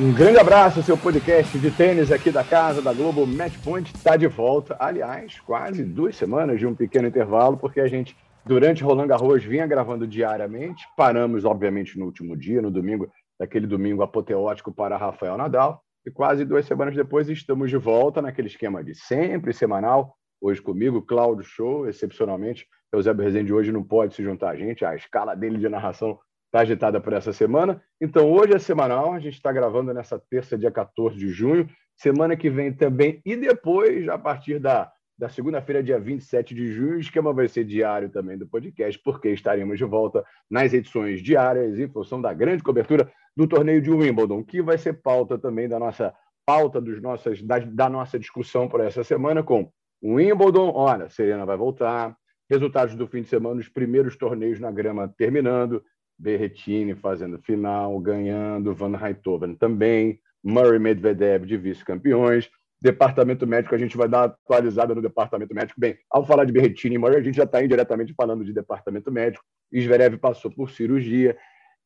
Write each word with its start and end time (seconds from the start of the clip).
Um 0.00 0.14
grande 0.14 0.38
abraço, 0.38 0.80
seu 0.80 0.96
podcast 0.96 1.58
de 1.58 1.72
tênis 1.72 2.12
aqui 2.12 2.30
da 2.30 2.44
casa 2.44 2.80
da 2.80 2.92
Globo. 2.92 3.26
Match 3.26 3.58
Point 3.64 3.92
está 3.92 4.16
de 4.16 4.28
volta. 4.28 4.76
Aliás, 4.78 5.40
quase 5.40 5.82
duas 5.82 6.14
semanas 6.14 6.60
de 6.60 6.68
um 6.68 6.72
pequeno 6.72 7.08
intervalo, 7.08 7.56
porque 7.56 7.80
a 7.80 7.88
gente, 7.88 8.16
durante 8.46 8.84
Roland 8.84 9.08
Garros, 9.08 9.42
vinha 9.42 9.66
gravando 9.66 10.06
diariamente. 10.06 10.84
Paramos, 10.96 11.44
obviamente, 11.44 11.98
no 11.98 12.04
último 12.04 12.36
dia, 12.36 12.62
no 12.62 12.70
domingo, 12.70 13.10
daquele 13.40 13.66
domingo 13.66 14.00
apoteótico 14.00 14.72
para 14.72 14.96
Rafael 14.96 15.36
Nadal. 15.36 15.82
E 16.06 16.12
quase 16.12 16.44
duas 16.44 16.64
semanas 16.64 16.94
depois 16.94 17.28
estamos 17.28 17.68
de 17.68 17.76
volta 17.76 18.22
naquele 18.22 18.46
esquema 18.46 18.84
de 18.84 18.94
sempre 18.94 19.52
semanal. 19.52 20.14
Hoje 20.40 20.62
comigo, 20.62 21.02
Cláudio 21.02 21.42
Show, 21.42 21.88
excepcionalmente. 21.88 22.68
Eusébio 22.92 23.24
Rezende 23.24 23.52
hoje 23.52 23.72
não 23.72 23.82
pode 23.82 24.14
se 24.14 24.22
juntar 24.22 24.50
a 24.50 24.56
gente, 24.56 24.84
a 24.84 24.94
escala 24.94 25.34
dele 25.34 25.58
de 25.58 25.68
narração 25.68 26.16
está 26.48 26.60
agitada 26.60 27.00
por 27.00 27.12
essa 27.12 27.32
semana. 27.32 27.80
Então, 28.00 28.30
hoje 28.30 28.54
é 28.54 28.58
semanal, 28.58 29.12
a 29.12 29.20
gente 29.20 29.34
está 29.34 29.52
gravando 29.52 29.92
nessa 29.94 30.18
terça, 30.18 30.58
dia 30.58 30.70
14 30.70 31.16
de 31.16 31.28
junho. 31.28 31.68
Semana 31.96 32.36
que 32.36 32.48
vem 32.48 32.72
também, 32.72 33.20
e 33.24 33.36
depois, 33.36 34.08
a 34.08 34.18
partir 34.18 34.58
da, 34.58 34.90
da 35.18 35.28
segunda-feira, 35.28 35.82
dia 35.82 35.98
27 35.98 36.54
de 36.54 36.72
junho, 36.72 36.96
o 36.96 37.00
esquema 37.00 37.32
vai 37.32 37.48
ser 37.48 37.64
diário 37.64 38.08
também 38.08 38.38
do 38.38 38.46
podcast, 38.46 39.00
porque 39.02 39.28
estaremos 39.28 39.76
de 39.76 39.84
volta 39.84 40.24
nas 40.50 40.72
edições 40.72 41.22
diárias 41.22 41.78
em 41.78 41.88
função 41.88 42.20
da 42.20 42.32
grande 42.32 42.62
cobertura 42.62 43.10
do 43.36 43.46
torneio 43.46 43.82
de 43.82 43.90
Wimbledon, 43.90 44.42
que 44.42 44.62
vai 44.62 44.78
ser 44.78 44.94
pauta 44.94 45.38
também 45.38 45.68
da 45.68 45.78
nossa 45.78 46.14
pauta 46.46 46.80
dos 46.80 47.02
nossas, 47.02 47.42
da, 47.42 47.58
da 47.58 47.90
nossa 47.90 48.18
discussão 48.18 48.68
por 48.68 48.80
essa 48.80 49.04
semana 49.04 49.42
com 49.42 49.70
Wimbledon, 50.02 50.72
olha, 50.74 51.10
Serena 51.10 51.44
vai 51.44 51.56
voltar, 51.56 52.16
resultados 52.48 52.94
do 52.94 53.06
fim 53.06 53.22
de 53.22 53.28
semana, 53.28 53.60
os 53.60 53.68
primeiros 53.68 54.16
torneios 54.16 54.58
na 54.58 54.70
grama 54.70 55.12
terminando, 55.18 55.82
Berretini 56.18 56.94
fazendo 56.94 57.38
final, 57.38 57.98
ganhando, 58.00 58.74
Van 58.74 58.96
Rijthoven 58.96 59.54
também, 59.54 60.20
Murray 60.42 60.78
Medvedev 60.78 61.44
de 61.46 61.56
vice-campeões, 61.56 62.50
departamento 62.80 63.46
médico, 63.46 63.74
a 63.74 63.78
gente 63.78 63.96
vai 63.96 64.08
dar 64.08 64.24
atualizada 64.24 64.94
no 64.94 65.02
departamento 65.02 65.54
médico. 65.54 65.80
Bem, 65.80 65.96
ao 66.10 66.24
falar 66.24 66.44
de 66.44 66.52
Berretini 66.52 66.94
e 66.94 66.98
Murray, 66.98 67.18
a 67.18 67.22
gente 67.22 67.36
já 67.36 67.44
está 67.44 67.62
indiretamente 67.62 68.14
falando 68.14 68.44
de 68.44 68.52
departamento 68.52 69.10
médico, 69.10 69.44
Zverev 69.74 70.16
passou 70.18 70.50
por 70.50 70.70
cirurgia, 70.70 71.36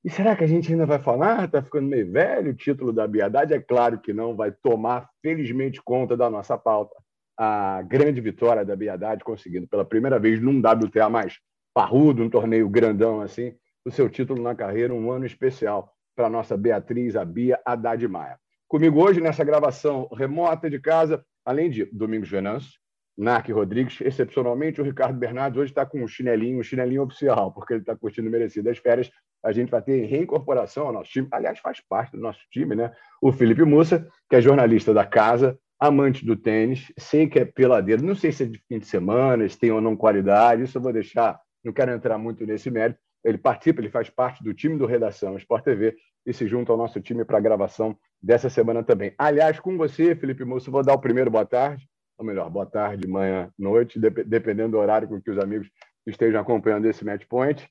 e 0.04 0.10
será 0.10 0.34
que 0.34 0.42
a 0.42 0.48
gente 0.48 0.72
ainda 0.72 0.84
vai 0.84 0.98
falar? 0.98 1.44
Está 1.44 1.62
ficando 1.62 1.88
meio 1.88 2.10
velho 2.10 2.50
o 2.50 2.54
título 2.54 2.92
da 2.92 3.06
Biadade? 3.06 3.54
É 3.54 3.60
claro 3.60 4.00
que 4.00 4.12
não, 4.12 4.34
vai 4.34 4.50
tomar, 4.50 5.08
felizmente, 5.22 5.80
conta 5.80 6.16
da 6.16 6.28
nossa 6.28 6.58
pauta. 6.58 6.96
A 7.38 7.82
grande 7.82 8.20
vitória 8.20 8.64
da 8.64 8.74
Biadade, 8.74 9.22
conseguindo 9.22 9.68
pela 9.68 9.84
primeira 9.84 10.18
vez 10.18 10.40
num 10.40 10.58
WTA 10.58 11.08
mais 11.08 11.38
parrudo, 11.72 12.22
um 12.22 12.28
torneio 12.28 12.68
grandão 12.68 13.20
assim, 13.20 13.54
o 13.84 13.90
seu 13.90 14.08
título 14.08 14.42
na 14.42 14.54
carreira, 14.54 14.94
um 14.94 15.10
ano 15.10 15.26
especial 15.26 15.92
para 16.14 16.26
a 16.26 16.30
nossa 16.30 16.56
Beatriz, 16.56 17.16
a 17.16 17.24
Bia 17.24 17.60
Haddad 17.64 18.06
Maia. 18.06 18.38
Comigo 18.68 19.02
hoje, 19.02 19.20
nessa 19.20 19.44
gravação 19.44 20.08
remota 20.12 20.70
de 20.70 20.78
casa, 20.78 21.24
além 21.44 21.70
de 21.70 21.84
Domingos 21.86 22.30
Venâncio, 22.30 22.80
Narc 23.16 23.50
Rodrigues, 23.50 24.00
excepcionalmente 24.00 24.80
o 24.80 24.84
Ricardo 24.84 25.18
Bernardes 25.18 25.60
hoje 25.60 25.70
está 25.70 25.84
com 25.84 26.02
um 26.02 26.08
chinelinho, 26.08 26.58
um 26.58 26.62
chinelinho 26.62 27.02
oficial, 27.02 27.52
porque 27.52 27.74
ele 27.74 27.80
está 27.80 27.94
curtindo 27.94 28.30
merecidas 28.30 28.78
férias. 28.78 29.10
A 29.44 29.52
gente 29.52 29.70
vai 29.70 29.82
ter 29.82 30.06
reincorporação 30.06 30.86
ao 30.86 30.92
nosso 30.92 31.10
time, 31.10 31.28
aliás, 31.30 31.58
faz 31.58 31.80
parte 31.86 32.12
do 32.12 32.22
nosso 32.22 32.40
time, 32.50 32.74
né? 32.74 32.92
O 33.20 33.32
Felipe 33.32 33.64
Mussa, 33.64 34.06
que 34.30 34.36
é 34.36 34.40
jornalista 34.40 34.94
da 34.94 35.04
casa, 35.04 35.58
amante 35.78 36.24
do 36.24 36.36
tênis, 36.36 36.92
sei 36.96 37.26
que 37.28 37.40
é 37.40 37.44
peladeiro, 37.44 38.04
não 38.04 38.14
sei 38.14 38.30
se 38.30 38.44
é 38.44 38.46
de 38.46 38.58
fim 38.68 38.78
de 38.78 38.86
semana, 38.86 39.46
se 39.48 39.58
tem 39.58 39.72
ou 39.72 39.80
não 39.80 39.96
qualidade, 39.96 40.62
isso 40.62 40.78
eu 40.78 40.82
vou 40.82 40.92
deixar, 40.92 41.40
não 41.62 41.72
quero 41.72 41.90
entrar 41.90 42.16
muito 42.16 42.46
nesse 42.46 42.70
mérito. 42.70 43.00
Ele 43.24 43.38
participa, 43.38 43.80
ele 43.80 43.90
faz 43.90 44.10
parte 44.10 44.42
do 44.42 44.52
time 44.52 44.76
do 44.76 44.86
Redação 44.86 45.36
Sport 45.36 45.64
TV 45.64 45.96
e 46.26 46.32
se 46.32 46.46
junta 46.46 46.72
ao 46.72 46.78
nosso 46.78 47.00
time 47.00 47.24
para 47.24 47.38
a 47.38 47.40
gravação 47.40 47.96
dessa 48.20 48.48
semana 48.48 48.82
também. 48.82 49.14
Aliás, 49.18 49.58
com 49.58 49.76
você, 49.76 50.14
Felipe 50.14 50.44
Mussa, 50.44 50.70
vou 50.70 50.82
dar 50.82 50.94
o 50.94 51.00
primeiro 51.00 51.30
boa 51.30 51.46
tarde 51.46 51.86
ou 52.22 52.24
melhor, 52.24 52.48
boa 52.48 52.66
tarde, 52.66 53.06
manhã, 53.08 53.50
noite, 53.58 53.98
dependendo 53.98 54.72
do 54.72 54.78
horário 54.78 55.08
com 55.08 55.20
que 55.20 55.30
os 55.30 55.38
amigos 55.38 55.68
estejam 56.06 56.40
acompanhando 56.40 56.86
esse 56.86 57.04
match 57.04 57.24
point. 57.28 57.68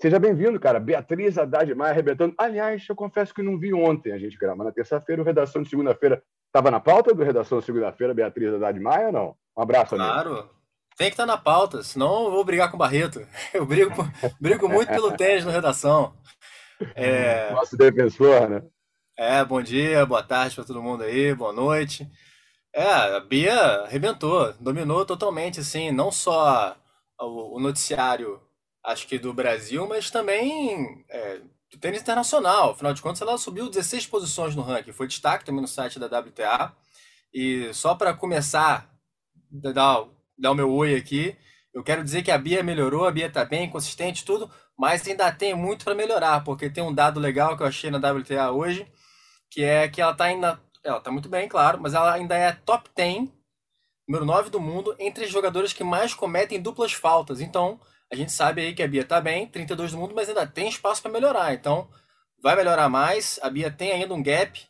Seja 0.00 0.18
bem-vindo, 0.18 0.58
cara. 0.58 0.80
Beatriz 0.80 1.38
Haddad 1.38 1.72
Maia 1.74 1.92
arrebentando. 1.92 2.34
Aliás, 2.36 2.84
eu 2.88 2.96
confesso 2.96 3.32
que 3.32 3.42
não 3.42 3.58
vi 3.58 3.72
ontem 3.72 4.12
a 4.12 4.18
gente 4.18 4.36
gravar 4.36 4.64
na 4.64 4.72
terça-feira. 4.72 5.22
O 5.22 5.24
Redação 5.24 5.62
de 5.62 5.68
segunda-feira 5.68 6.20
estava 6.46 6.70
na 6.70 6.80
pauta 6.80 7.14
do 7.14 7.22
Redação 7.22 7.60
de 7.60 7.64
segunda-feira, 7.64 8.12
Beatriz 8.12 8.52
Haddad 8.54 8.80
Maia 8.80 9.12
não? 9.12 9.36
Um 9.56 9.62
abraço, 9.62 9.94
amigo. 9.94 10.10
Claro. 10.10 10.50
Tem 10.96 11.08
que 11.08 11.14
estar 11.14 11.26
tá 11.26 11.32
na 11.32 11.38
pauta, 11.38 11.82
senão 11.82 12.26
eu 12.26 12.30
vou 12.30 12.44
brigar 12.44 12.70
com 12.70 12.76
o 12.76 12.78
Barreto. 12.78 13.26
Eu 13.52 13.64
brigo, 13.64 13.92
brigo 14.40 14.68
muito 14.68 14.88
pelo 14.88 15.16
tênis 15.16 15.44
no 15.44 15.50
Redação. 15.50 16.14
É... 16.94 17.52
Nosso 17.52 17.76
defensor, 17.76 18.48
né? 18.48 18.62
É, 19.16 19.44
bom 19.44 19.62
dia, 19.62 20.04
boa 20.06 20.22
tarde 20.22 20.54
para 20.54 20.64
todo 20.64 20.82
mundo 20.82 21.04
aí, 21.04 21.34
boa 21.34 21.52
noite. 21.52 22.10
É, 22.74 22.84
a 22.84 23.20
Bia 23.20 23.54
arrebentou, 23.82 24.52
dominou 24.54 25.04
totalmente, 25.04 25.60
assim, 25.60 25.90
não 25.90 26.10
só 26.10 26.76
o, 27.20 27.56
o 27.56 27.60
noticiário, 27.60 28.40
acho 28.82 29.06
que 29.06 29.18
do 29.18 29.34
Brasil, 29.34 29.86
mas 29.86 30.10
também 30.10 31.04
é, 31.10 31.40
do 31.70 31.78
tênis 31.78 32.00
internacional. 32.00 32.70
Afinal 32.70 32.94
de 32.94 33.02
contas, 33.02 33.20
ela 33.20 33.36
subiu 33.36 33.68
16 33.68 34.06
posições 34.06 34.56
no 34.56 34.62
ranking, 34.62 34.92
foi 34.92 35.06
destaque 35.06 35.44
também 35.44 35.60
no 35.60 35.68
site 35.68 35.98
da 35.98 36.06
WTA. 36.06 36.74
E 37.32 37.72
só 37.72 37.94
para 37.94 38.14
começar, 38.14 38.90
dar, 39.50 40.04
dar 40.38 40.52
o 40.52 40.54
meu 40.54 40.70
oi 40.72 40.94
aqui, 40.94 41.36
eu 41.74 41.82
quero 41.82 42.04
dizer 42.04 42.22
que 42.22 42.30
a 42.30 42.38
Bia 42.38 42.62
melhorou, 42.62 43.06
a 43.06 43.12
Bia 43.12 43.26
está 43.26 43.44
bem, 43.44 43.70
consistente, 43.70 44.24
tudo, 44.24 44.50
mas 44.78 45.06
ainda 45.06 45.30
tem 45.32 45.54
muito 45.54 45.84
para 45.84 45.94
melhorar, 45.94 46.42
porque 46.44 46.68
tem 46.70 46.84
um 46.84 46.92
dado 46.92 47.20
legal 47.20 47.56
que 47.56 47.62
eu 47.62 47.66
achei 47.66 47.90
na 47.90 47.98
WTA 47.98 48.50
hoje, 48.50 48.86
que 49.50 49.62
é 49.62 49.88
que 49.88 50.00
ela 50.00 50.12
está 50.12 50.24
ainda 50.24 50.60
ela 50.84 51.00
tá 51.00 51.10
muito 51.10 51.28
bem, 51.28 51.48
claro, 51.48 51.78
mas 51.80 51.94
ela 51.94 52.12
ainda 52.12 52.36
é 52.36 52.52
top 52.52 52.90
10, 52.94 53.28
número 54.08 54.24
9 54.26 54.50
do 54.50 54.60
mundo, 54.60 54.94
entre 54.98 55.24
os 55.24 55.30
jogadores 55.30 55.72
que 55.72 55.84
mais 55.84 56.12
cometem 56.12 56.60
duplas 56.60 56.92
faltas. 56.92 57.40
Então, 57.40 57.80
a 58.10 58.16
gente 58.16 58.32
sabe 58.32 58.62
aí 58.62 58.74
que 58.74 58.82
a 58.82 58.88
Bia 58.88 59.04
tá 59.04 59.20
bem, 59.20 59.46
32 59.46 59.92
do 59.92 59.98
mundo, 59.98 60.14
mas 60.14 60.28
ainda 60.28 60.46
tem 60.46 60.68
espaço 60.68 61.00
para 61.00 61.10
melhorar. 61.10 61.54
Então, 61.54 61.88
vai 62.42 62.56
melhorar 62.56 62.88
mais. 62.88 63.38
A 63.42 63.48
Bia 63.48 63.70
tem 63.70 63.92
ainda 63.92 64.12
um 64.12 64.22
gap, 64.22 64.60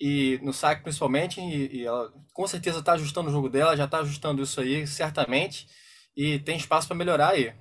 e 0.00 0.38
no 0.42 0.52
saque 0.52 0.82
principalmente, 0.82 1.40
e, 1.40 1.78
e 1.78 1.86
ela 1.86 2.12
com 2.32 2.46
certeza 2.46 2.78
está 2.78 2.92
ajustando 2.92 3.28
o 3.28 3.32
jogo 3.32 3.48
dela, 3.48 3.76
já 3.76 3.84
está 3.84 3.98
ajustando 4.00 4.42
isso 4.42 4.60
aí, 4.60 4.86
certamente, 4.86 5.66
e 6.16 6.38
tem 6.38 6.56
espaço 6.56 6.88
para 6.88 6.96
melhorar 6.96 7.30
aí. 7.30 7.52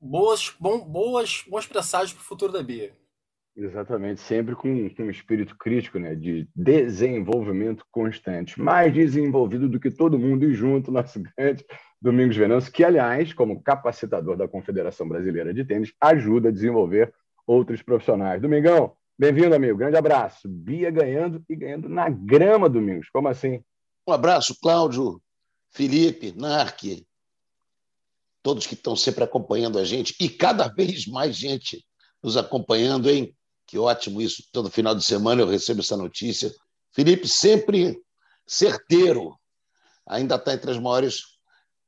Boas, 0.00 0.54
bom, 0.60 0.78
boas, 0.80 1.44
bons 1.48 1.66
presságios 1.66 2.12
para 2.12 2.20
o 2.20 2.24
futuro 2.24 2.52
da 2.52 2.62
Bia. 2.62 2.92
Exatamente, 3.56 4.20
sempre 4.20 4.54
com, 4.54 4.88
com 4.90 5.02
um 5.02 5.10
espírito 5.10 5.56
crítico, 5.56 5.98
né, 5.98 6.14
de 6.14 6.48
desenvolvimento 6.54 7.84
constante, 7.90 8.60
mais 8.60 8.94
desenvolvido 8.94 9.68
do 9.68 9.80
que 9.80 9.90
todo 9.90 10.18
mundo 10.18 10.44
e 10.44 10.54
junto, 10.54 10.92
nosso 10.92 11.20
grande 11.36 11.64
Domingos 12.00 12.36
Venâncio, 12.36 12.72
que, 12.72 12.84
aliás, 12.84 13.32
como 13.32 13.60
capacitador 13.60 14.36
da 14.36 14.46
Confederação 14.46 15.08
Brasileira 15.08 15.52
de 15.52 15.64
Tênis, 15.64 15.92
ajuda 16.00 16.48
a 16.48 16.52
desenvolver 16.52 17.12
outros 17.44 17.82
profissionais. 17.82 18.40
Domingão, 18.40 18.92
bem-vindo, 19.18 19.54
amigo, 19.54 19.76
grande 19.76 19.96
abraço. 19.96 20.48
Bia 20.48 20.90
ganhando 20.90 21.44
e 21.48 21.56
ganhando 21.56 21.88
na 21.88 22.08
grama, 22.08 22.68
Domingos, 22.68 23.10
como 23.10 23.26
assim? 23.26 23.62
Um 24.06 24.12
abraço, 24.12 24.56
Cláudio, 24.60 25.20
Felipe, 25.70 26.32
Narque, 26.36 27.04
todos 28.42 28.66
que 28.66 28.74
estão 28.74 28.94
sempre 28.94 29.24
acompanhando 29.24 29.78
a 29.78 29.84
gente 29.84 30.14
e 30.20 30.28
cada 30.28 30.68
vez 30.68 31.06
mais 31.06 31.36
gente 31.36 31.84
nos 32.22 32.36
acompanhando, 32.36 33.10
hein? 33.10 33.34
Que 33.66 33.76
ótimo 33.76 34.22
isso. 34.22 34.44
Todo 34.52 34.70
final 34.70 34.94
de 34.94 35.04
semana 35.04 35.42
eu 35.42 35.48
recebo 35.48 35.80
essa 35.80 35.96
notícia. 35.96 36.50
Felipe 36.92 37.28
sempre 37.28 38.00
certeiro. 38.46 39.36
Ainda 40.06 40.36
está 40.36 40.54
entre 40.54 40.70
as 40.70 40.78
maiores, 40.78 41.22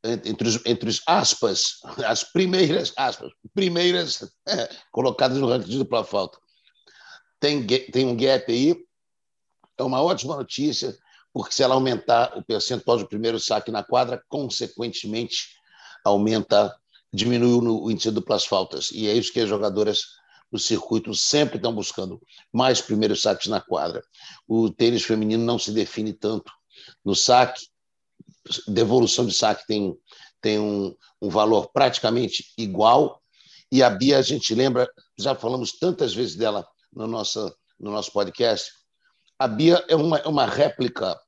entre 0.04 0.48
os, 0.48 0.66
entre 0.66 0.90
os 0.90 1.00
aspas, 1.06 1.80
as 2.04 2.22
primeiras 2.22 2.92
aspas, 2.96 3.32
primeiras 3.54 4.30
colocadas 4.92 5.38
no 5.38 5.48
ranking 5.48 5.70
de 5.70 5.78
dupla 5.78 6.04
falta. 6.04 6.38
Tem, 7.40 7.66
tem 7.66 8.06
um 8.06 8.16
gap 8.16 8.52
aí. 8.52 8.76
É 9.78 9.82
uma 9.82 10.02
ótima 10.02 10.36
notícia, 10.36 10.96
porque 11.32 11.54
se 11.54 11.62
ela 11.62 11.74
aumentar 11.74 12.36
o 12.36 12.44
percentual 12.44 12.98
de 12.98 13.08
primeiro 13.08 13.40
saque 13.40 13.70
na 13.70 13.82
quadra, 13.82 14.22
consequentemente 14.28 15.48
aumenta, 16.04 16.76
diminui 17.12 17.66
o 17.66 17.90
índice 17.90 18.10
duplas 18.10 18.44
faltas. 18.44 18.90
E 18.92 19.08
é 19.08 19.14
isso 19.14 19.32
que 19.32 19.40
as 19.40 19.48
jogadoras 19.48 20.20
no 20.52 20.58
circuito 20.58 21.14
sempre 21.14 21.56
estão 21.56 21.74
buscando 21.74 22.20
mais 22.52 22.80
primeiros 22.80 23.22
saques 23.22 23.46
na 23.46 23.60
quadra. 23.60 24.02
O 24.46 24.68
tênis 24.68 25.02
feminino 25.02 25.44
não 25.44 25.58
se 25.58 25.72
define 25.72 26.12
tanto 26.12 26.52
no 27.04 27.14
saque, 27.14 27.68
devolução 28.66 29.26
de 29.26 29.32
saque 29.32 29.66
tem, 29.66 29.96
tem 30.40 30.58
um, 30.58 30.94
um 31.22 31.28
valor 31.28 31.70
praticamente 31.72 32.52
igual. 32.58 33.22
E 33.70 33.82
a 33.82 33.90
Bia, 33.90 34.18
a 34.18 34.22
gente 34.22 34.54
lembra, 34.54 34.90
já 35.16 35.34
falamos 35.34 35.72
tantas 35.72 36.12
vezes 36.12 36.34
dela 36.34 36.66
no 36.92 37.06
nosso, 37.06 37.54
no 37.78 37.90
nosso 37.90 38.12
podcast. 38.12 38.72
A 39.38 39.48
Bia 39.48 39.84
é 39.88 39.96
uma, 39.96 40.18
é 40.18 40.28
uma 40.28 40.46
réplica 40.46 41.18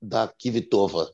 da 0.00 0.28
Kivitova. 0.28 1.12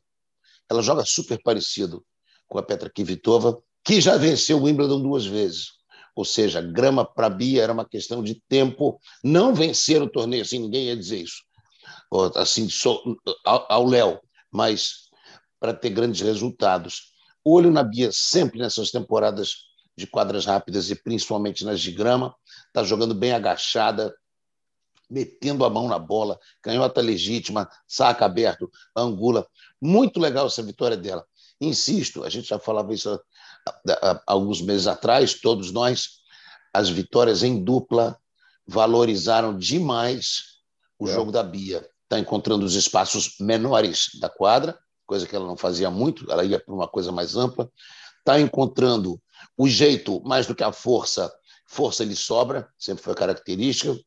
Ela 0.68 0.82
joga 0.82 1.04
super 1.04 1.40
parecido 1.42 2.04
com 2.46 2.58
a 2.58 2.62
Petra 2.62 2.90
Kvitova, 2.90 3.60
que 3.84 4.00
já 4.00 4.16
venceu 4.16 4.58
o 4.58 4.64
Wimbledon 4.64 5.00
duas 5.00 5.26
vezes. 5.26 5.76
Ou 6.14 6.24
seja, 6.24 6.60
grama 6.60 7.04
para 7.04 7.28
Bia 7.28 7.62
era 7.62 7.72
uma 7.72 7.84
questão 7.84 8.22
de 8.22 8.42
tempo. 8.48 9.00
Não 9.22 9.54
vencer 9.54 10.02
o 10.02 10.08
torneio, 10.08 10.42
assim, 10.42 10.58
ninguém 10.58 10.86
ia 10.86 10.96
dizer 10.96 11.18
isso, 11.18 11.42
assim, 12.34 12.68
ao 13.44 13.86
Léo, 13.86 14.20
mas 14.50 15.10
para 15.60 15.74
ter 15.74 15.90
grandes 15.90 16.20
resultados. 16.20 17.12
Olho 17.44 17.70
na 17.70 17.82
Bia 17.82 18.10
sempre 18.12 18.58
nessas 18.58 18.90
temporadas 18.90 19.65
de 19.96 20.06
quadras 20.06 20.44
rápidas 20.44 20.90
e 20.90 20.94
principalmente 20.94 21.64
nas 21.64 21.80
de 21.80 21.90
grama. 21.90 22.34
Está 22.66 22.84
jogando 22.84 23.14
bem 23.14 23.32
agachada, 23.32 24.14
metendo 25.08 25.64
a 25.64 25.70
mão 25.70 25.88
na 25.88 25.98
bola, 25.98 26.38
canhota 26.60 27.00
legítima, 27.00 27.68
saca 27.86 28.24
aberto, 28.24 28.70
angula. 28.94 29.46
Muito 29.80 30.20
legal 30.20 30.46
essa 30.46 30.62
vitória 30.62 30.96
dela. 30.96 31.24
Insisto, 31.60 32.24
a 32.24 32.28
gente 32.28 32.48
já 32.48 32.58
falava 32.58 32.92
isso 32.92 33.18
há 34.02 34.22
alguns 34.26 34.60
meses 34.60 34.86
atrás, 34.86 35.34
todos 35.34 35.72
nós, 35.72 36.18
as 36.72 36.88
vitórias 36.88 37.42
em 37.42 37.62
dupla 37.62 38.18
valorizaram 38.66 39.56
demais 39.56 40.56
o 40.98 41.08
é. 41.08 41.12
jogo 41.12 41.32
da 41.32 41.42
Bia. 41.42 41.88
Está 42.04 42.18
encontrando 42.18 42.64
os 42.64 42.74
espaços 42.74 43.36
menores 43.40 44.10
da 44.20 44.28
quadra, 44.28 44.78
coisa 45.06 45.26
que 45.26 45.34
ela 45.34 45.46
não 45.46 45.56
fazia 45.56 45.90
muito, 45.90 46.30
ela 46.30 46.44
ia 46.44 46.60
para 46.60 46.74
uma 46.74 46.86
coisa 46.86 47.10
mais 47.10 47.36
ampla. 47.36 47.70
Está 48.18 48.40
encontrando 48.40 49.20
o 49.56 49.68
jeito, 49.68 50.20
mais 50.24 50.46
do 50.46 50.54
que 50.54 50.62
a 50.62 50.72
força, 50.72 51.32
força 51.66 52.04
lhe 52.04 52.14
sobra, 52.14 52.68
sempre 52.78 53.02
foi 53.02 53.14
característica, 53.14 53.98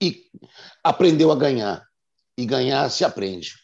e 0.00 0.26
aprendeu 0.84 1.32
a 1.32 1.36
ganhar. 1.36 1.86
E 2.36 2.46
ganhar 2.46 2.88
se 2.88 3.04
aprende. 3.04 3.54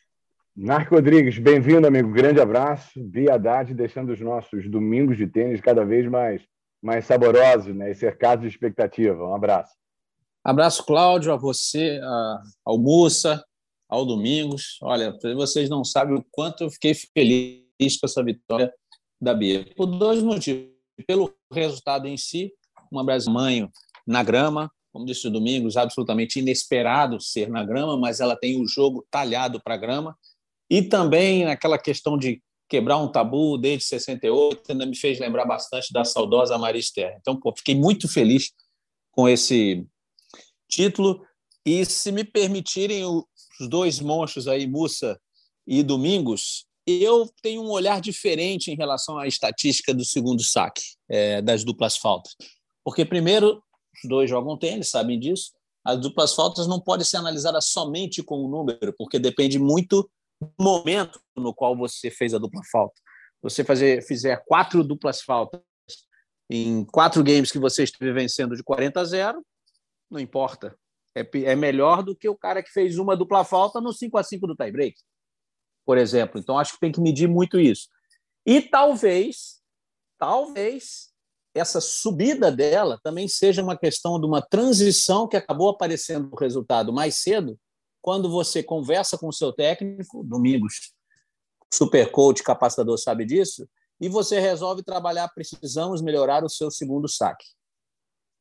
Marco 0.57 0.95
Rodrigues, 0.95 1.39
bem-vindo, 1.39 1.87
amigo. 1.87 2.11
Grande 2.11 2.41
abraço. 2.41 2.91
Via 3.09 3.35
Haddad, 3.35 3.73
deixando 3.73 4.13
os 4.13 4.21
nossos 4.21 4.69
domingos 4.69 5.17
de 5.17 5.27
tênis 5.27 5.61
cada 5.61 5.85
vez 5.85 6.09
mais, 6.09 6.43
mais 6.83 7.07
saborosos 7.07 7.75
né? 7.75 7.91
e 7.91 7.95
cercados 7.95 8.43
de 8.43 8.49
expectativa. 8.49 9.25
Um 9.25 9.35
abraço. 9.35 9.73
Abraço, 10.43 10.85
Cláudio, 10.85 11.33
a 11.33 11.37
você, 11.37 12.01
a, 12.03 12.43
ao 12.65 12.79
Mussa, 12.79 13.45
ao 13.89 14.05
Domingos. 14.05 14.79
Olha, 14.83 15.17
vocês 15.35 15.69
não 15.69 15.85
sabem 15.85 16.17
o 16.17 16.27
quanto 16.31 16.65
eu 16.65 16.71
fiquei 16.71 16.95
feliz 16.95 17.65
com 18.01 18.07
essa 18.07 18.23
vitória 18.23 18.73
da 19.21 19.35
Bia. 19.35 19.67
Por 19.77 19.87
dois 19.87 20.23
motivos. 20.23 20.73
Pelo 21.07 21.35
resultado 21.53 22.07
em 22.07 22.17
si, 22.17 22.53
uma 22.91 23.05
brasileira 23.05 23.69
na 24.07 24.23
grama, 24.23 24.71
como 24.93 25.05
disse 25.05 25.27
o 25.27 25.31
Domingos, 25.31 25.77
absolutamente 25.77 26.39
inesperado 26.39 27.21
ser 27.21 27.51
na 27.51 27.65
grama, 27.65 27.97
mas 27.97 28.21
ela 28.21 28.37
tem 28.37 28.61
o 28.61 28.69
jogo 28.69 29.05
talhado 29.11 29.61
para 29.61 29.75
a 29.75 29.79
grama. 29.79 30.17
E 30.71 30.83
também 30.83 31.45
naquela 31.45 31.79
questão 31.79 32.17
de 32.17 32.41
quebrar 32.69 32.99
um 32.99 33.11
tabu 33.11 33.59
desde 33.59 33.85
68, 33.87 34.73
ainda 34.73 34.87
me 34.87 34.97
fez 34.97 35.19
lembrar 35.19 35.45
bastante 35.45 35.93
da 35.93 36.05
saudosa 36.05 36.57
Marister. 36.59 37.17
Então, 37.21 37.39
pô, 37.39 37.53
fiquei 37.57 37.75
muito 37.75 38.09
feliz 38.09 38.53
com 39.11 39.29
esse 39.29 39.87
título. 40.69 41.25
E 41.67 41.85
se 41.85 42.13
me 42.13 42.25
permitirem 42.25 43.05
os 43.05 43.69
dois 43.69 44.01
monstros 44.01 44.47
aí, 44.47 44.67
Mussa 44.67 45.21
e 45.67 45.83
Domingos, 45.83 46.67
eu 46.87 47.31
tenho 47.43 47.63
um 47.63 47.71
olhar 47.71 48.01
diferente 48.01 48.71
em 48.71 48.77
relação 48.77 49.19
à 49.19 49.27
estatística 49.27 49.95
do 49.95 50.05
segundo 50.05 50.43
saque, 50.43 50.83
é, 51.09 51.41
das 51.41 51.65
duplas 51.65 51.97
faltas. 51.97 52.35
Porque, 52.85 53.05
primeiro, 53.05 53.63
os 54.03 54.09
dois 54.09 54.29
jogam 54.29 54.59
tênis, 54.59 54.91
sabem 54.91 55.19
disso. 55.19 55.53
As 55.85 56.01
duplas 56.01 56.35
faltas 56.35 56.67
não 56.67 56.81
podem 56.81 57.05
ser 57.05 57.19
analisadas 57.19 57.67
somente 57.67 58.23
com 58.23 58.45
o 58.45 58.49
número, 58.49 58.95
porque 58.97 59.19
depende 59.19 59.59
muito 59.59 60.11
momento 60.59 61.21
no 61.37 61.55
qual 61.55 61.77
você 61.77 62.11
fez 62.11 62.35
a 62.35 62.39
dupla 62.39 62.61
falta. 62.71 62.95
Você 63.43 63.65
fazer, 63.65 64.03
fizer 64.03 64.43
quatro 64.47 64.83
duplas 64.83 65.21
faltas 65.23 65.61
em 66.51 66.85
quatro 66.85 67.23
games 67.23 67.51
que 67.51 67.59
você 67.59 67.85
esteve 67.85 68.13
vencendo 68.13 68.57
de 68.57 68.63
40 68.63 69.01
a 69.01 69.05
0, 69.05 69.47
não 70.11 70.21
importa. 70.21 70.77
É, 71.15 71.27
é 71.45 71.55
melhor 71.55 72.03
do 72.03 72.17
que 72.17 72.29
o 72.29 72.37
cara 72.37 72.63
que 72.63 72.71
fez 72.71 72.99
uma 72.99 73.17
dupla 73.17 73.45
falta 73.45 73.81
no 73.81 73.93
5 73.93 74.19
a 74.19 74.23
5 74.23 74.47
do 74.47 74.57
tie-break, 74.57 74.97
por 75.85 75.99
exemplo. 75.99 76.41
Então, 76.41 76.59
acho 76.59 76.75
que 76.75 76.81
tem 76.81 76.93
que 76.93 77.01
medir 77.01 77.29
muito 77.29 77.59
isso. 77.59 77.89
E 78.47 78.61
talvez, 78.61 79.61
talvez, 80.19 81.11
essa 81.55 81.81
subida 81.81 82.51
dela 82.51 82.99
também 83.03 83.29
seja 83.29 83.63
uma 83.63 83.77
questão 83.77 84.21
de 84.21 84.27
uma 84.27 84.43
transição 84.43 85.29
que 85.29 85.37
acabou 85.37 85.69
aparecendo 85.69 86.29
o 86.33 86.37
resultado 86.37 86.93
mais 86.93 87.17
cedo 87.17 87.59
quando 88.03 88.29
você 88.29 88.63
conversa 88.63 89.17
com 89.17 89.29
o 89.29 89.33
seu 89.33 89.53
técnico, 89.53 90.23
Domingos, 90.25 90.93
super 91.73 92.11
coach, 92.11 92.43
capacitador, 92.43 92.99
sabe 92.99 93.25
disso, 93.25 93.67
e 94.01 94.09
você 94.09 94.39
resolve 94.39 94.83
trabalhar, 94.83 95.29
precisamos 95.29 96.03
melhorar 96.03 96.45
o 96.45 96.49
seu 96.49 96.71
segundo 96.71 97.09
saque. 97.09 97.47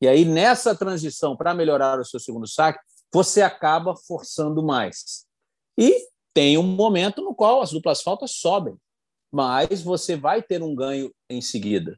E 0.00 0.08
aí, 0.08 0.24
nessa 0.24 0.74
transição 0.74 1.36
para 1.36 1.54
melhorar 1.54 1.98
o 1.98 2.04
seu 2.04 2.20
segundo 2.20 2.46
saque, 2.46 2.78
você 3.12 3.40
acaba 3.40 3.96
forçando 3.96 4.62
mais. 4.62 5.24
E 5.78 5.96
tem 6.34 6.58
um 6.58 6.62
momento 6.62 7.22
no 7.22 7.34
qual 7.34 7.62
as 7.62 7.70
duplas 7.70 8.02
faltas 8.02 8.32
sobem, 8.32 8.76
mas 9.32 9.80
você 9.82 10.16
vai 10.16 10.42
ter 10.42 10.62
um 10.62 10.74
ganho 10.74 11.10
em 11.30 11.40
seguida. 11.40 11.96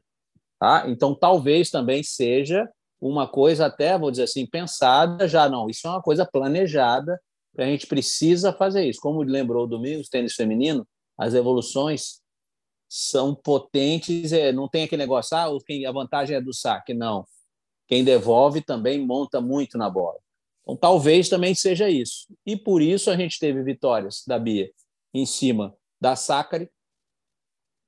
Tá? 0.59 0.85
Então, 0.87 1.13
talvez 1.13 1.69
também 1.69 2.03
seja 2.03 2.69
uma 3.01 3.27
coisa 3.27 3.65
até, 3.65 3.97
vou 3.97 4.09
dizer 4.09 4.23
assim, 4.23 4.45
pensada, 4.45 5.27
já 5.27 5.49
não, 5.49 5.69
isso 5.69 5.85
é 5.85 5.89
uma 5.89 6.01
coisa 6.01 6.25
planejada 6.25 7.19
a 7.63 7.65
gente 7.65 7.87
precisa 7.87 8.53
fazer 8.53 8.87
isso. 8.87 8.99
Como 9.01 9.21
lembrou 9.23 9.63
o 9.63 9.67
Domingos, 9.67 10.09
tênis 10.09 10.35
feminino, 10.35 10.87
as 11.17 11.33
evoluções 11.33 12.21
são 12.89 13.35
potentes, 13.35 14.31
é, 14.31 14.51
não 14.51 14.67
tem 14.67 14.83
aquele 14.83 15.01
negócio, 15.01 15.35
ah, 15.35 15.45
a 15.45 15.91
vantagem 15.91 16.35
é 16.35 16.41
do 16.41 16.53
saque, 16.53 16.93
não. 16.93 17.25
Quem 17.87 18.03
devolve 18.03 18.61
também 18.61 19.03
monta 19.05 19.41
muito 19.41 19.77
na 19.77 19.89
bola. 19.89 20.19
Então, 20.67 20.75
talvez 20.75 21.29
também 21.29 21.55
seja 21.55 21.89
isso. 21.89 22.27
E 22.45 22.57
por 22.57 22.81
isso 22.81 23.09
a 23.09 23.15
gente 23.15 23.39
teve 23.39 23.63
vitórias 23.63 24.23
da 24.27 24.37
Bia 24.37 24.69
em 25.13 25.25
cima 25.25 25.73
da 25.99 26.13
Sacari 26.13 26.69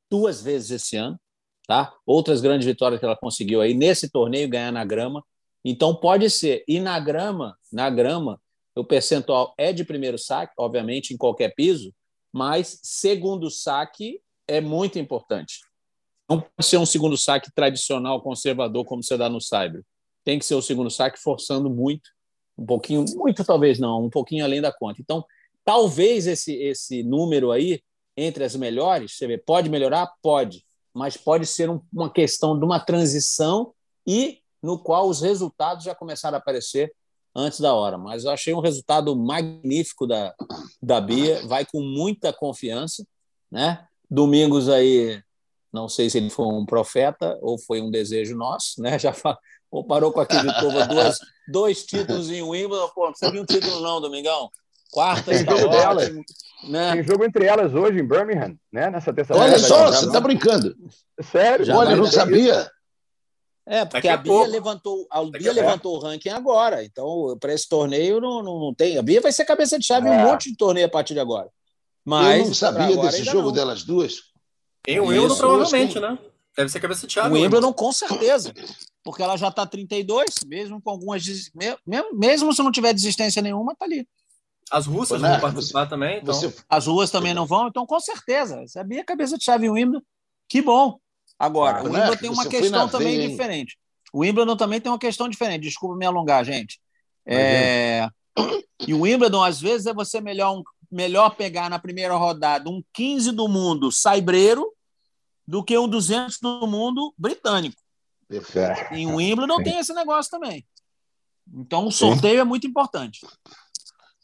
duas 0.10 0.42
vezes 0.42 0.72
esse 0.72 0.96
ano, 0.96 1.20
tá? 1.68 1.94
Outras 2.06 2.40
grandes 2.40 2.66
vitórias 2.66 2.98
que 2.98 3.06
ela 3.06 3.18
conseguiu 3.18 3.60
aí 3.60 3.74
nesse 3.74 4.10
torneio 4.10 4.48
ganhar 4.48 4.72
na 4.72 4.86
grama. 4.86 5.22
Então 5.64 5.94
pode 5.94 6.30
ser. 6.30 6.64
E 6.66 6.80
na 6.80 6.98
grama, 7.02 7.58
na 7.72 7.90
grama, 7.90 8.42
o 8.74 8.84
percentual 8.86 9.54
é 9.58 9.74
de 9.74 9.84
primeiro 9.84 10.18
saque, 10.18 10.54
obviamente, 10.58 11.14
em 11.14 11.18
qualquer 11.18 11.54
piso, 11.54 11.94
mas 12.32 12.80
segundo 12.82 13.52
saque 13.52 14.22
é 14.48 14.62
muito 14.62 14.98
importante. 14.98 15.60
Não 16.30 16.40
pode 16.40 16.66
ser 16.66 16.78
um 16.78 16.86
segundo 16.86 17.18
saque 17.18 17.52
tradicional, 17.54 18.22
conservador, 18.22 18.86
como 18.86 19.04
você 19.04 19.18
dá 19.18 19.28
no 19.28 19.42
Cyber. 19.42 19.84
Tem 20.24 20.40
que 20.40 20.46
ser 20.46 20.56
o 20.56 20.62
segundo 20.62 20.90
saque 20.90 21.20
forçando 21.20 21.70
muito, 21.70 22.10
um 22.60 22.66
pouquinho, 22.66 23.06
muito 23.16 23.44
talvez 23.44 23.80
não, 23.80 24.06
um 24.06 24.10
pouquinho 24.10 24.44
além 24.44 24.62
da 24.62 24.72
conta. 24.72 25.02
Então, 25.02 25.24
talvez 25.64 26.28
esse, 26.28 26.54
esse 26.56 27.04
número 27.04 27.52
aí, 27.52 27.82
entre 28.18 28.44
as 28.44 28.56
melhores, 28.56 29.16
você 29.16 29.28
vê, 29.28 29.38
pode 29.38 29.70
melhorar? 29.70 30.12
Pode, 30.22 30.66
mas 30.94 31.16
pode 31.16 31.46
ser 31.46 31.70
um, 31.70 31.82
uma 31.94 32.12
questão 32.12 32.58
de 32.58 32.66
uma 32.66 32.80
transição 32.80 33.74
e 34.06 34.40
no 34.62 34.78
qual 34.78 35.08
os 35.08 35.22
resultados 35.22 35.86
já 35.86 35.96
começaram 35.96 36.36
a 36.36 36.40
aparecer 36.40 36.94
antes 37.34 37.60
da 37.60 37.74
hora. 37.74 37.98
Mas 37.98 38.26
eu 38.26 38.32
achei 38.32 38.54
um 38.54 38.60
resultado 38.60 39.16
magnífico 39.16 40.06
da, 40.06 40.34
da 40.82 41.00
Bia, 41.00 41.46
vai 41.48 41.66
com 41.66 41.82
muita 41.82 42.34
confiança. 42.34 43.06
Né? 43.50 43.86
Domingos 44.10 44.68
aí, 44.68 45.22
não 45.72 45.88
sei 45.88 46.10
se 46.10 46.18
ele 46.18 46.30
foi 46.30 46.46
um 46.46 46.66
profeta 46.66 47.38
ou 47.42 47.58
foi 47.58 47.82
um 47.82 47.90
desejo 47.90 48.36
nosso, 48.36 48.82
né? 48.82 48.98
já 49.00 49.14
parou 49.88 50.12
com 50.12 50.20
aquele 50.20 50.44
Vitova 50.44 50.86
duas, 50.88 51.20
dois 51.48 51.86
títulos 51.86 52.30
em 52.30 52.42
Wimbledon, 52.42 52.90
pô, 52.90 53.06
não 53.06 53.12
precisa 53.12 53.32
de 53.32 53.40
um 53.40 53.46
título 53.46 53.82
não, 53.82 54.02
Domingão. 54.02 54.50
Quarta 54.92 55.32
Tem 55.32 55.46
jogo 55.46 55.68
delas. 55.68 56.10
Né? 56.64 56.94
Tem 56.94 57.04
jogo 57.04 57.24
entre 57.24 57.46
elas 57.46 57.74
hoje 57.74 58.00
em 58.00 58.08
Birmingham, 58.08 58.56
né? 58.72 58.90
Nessa 58.90 59.14
terça-feira. 59.14 59.52
Olha 59.52 59.60
só, 59.60 59.88
você 59.88 60.08
está 60.08 60.20
brincando. 60.20 60.76
Sério? 61.22 61.66
Já 61.66 61.78
Olha, 61.78 61.92
eu 61.92 61.98
não 61.98 62.06
sabia. 62.06 62.70
É, 63.68 63.86
porque 63.86 64.08
a, 64.08 64.16
a 64.16 64.18
Bia 64.18 64.48
levantou, 64.48 65.08
a 65.12 65.24
Bia 65.24 65.54
levantou 65.54 65.96
o 65.96 66.00
ranking 66.00 66.30
agora. 66.30 66.84
Então, 66.84 67.38
para 67.40 67.54
esse 67.54 67.70
torneio 67.70 68.20
não, 68.20 68.42
não, 68.42 68.60
não, 68.60 68.74
tem. 68.74 68.98
A 68.98 69.02
Bia 69.04 69.22
vai 69.22 69.32
ser 69.32 69.46
cabeça 69.46 69.78
de 69.78 69.86
chave 69.86 70.08
em 70.08 70.12
um 70.12 70.14
é. 70.16 70.26
monte 70.26 70.50
de 70.50 70.58
torneio 70.58 70.88
a 70.88 70.90
partir 70.90 71.14
de 71.14 71.20
agora. 71.20 71.50
Mas 72.04 72.40
eu 72.40 72.46
não 72.48 72.54
sabia 72.56 72.98
desse 72.98 73.24
jogo 73.24 73.50
não. 73.50 73.52
delas 73.52 73.84
duas. 73.84 74.16
Em 74.88 75.00
Wimbledon, 75.00 75.36
provavelmente, 75.36 76.00
né? 76.00 76.18
Deve 76.60 76.70
ser 76.70 76.82
cabeça 76.82 77.08
de 77.08 77.14
chave. 77.14 77.30
O 77.30 77.42
Wimbledon, 77.42 77.72
com 77.72 77.90
certeza. 77.90 78.54
Porque 79.02 79.24
ela 79.24 79.38
já 79.38 79.48
está 79.48 79.66
32, 79.66 80.26
mesmo 80.46 80.82
com 80.82 80.90
algumas. 80.90 81.24
Mesmo, 81.56 82.20
mesmo 82.20 82.54
se 82.54 82.62
não 82.62 82.70
tiver 82.70 82.94
desistência 82.94 83.42
nenhuma, 83.42 83.72
está 83.72 83.86
ali. 83.86 84.06
As 84.70 84.86
russas 84.86 85.22
vão 85.22 85.40
participar 85.40 85.86
você, 85.86 85.90
também. 85.90 86.18
Então... 86.18 86.34
Você... 86.34 86.54
As 86.68 86.86
ruas 86.86 87.10
também 87.10 87.34
não 87.34 87.46
vão, 87.46 87.70
então 87.70 87.86
com 87.86 87.98
certeza. 88.02 88.62
Sabia 88.68 89.06
cabeça 89.06 89.38
de 89.38 89.46
chave 89.46 89.68
em 89.68 89.70
Wimbledon. 89.70 90.06
Que 90.50 90.62
bom. 90.62 91.00
Agora, 91.40 91.78
ah, 91.78 91.84
o 91.84 91.86
Wimbledon 91.86 92.18
tem 92.18 92.30
uma 92.30 92.46
questão 92.46 92.90
também 92.90 93.16
veia, 93.16 93.30
diferente. 93.30 93.78
O 94.12 94.20
Wimbledon 94.20 94.58
também 94.58 94.82
tem 94.82 94.92
uma 94.92 95.00
questão 95.00 95.30
diferente. 95.30 95.62
Desculpa 95.62 95.96
me 95.96 96.06
alongar, 96.06 96.44
gente. 96.44 96.78
É... 97.26 98.10
E 98.86 98.94
o 98.94 99.04
Wimbledon, 99.04 99.42
às 99.42 99.62
vezes, 99.62 99.88
é 99.88 99.94
você 99.94 100.20
melhor, 100.20 100.58
um... 100.58 100.64
melhor 100.92 101.30
pegar 101.38 101.70
na 101.70 101.80
primeira 101.80 102.16
rodada 102.16 102.70
um 102.70 102.84
15 102.92 103.32
do 103.32 103.48
mundo 103.48 103.94
saibreiro 103.94 104.70
do 105.50 105.64
que 105.64 105.76
um 105.76 105.88
200 105.88 106.38
do 106.40 106.68
mundo 106.68 107.12
britânico. 107.18 107.82
Perfeito. 108.28 108.94
E 108.94 109.08
o 109.08 109.16
Wimbledon 109.16 109.58
Sim. 109.58 109.64
tem 109.64 109.80
esse 109.80 109.92
negócio 109.96 110.30
também. 110.30 110.64
Então, 111.52 111.88
o 111.88 111.92
sorteio 111.92 112.36
Sim. 112.36 112.42
é 112.42 112.44
muito 112.44 112.68
importante. 112.68 113.26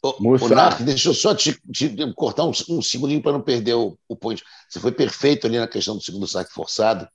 Ô, 0.00 0.48
Narc, 0.48 0.82
deixa 0.82 1.08
eu 1.08 1.14
só 1.14 1.34
te, 1.34 1.60
te 1.68 2.14
cortar 2.14 2.44
um, 2.44 2.52
um 2.68 2.80
segundinho 2.80 3.20
para 3.20 3.32
não 3.32 3.42
perder 3.42 3.74
o, 3.74 3.98
o 4.08 4.14
point. 4.14 4.40
Você 4.68 4.78
foi 4.78 4.92
perfeito 4.92 5.48
ali 5.48 5.58
na 5.58 5.66
questão 5.66 5.96
do 5.96 6.02
segundo 6.02 6.28
saque 6.28 6.52
forçado. 6.52 7.08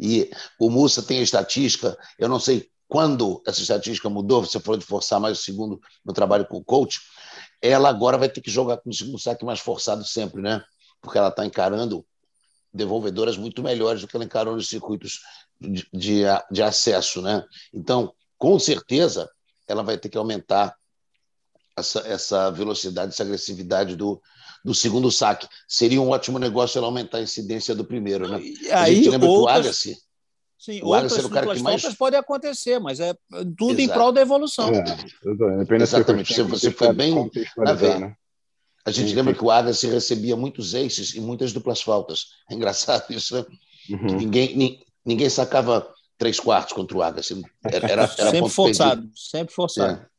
E 0.00 0.30
o 0.58 0.70
Mussa 0.70 1.02
tem 1.02 1.18
a 1.18 1.22
estatística, 1.22 1.94
eu 2.18 2.26
não 2.26 2.40
sei 2.40 2.70
quando 2.88 3.42
essa 3.46 3.60
estatística 3.60 4.08
mudou, 4.08 4.46
você 4.46 4.58
falou 4.58 4.78
de 4.78 4.86
forçar 4.86 5.20
mais 5.20 5.38
o 5.38 5.42
segundo 5.42 5.78
no 6.02 6.14
trabalho 6.14 6.46
com 6.46 6.56
o 6.56 6.64
coach. 6.64 7.00
Ela 7.60 7.90
agora 7.90 8.16
vai 8.16 8.30
ter 8.30 8.40
que 8.40 8.50
jogar 8.50 8.78
com 8.78 8.88
o 8.88 8.94
segundo 8.94 9.18
saque 9.18 9.44
mais 9.44 9.60
forçado 9.60 10.06
sempre, 10.06 10.40
né? 10.40 10.64
Porque 11.02 11.18
ela 11.18 11.28
está 11.28 11.44
encarando 11.44 12.02
devolvedoras 12.72 13.36
muito 13.36 13.62
melhores 13.62 14.00
do 14.00 14.08
que 14.08 14.16
ela 14.16 14.24
encarou 14.24 14.54
nos 14.54 14.68
circuitos 14.68 15.20
de, 15.60 15.86
de, 15.92 16.22
de 16.50 16.62
acesso, 16.62 17.22
né? 17.22 17.44
Então, 17.72 18.12
com 18.36 18.58
certeza, 18.58 19.28
ela 19.66 19.82
vai 19.82 19.98
ter 19.98 20.08
que 20.08 20.18
aumentar 20.18 20.76
essa, 21.76 22.00
essa 22.00 22.50
velocidade, 22.50 23.12
essa 23.12 23.22
agressividade 23.22 23.96
do, 23.96 24.20
do 24.64 24.74
segundo 24.74 25.10
saque. 25.10 25.48
Seria 25.66 26.00
um 26.00 26.10
ótimo 26.10 26.38
negócio 26.38 26.78
ela 26.78 26.86
aumentar 26.86 27.18
a 27.18 27.22
incidência 27.22 27.74
do 27.74 27.84
primeiro, 27.84 28.28
né? 28.28 28.40
E 28.40 28.70
aí, 28.70 28.92
a 28.92 28.94
gente 28.94 29.10
lembra 29.10 29.28
outras... 29.28 29.54
que 29.54 29.88
o 29.88 29.92
Agassi... 29.92 30.08
Sim, 30.58 30.80
o 30.82 30.92
Agassi 30.92 31.18
era 31.18 31.26
o 31.26 31.30
cara 31.30 31.54
que 31.54 31.62
mais... 31.62 31.94
pode 31.94 32.16
acontecer, 32.16 32.80
mas 32.80 32.98
é 32.98 33.14
tudo 33.56 33.78
Exato. 33.78 33.80
em 33.80 33.88
prol 33.88 34.12
da 34.12 34.20
evolução. 34.20 34.70
É, 34.70 35.76
Exatamente, 35.82 36.34
você, 36.34 36.42
você 36.42 36.70
foi 36.72 36.92
bem 36.92 37.30
na 37.56 37.72
veia. 37.74 37.98
Né? 38.00 38.16
A 38.88 38.92
gente 38.92 39.10
sim, 39.10 39.14
lembra 39.14 39.32
sim. 39.32 39.38
que 39.38 39.44
o 39.44 39.50
Agassi 39.50 39.86
recebia 39.86 40.36
muitos 40.36 40.74
aces 40.74 41.14
e 41.14 41.20
muitas 41.20 41.52
duplas 41.52 41.82
faltas. 41.82 42.26
É 42.50 42.54
engraçado 42.54 43.04
isso, 43.10 43.36
né? 43.36 43.44
Uhum. 43.90 44.16
Ninguém, 44.16 44.84
ninguém 45.04 45.28
sacava 45.28 45.92
três 46.16 46.40
quartos 46.40 46.72
contra 46.72 46.96
o 46.96 47.02
Agassi. 47.02 47.42
Era, 47.64 47.76
era, 47.86 48.02
era 48.02 48.30
sempre 48.30 48.50
forçado, 48.50 49.10
sempre 49.14 49.54
forçado. 49.54 50.02
É. 50.02 50.18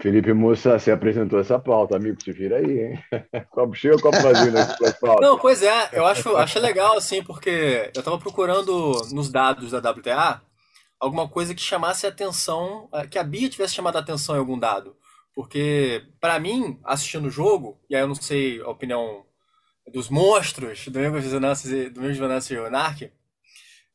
Felipe 0.00 0.32
Moça, 0.32 0.78
você 0.78 0.92
apresentou 0.92 1.40
essa 1.40 1.58
pauta, 1.58 1.96
amigo, 1.96 2.22
se 2.22 2.30
vira 2.30 2.58
aí, 2.58 2.80
hein? 2.80 3.04
Copo 3.50 3.74
cheio 3.74 3.94
ou 3.94 4.00
copo 4.00 4.20
vazio 4.22 4.52
nessa 4.52 4.92
pauta? 5.00 5.20
Não, 5.20 5.36
pois 5.36 5.60
é, 5.60 5.88
eu 5.92 6.06
acho, 6.06 6.36
acho 6.36 6.60
legal, 6.60 6.96
assim, 6.96 7.22
porque 7.22 7.90
eu 7.94 7.98
estava 7.98 8.16
procurando 8.16 8.92
nos 9.10 9.28
dados 9.28 9.72
da 9.72 9.78
WTA 9.78 10.40
alguma 11.00 11.28
coisa 11.28 11.54
que 11.54 11.60
chamasse 11.60 12.06
a 12.06 12.10
atenção, 12.10 12.88
eh, 12.92 13.06
que 13.06 13.18
a 13.18 13.24
Bia 13.24 13.48
tivesse 13.48 13.74
chamado 13.74 13.96
a 13.96 14.00
atenção 14.00 14.34
em 14.34 14.38
algum 14.38 14.58
dado. 14.58 14.96
Porque, 15.38 16.04
para 16.20 16.40
mim, 16.40 16.80
assistindo 16.82 17.26
o 17.26 17.30
jogo, 17.30 17.80
e 17.88 17.94
aí 17.94 18.02
eu 18.02 18.08
não 18.08 18.14
sei 18.16 18.60
a 18.60 18.70
opinião 18.70 19.24
dos 19.86 20.08
monstros, 20.08 20.84
do 20.86 20.90
Domingos 20.90 22.18
Venâncio 22.18 22.66
e 22.66 22.70
Narc, 22.70 23.02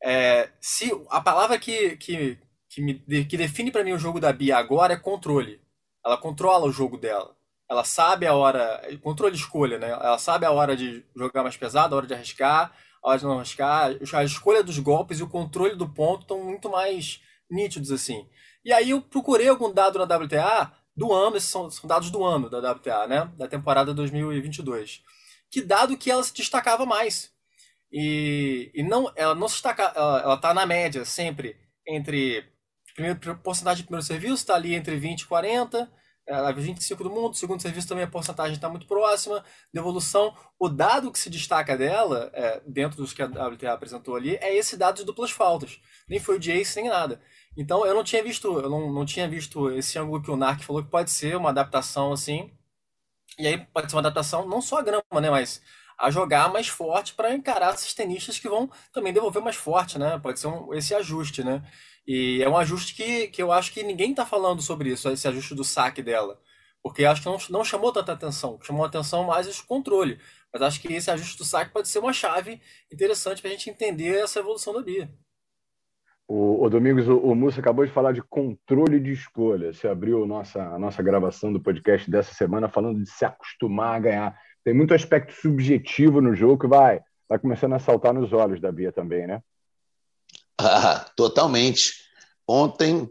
é, 0.01 0.49
se 0.61 0.89
a 1.09 1.19
palavra 1.19 1.59
que, 1.59 1.97
que, 1.97 2.39
que, 2.69 2.81
me, 2.81 3.25
que 3.25 3.35
define 3.35 3.71
para 3.71 3.83
mim 3.83 3.91
o 3.91 3.99
jogo 3.99 4.21
da 4.21 4.31
Bia 4.31 4.55
agora 4.55 4.93
é 4.93 4.97
controle. 4.97 5.59
Ela 6.05 6.15
controla 6.15 6.65
o 6.65 6.71
jogo 6.71 6.97
dela. 6.97 7.35
Ela 7.69 7.83
sabe 7.83 8.25
a 8.25 8.33
hora. 8.33 8.81
Controle 9.01 9.35
de 9.35 9.41
escolha, 9.41 9.77
né? 9.77 9.89
Ela 9.89 10.17
sabe 10.17 10.45
a 10.45 10.51
hora 10.51 10.77
de 10.77 11.05
jogar 11.13 11.43
mais 11.43 11.57
pesado, 11.57 11.93
a 11.93 11.97
hora 11.97 12.07
de 12.07 12.13
arriscar, 12.13 12.73
a 13.03 13.09
hora 13.09 13.19
de 13.19 13.25
não 13.25 13.37
arriscar. 13.37 13.97
A 14.13 14.23
escolha 14.23 14.63
dos 14.63 14.79
golpes 14.79 15.19
e 15.19 15.23
o 15.23 15.29
controle 15.29 15.75
do 15.75 15.89
ponto 15.89 16.21
estão 16.21 16.41
muito 16.41 16.69
mais 16.69 17.21
nítidos 17.51 17.91
assim. 17.91 18.29
E 18.63 18.71
aí 18.71 18.91
eu 18.91 19.01
procurei 19.01 19.49
algum 19.49 19.73
dado 19.73 19.99
na 19.99 20.05
WTA 20.05 20.82
do 20.95 21.11
ano, 21.11 21.37
esses 21.37 21.49
são, 21.49 21.69
são 21.71 21.87
dados 21.87 22.11
do 22.11 22.23
ano 22.23 22.49
da 22.49 22.71
WTA, 22.71 23.07
né? 23.07 23.31
Da 23.37 23.47
temporada 23.47 23.93
2022. 23.93 25.01
Que 25.49 25.61
dado 25.61 25.97
que 25.97 26.11
ela 26.11 26.23
se 26.23 26.33
destacava 26.33 26.85
mais. 26.85 27.31
E, 27.91 28.71
e 28.73 28.83
não, 28.83 29.11
ela 29.15 29.35
não 29.35 29.47
se 29.47 29.55
destaca, 29.55 29.91
ela, 29.95 30.21
ela 30.21 30.37
tá 30.37 30.53
na 30.53 30.65
média 30.65 31.05
sempre 31.05 31.57
entre 31.87 32.53
Primeiro, 32.93 33.19
porcentagem 33.39 33.77
de 33.77 33.83
primeiro 33.83 34.05
serviço 34.05 34.35
está 34.35 34.55
ali 34.55 34.75
entre 34.75 34.95
20 34.95 35.21
e 35.21 35.25
40, 35.25 35.91
é, 36.27 36.53
25 36.53 37.03
do 37.03 37.09
mundo. 37.09 37.35
Segundo 37.35 37.61
serviço 37.61 37.87
também 37.87 38.03
a 38.03 38.07
porcentagem 38.07 38.53
está 38.53 38.69
muito 38.69 38.85
próxima. 38.85 39.43
Devolução, 39.73 40.35
o 40.59 40.69
dado 40.69 41.11
que 41.11 41.17
se 41.17 41.29
destaca 41.29 41.75
dela, 41.75 42.29
é, 42.33 42.61
dentro 42.67 42.97
dos 42.97 43.11
que 43.11 43.21
a 43.23 43.25
WTA 43.25 43.73
apresentou 43.73 44.15
ali, 44.15 44.35
é 44.35 44.55
esse 44.55 44.77
dado 44.77 44.97
de 44.97 45.05
duplas 45.05 45.31
faltas. 45.31 45.79
Nem 46.07 46.19
foi 46.19 46.35
o 46.35 46.39
de 46.39 46.51
ace, 46.51 46.79
nem 46.79 46.89
nada. 46.89 47.19
Então 47.57 47.85
eu 47.85 47.93
não 47.93 48.03
tinha 48.03 48.23
visto, 48.23 48.59
eu 48.59 48.69
não, 48.69 48.91
não 48.91 49.05
tinha 49.05 49.27
visto 49.27 49.69
esse 49.71 49.97
ângulo 49.99 50.21
que 50.21 50.31
o 50.31 50.35
Narc 50.35 50.63
falou 50.63 50.83
que 50.83 50.89
pode 50.89 51.11
ser 51.11 51.35
uma 51.37 51.49
adaptação 51.49 52.11
assim. 52.11 52.51
E 53.37 53.47
aí 53.47 53.57
pode 53.73 53.89
ser 53.89 53.95
uma 53.95 54.01
adaptação 54.01 54.47
não 54.47 54.61
só 54.61 54.79
a 54.79 54.81
grama, 54.81 55.21
né, 55.21 55.29
mas 55.29 55.61
a 55.97 56.09
jogar 56.11 56.51
mais 56.51 56.67
forte 56.67 57.13
para 57.13 57.33
encarar 57.33 57.73
esses 57.73 57.93
tenistas 57.93 58.39
que 58.39 58.49
vão 58.49 58.69
também 58.91 59.13
devolver 59.13 59.41
mais 59.43 59.55
forte, 59.55 59.97
né? 59.99 60.19
Pode 60.19 60.39
ser 60.39 60.47
um, 60.47 60.73
esse 60.73 60.93
ajuste, 60.95 61.43
né? 61.43 61.63
E 62.05 62.41
é 62.43 62.49
um 62.49 62.57
ajuste 62.57 62.95
que, 62.95 63.27
que 63.29 63.41
eu 63.41 63.51
acho 63.51 63.71
que 63.71 63.83
ninguém 63.83 64.11
está 64.11 64.25
falando 64.25 64.61
sobre 64.61 64.89
isso, 64.91 65.09
esse 65.09 65.27
ajuste 65.27 65.55
do 65.55 65.63
saque 65.63 66.01
dela. 66.01 66.39
Porque 66.81 67.05
acho 67.05 67.21
que 67.21 67.29
não, 67.29 67.37
não 67.49 67.63
chamou 67.63 67.93
tanta 67.93 68.11
atenção. 68.11 68.59
Chamou 68.61 68.85
atenção 68.85 69.23
mais 69.23 69.47
esse 69.47 69.63
controle. 69.63 70.19
Mas 70.51 70.61
acho 70.61 70.81
que 70.81 70.91
esse 70.93 71.09
ajuste 71.09 71.37
do 71.37 71.45
saque 71.45 71.71
pode 71.71 71.87
ser 71.87 71.99
uma 71.99 72.11
chave 72.11 72.61
interessante 72.91 73.41
para 73.41 73.49
a 73.49 73.53
gente 73.53 73.69
entender 73.69 74.21
essa 74.21 74.39
evolução 74.39 74.73
da 74.73 74.81
Bia. 74.81 75.09
O, 76.35 76.65
o 76.65 76.67
Domingos, 76.67 77.07
o, 77.07 77.15
o 77.15 77.49
acabou 77.49 77.85
de 77.85 77.91
falar 77.91 78.11
de 78.11 78.23
controle 78.23 78.99
de 78.99 79.11
escolha. 79.11 79.71
Você 79.71 79.87
abriu 79.87 80.25
nossa, 80.25 80.63
a 80.63 80.79
nossa 80.79 81.03
gravação 81.03 81.53
do 81.53 81.61
podcast 81.61 82.09
dessa 82.09 82.33
semana 82.33 82.67
falando 82.67 83.03
de 83.03 83.07
se 83.07 83.23
acostumar 83.23 83.97
a 83.97 83.99
ganhar. 83.99 84.39
Tem 84.63 84.73
muito 84.73 84.95
aspecto 84.95 85.31
subjetivo 85.31 86.21
no 86.21 86.35
jogo 86.35 86.57
que 86.57 86.65
vai, 86.65 87.01
vai 87.29 87.37
começando 87.37 87.73
a 87.73 87.79
saltar 87.79 88.15
nos 88.15 88.33
olhos 88.33 88.59
da 88.59 88.71
Bia 88.71 88.91
também, 88.91 89.27
né? 89.27 89.43
Ah, 90.59 91.05
totalmente. 91.15 92.03
Ontem, 92.47 93.07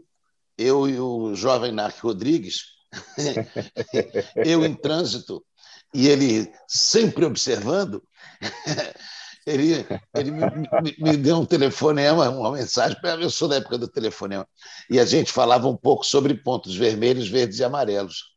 eu 0.57 0.87
e 0.87 0.99
o 0.99 1.33
jovem 1.33 1.71
Narc 1.71 1.99
Rodrigues, 1.99 2.73
eu 4.35 4.65
em 4.65 4.73
trânsito, 4.73 5.45
e 5.93 6.07
ele 6.07 6.51
sempre 6.67 7.25
observando, 7.25 8.03
ele, 9.45 9.85
ele 10.15 10.31
me, 10.31 10.41
me, 10.81 10.95
me, 10.97 11.17
deu 11.17 11.37
um 11.37 11.45
telefonema, 11.45 12.29
uma 12.29 12.51
mensagem, 12.51 12.97
eu 13.19 13.29
sou 13.29 13.47
da 13.47 13.57
época 13.57 13.77
do 13.77 13.87
telefonema, 13.87 14.47
e 14.89 14.99
a 14.99 15.05
gente 15.05 15.31
falava 15.31 15.67
um 15.67 15.75
pouco 15.75 16.05
sobre 16.05 16.33
pontos 16.33 16.75
vermelhos, 16.75 17.27
verdes 17.27 17.59
e 17.59 17.63
amarelos. 17.63 18.33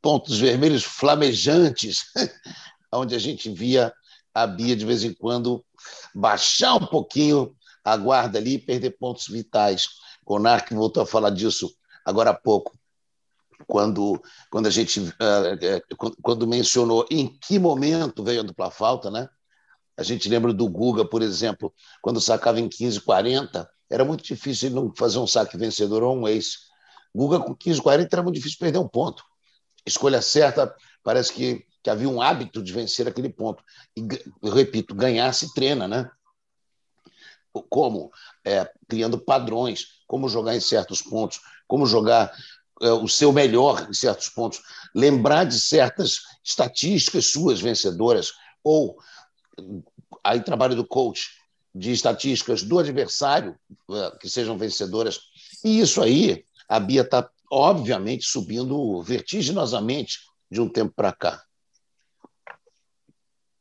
Pontos 0.00 0.38
vermelhos 0.38 0.84
flamejantes, 0.84 2.04
onde 2.92 3.14
a 3.14 3.18
gente 3.18 3.50
via 3.50 3.92
a 4.34 4.46
Bia 4.46 4.76
de 4.76 4.86
vez 4.86 5.04
em 5.04 5.12
quando 5.12 5.64
baixar 6.14 6.74
um 6.76 6.86
pouquinho 6.86 7.54
a 7.84 7.96
guarda 7.96 8.38
ali 8.38 8.54
e 8.54 8.58
perder 8.58 8.90
pontos 8.92 9.28
vitais. 9.28 9.88
O 10.24 10.38
Narc 10.38 10.72
voltou 10.72 11.02
a 11.02 11.06
falar 11.06 11.30
disso 11.30 11.74
agora 12.04 12.30
há 12.30 12.34
pouco, 12.34 12.78
quando, 13.66 14.22
quando 14.50 14.66
a 14.66 14.70
gente 14.70 15.00
uh, 15.00 16.12
quando 16.22 16.46
mencionou 16.46 17.06
em 17.10 17.26
que 17.26 17.58
momento 17.58 18.22
veio 18.22 18.40
a 18.40 18.44
dupla 18.44 18.70
falta, 18.70 19.10
né? 19.10 19.28
A 20.00 20.02
gente 20.02 20.30
lembra 20.30 20.52
do 20.52 20.66
Guga, 20.66 21.04
por 21.04 21.20
exemplo, 21.20 21.72
quando 22.00 22.20
sacava 22.22 22.58
em 22.58 22.68
15, 22.68 23.02
40, 23.02 23.70
era 23.90 24.02
muito 24.02 24.24
difícil 24.24 24.70
não 24.70 24.90
fazer 24.96 25.18
um 25.18 25.26
saque 25.26 25.58
vencedor 25.58 26.02
ou 26.02 26.16
um 26.16 26.26
ace. 26.26 26.56
Guga 27.14 27.38
com 27.38 27.54
15, 27.54 27.82
40 27.82 28.16
era 28.16 28.22
muito 28.22 28.36
difícil 28.36 28.58
perder 28.58 28.78
um 28.78 28.88
ponto. 28.88 29.22
Escolha 29.84 30.22
certa, 30.22 30.74
parece 31.04 31.34
que 31.34 31.66
que 31.82 31.90
havia 31.90 32.08
um 32.08 32.20
hábito 32.20 32.62
de 32.62 32.72
vencer 32.72 33.08
aquele 33.08 33.30
ponto. 33.30 33.62
E, 33.96 34.06
eu 34.42 34.52
repito, 34.52 34.94
ganhar 34.94 35.32
se 35.32 35.52
treina, 35.54 35.88
né? 35.88 36.10
Como? 37.52 38.10
É, 38.44 38.70
criando 38.88 39.18
padrões, 39.18 39.86
como 40.06 40.28
jogar 40.28 40.54
em 40.54 40.60
certos 40.60 41.02
pontos, 41.02 41.40
como 41.66 41.86
jogar 41.86 42.32
é, 42.82 42.90
o 42.90 43.08
seu 43.08 43.32
melhor 43.32 43.88
em 43.88 43.94
certos 43.94 44.28
pontos, 44.28 44.60
lembrar 44.94 45.44
de 45.44 45.58
certas 45.58 46.20
estatísticas 46.44 47.26
suas 47.26 47.60
vencedoras, 47.60 48.32
ou 48.62 48.98
aí 50.24 50.40
trabalho 50.42 50.74
do 50.74 50.86
coach, 50.86 51.28
de 51.74 51.92
estatísticas 51.92 52.62
do 52.62 52.78
adversário 52.78 53.56
é, 53.90 54.18
que 54.18 54.28
sejam 54.28 54.58
vencedoras. 54.58 55.20
E 55.64 55.80
isso 55.80 56.02
aí, 56.02 56.44
a 56.68 56.80
Bia 56.80 57.02
está, 57.02 57.28
obviamente, 57.50 58.24
subindo 58.24 59.02
vertiginosamente 59.02 60.18
de 60.50 60.60
um 60.60 60.68
tempo 60.68 60.92
para 60.94 61.12
cá 61.12 61.42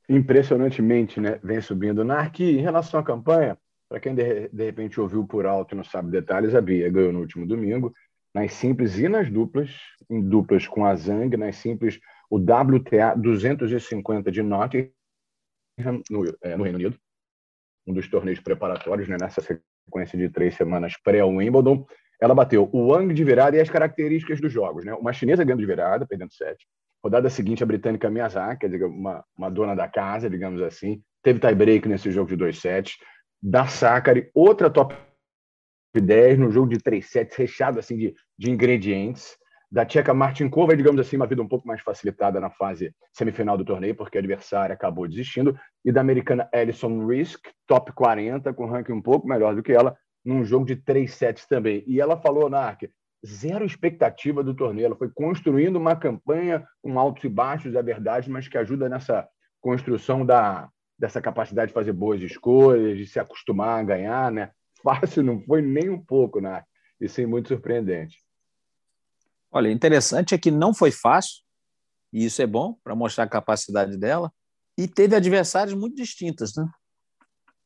impressionantemente 0.09 1.21
né, 1.21 1.39
vem 1.43 1.61
subindo. 1.61 2.03
Narc, 2.03 2.39
em 2.39 2.61
relação 2.61 2.99
à 2.99 3.03
campanha, 3.03 3.57
para 3.87 3.99
quem 3.99 4.15
de, 4.15 4.49
de, 4.49 4.65
repente 4.65 4.99
ouviu 4.99 5.25
por 5.25 5.45
alto 5.45 5.75
e 5.75 5.77
não 5.77 5.83
sabe 5.83 6.09
detalhes, 6.09 6.55
a 6.55 6.61
Bia 6.61 6.89
ganhou 6.89 7.13
no 7.13 7.19
último 7.19 7.45
domingo. 7.45 7.93
nas 8.33 8.53
simples 8.53 8.97
e 8.97 9.07
nas 9.07 9.29
duplas, 9.29 9.69
em 10.09 10.21
duplas 10.21 10.67
com 10.67 10.85
a 10.85 10.95
Zhang, 10.95 11.35
nas 11.37 11.55
simples 11.57 11.99
o 12.29 12.37
WTA 12.37 13.15
250 13.15 14.31
de 14.31 14.41
Nottingham, 14.41 14.89
no, 16.09 16.25
é, 16.41 16.55
no 16.55 16.63
Reino 16.63 16.77
Unido, 16.77 16.97
um 17.87 17.93
dos 17.93 18.07
torneios 18.07 18.39
preparatórios, 18.39 19.07
né, 19.07 19.17
nessa 19.19 19.41
sequência 19.41 20.17
de 20.17 20.29
três 20.29 20.55
semanas 20.55 20.93
pré-Wimbledon. 21.03 21.85
Ela 22.21 22.35
bateu 22.35 22.69
o 22.73 22.87
Wang 22.87 23.13
de 23.13 23.23
virada 23.23 23.55
e 23.55 23.61
as 23.61 23.69
características 23.69 24.41
dos 24.41 24.51
jogos. 24.51 24.85
Né? 24.85 24.93
Uma 24.93 25.13
chinesa 25.13 25.43
ganhando 25.43 25.61
de 25.61 25.65
virada, 25.65 26.05
perdendo 26.05 26.33
sete. 26.33 26.67
Rodada 27.03 27.29
seguinte, 27.29 27.63
a 27.63 27.65
britânica 27.65 28.09
Miyazaki, 28.09 28.65
uma, 28.83 29.23
uma 29.37 29.49
dona 29.49 29.73
da 29.73 29.87
casa, 29.87 30.29
digamos 30.29 30.61
assim, 30.61 31.01
teve 31.23 31.39
tie-break 31.39 31.87
nesse 31.87 32.11
jogo 32.11 32.29
de 32.29 32.35
dois 32.35 32.59
sets. 32.59 32.97
Da 33.41 33.67
Sakari, 33.67 34.29
outra 34.33 34.69
top 34.69 34.93
10 35.95 36.37
no 36.39 36.51
jogo 36.51 36.67
de 36.67 36.77
três 36.77 37.09
sets, 37.09 37.37
recheado 37.37 37.79
assim, 37.79 37.97
de, 37.97 38.13
de 38.37 38.51
ingredientes 38.51 39.37
da 39.71 39.85
tcheca 39.85 40.13
Martinkova, 40.13 40.75
digamos 40.75 40.99
assim, 40.99 41.15
uma 41.15 41.27
vida 41.27 41.41
um 41.41 41.47
pouco 41.47 41.67
mais 41.67 41.81
facilitada 41.81 42.39
na 42.39 42.49
fase 42.49 42.93
semifinal 43.13 43.57
do 43.57 43.65
torneio, 43.65 43.95
porque 43.95 44.17
a 44.17 44.21
adversária 44.21 44.73
acabou 44.73 45.07
desistindo, 45.07 45.57
e 45.85 45.91
da 45.91 46.01
americana 46.01 46.49
Alison 46.53 47.05
Risk, 47.05 47.47
top 47.67 47.91
40, 47.91 48.51
com 48.53 48.65
ranking 48.65 48.93
um 48.93 49.01
pouco 49.01 49.27
melhor 49.27 49.55
do 49.55 49.61
que 49.61 49.71
ela, 49.71 49.95
num 50.25 50.43
jogo 50.43 50.65
de 50.65 50.75
três 50.75 51.13
sets 51.13 51.45
também. 51.45 51.83
E 51.85 52.01
ela 52.01 52.17
falou, 52.17 52.49
Nark, 52.49 52.89
zero 53.25 53.63
expectativa 53.63 54.43
do 54.43 54.55
torneio, 54.55 54.87
ela 54.87 54.95
foi 54.95 55.09
construindo 55.09 55.75
uma 55.75 55.95
campanha 55.95 56.65
com 56.81 56.99
altos 56.99 57.23
e 57.23 57.29
baixos, 57.29 57.75
é 57.75 57.83
verdade, 57.83 58.29
mas 58.29 58.47
que 58.47 58.57
ajuda 58.57 58.89
nessa 58.89 59.27
construção 59.61 60.25
da, 60.25 60.67
dessa 60.97 61.21
capacidade 61.21 61.67
de 61.67 61.73
fazer 61.73 61.93
boas 61.93 62.21
escolhas, 62.21 62.97
de 62.97 63.05
se 63.05 63.19
acostumar 63.19 63.79
a 63.79 63.83
ganhar, 63.83 64.31
né? 64.31 64.51
Fácil 64.81 65.23
não 65.23 65.41
foi 65.41 65.61
nem 65.61 65.89
um 65.89 66.03
pouco, 66.03 66.41
Nark, 66.41 66.65
e 66.99 67.07
sim 67.07 67.25
muito 67.25 67.49
surpreendente. 67.49 68.17
Olha, 69.51 69.71
interessante 69.71 70.35
é 70.35 70.37
que 70.37 70.51
não 70.51 70.73
foi 70.73 70.91
fácil, 70.91 71.41
e 72.13 72.25
isso 72.25 72.41
é 72.41 72.47
bom 72.47 72.75
para 72.83 72.95
mostrar 72.95 73.23
a 73.23 73.29
capacidade 73.29 73.97
dela, 73.97 74.31
e 74.77 74.87
teve 74.87 75.15
adversários 75.15 75.73
muito 75.73 75.95
distintos. 75.95 76.55
Né? 76.55 76.69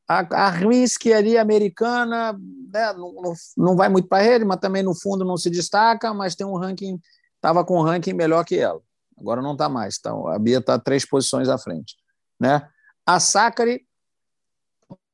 A, 0.08 0.20
a 0.46 0.50
Risk 0.50 1.06
ali, 1.08 1.38
americana, 1.38 2.34
né, 2.34 2.94
não, 2.94 3.34
não, 3.58 3.76
vai 3.76 3.90
muito 3.90 4.08
para 4.08 4.24
ele, 4.24 4.46
mas 4.46 4.60
também 4.60 4.82
no 4.82 4.96
fundo 4.96 5.26
não 5.26 5.38
se 5.38 5.50
destaca, 5.50 6.14
mas 6.14 6.36
tem 6.36 6.48
um 6.48 6.58
ranking, 6.58 7.00
estava 7.36 7.66
com 7.66 7.78
um 7.78 7.84
ranking 7.84 8.14
melhor 8.14 8.46
que 8.46 8.58
ela. 8.58 8.82
Agora 9.18 9.42
não 9.42 9.54
está 9.54 9.70
mais, 9.70 9.98
então 10.00 10.28
a 10.28 10.40
Bia 10.40 10.60
está 10.60 10.80
três 10.80 11.06
posições 11.06 11.50
à 11.50 11.58
frente. 11.58 11.96
Né? 12.40 12.68
A 13.06 13.20
Sakari, 13.20 13.86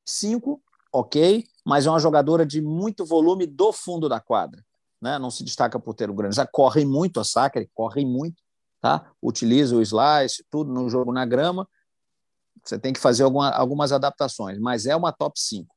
cinco, 0.06 0.62
ok, 0.92 1.44
mas 1.66 1.86
é 1.86 1.90
uma 1.90 1.98
jogadora 1.98 2.46
de 2.46 2.62
muito 2.62 3.04
volume 3.04 3.46
do 3.46 3.72
fundo 3.72 4.08
da 4.08 4.20
quadra 4.20 4.64
né? 5.00 5.18
não 5.18 5.30
se 5.30 5.42
destaca 5.42 5.78
por 5.78 5.94
ter 5.94 6.10
o 6.10 6.14
grande. 6.14 6.36
Já 6.36 6.46
correm 6.46 6.86
muito 6.86 7.20
a 7.20 7.24
Sacre, 7.24 7.70
correm 7.74 8.06
muito, 8.06 8.42
tá? 8.80 9.10
utiliza 9.22 9.76
o 9.76 9.82
slice, 9.82 10.44
tudo 10.50 10.72
no 10.72 10.88
jogo 10.88 11.12
na 11.12 11.24
grama. 11.24 11.68
Você 12.64 12.78
tem 12.78 12.92
que 12.92 13.00
fazer 13.00 13.22
alguma, 13.22 13.50
algumas 13.50 13.92
adaptações, 13.92 14.58
mas 14.58 14.86
é 14.86 14.94
uma 14.94 15.12
top 15.12 15.40
5. 15.40 15.74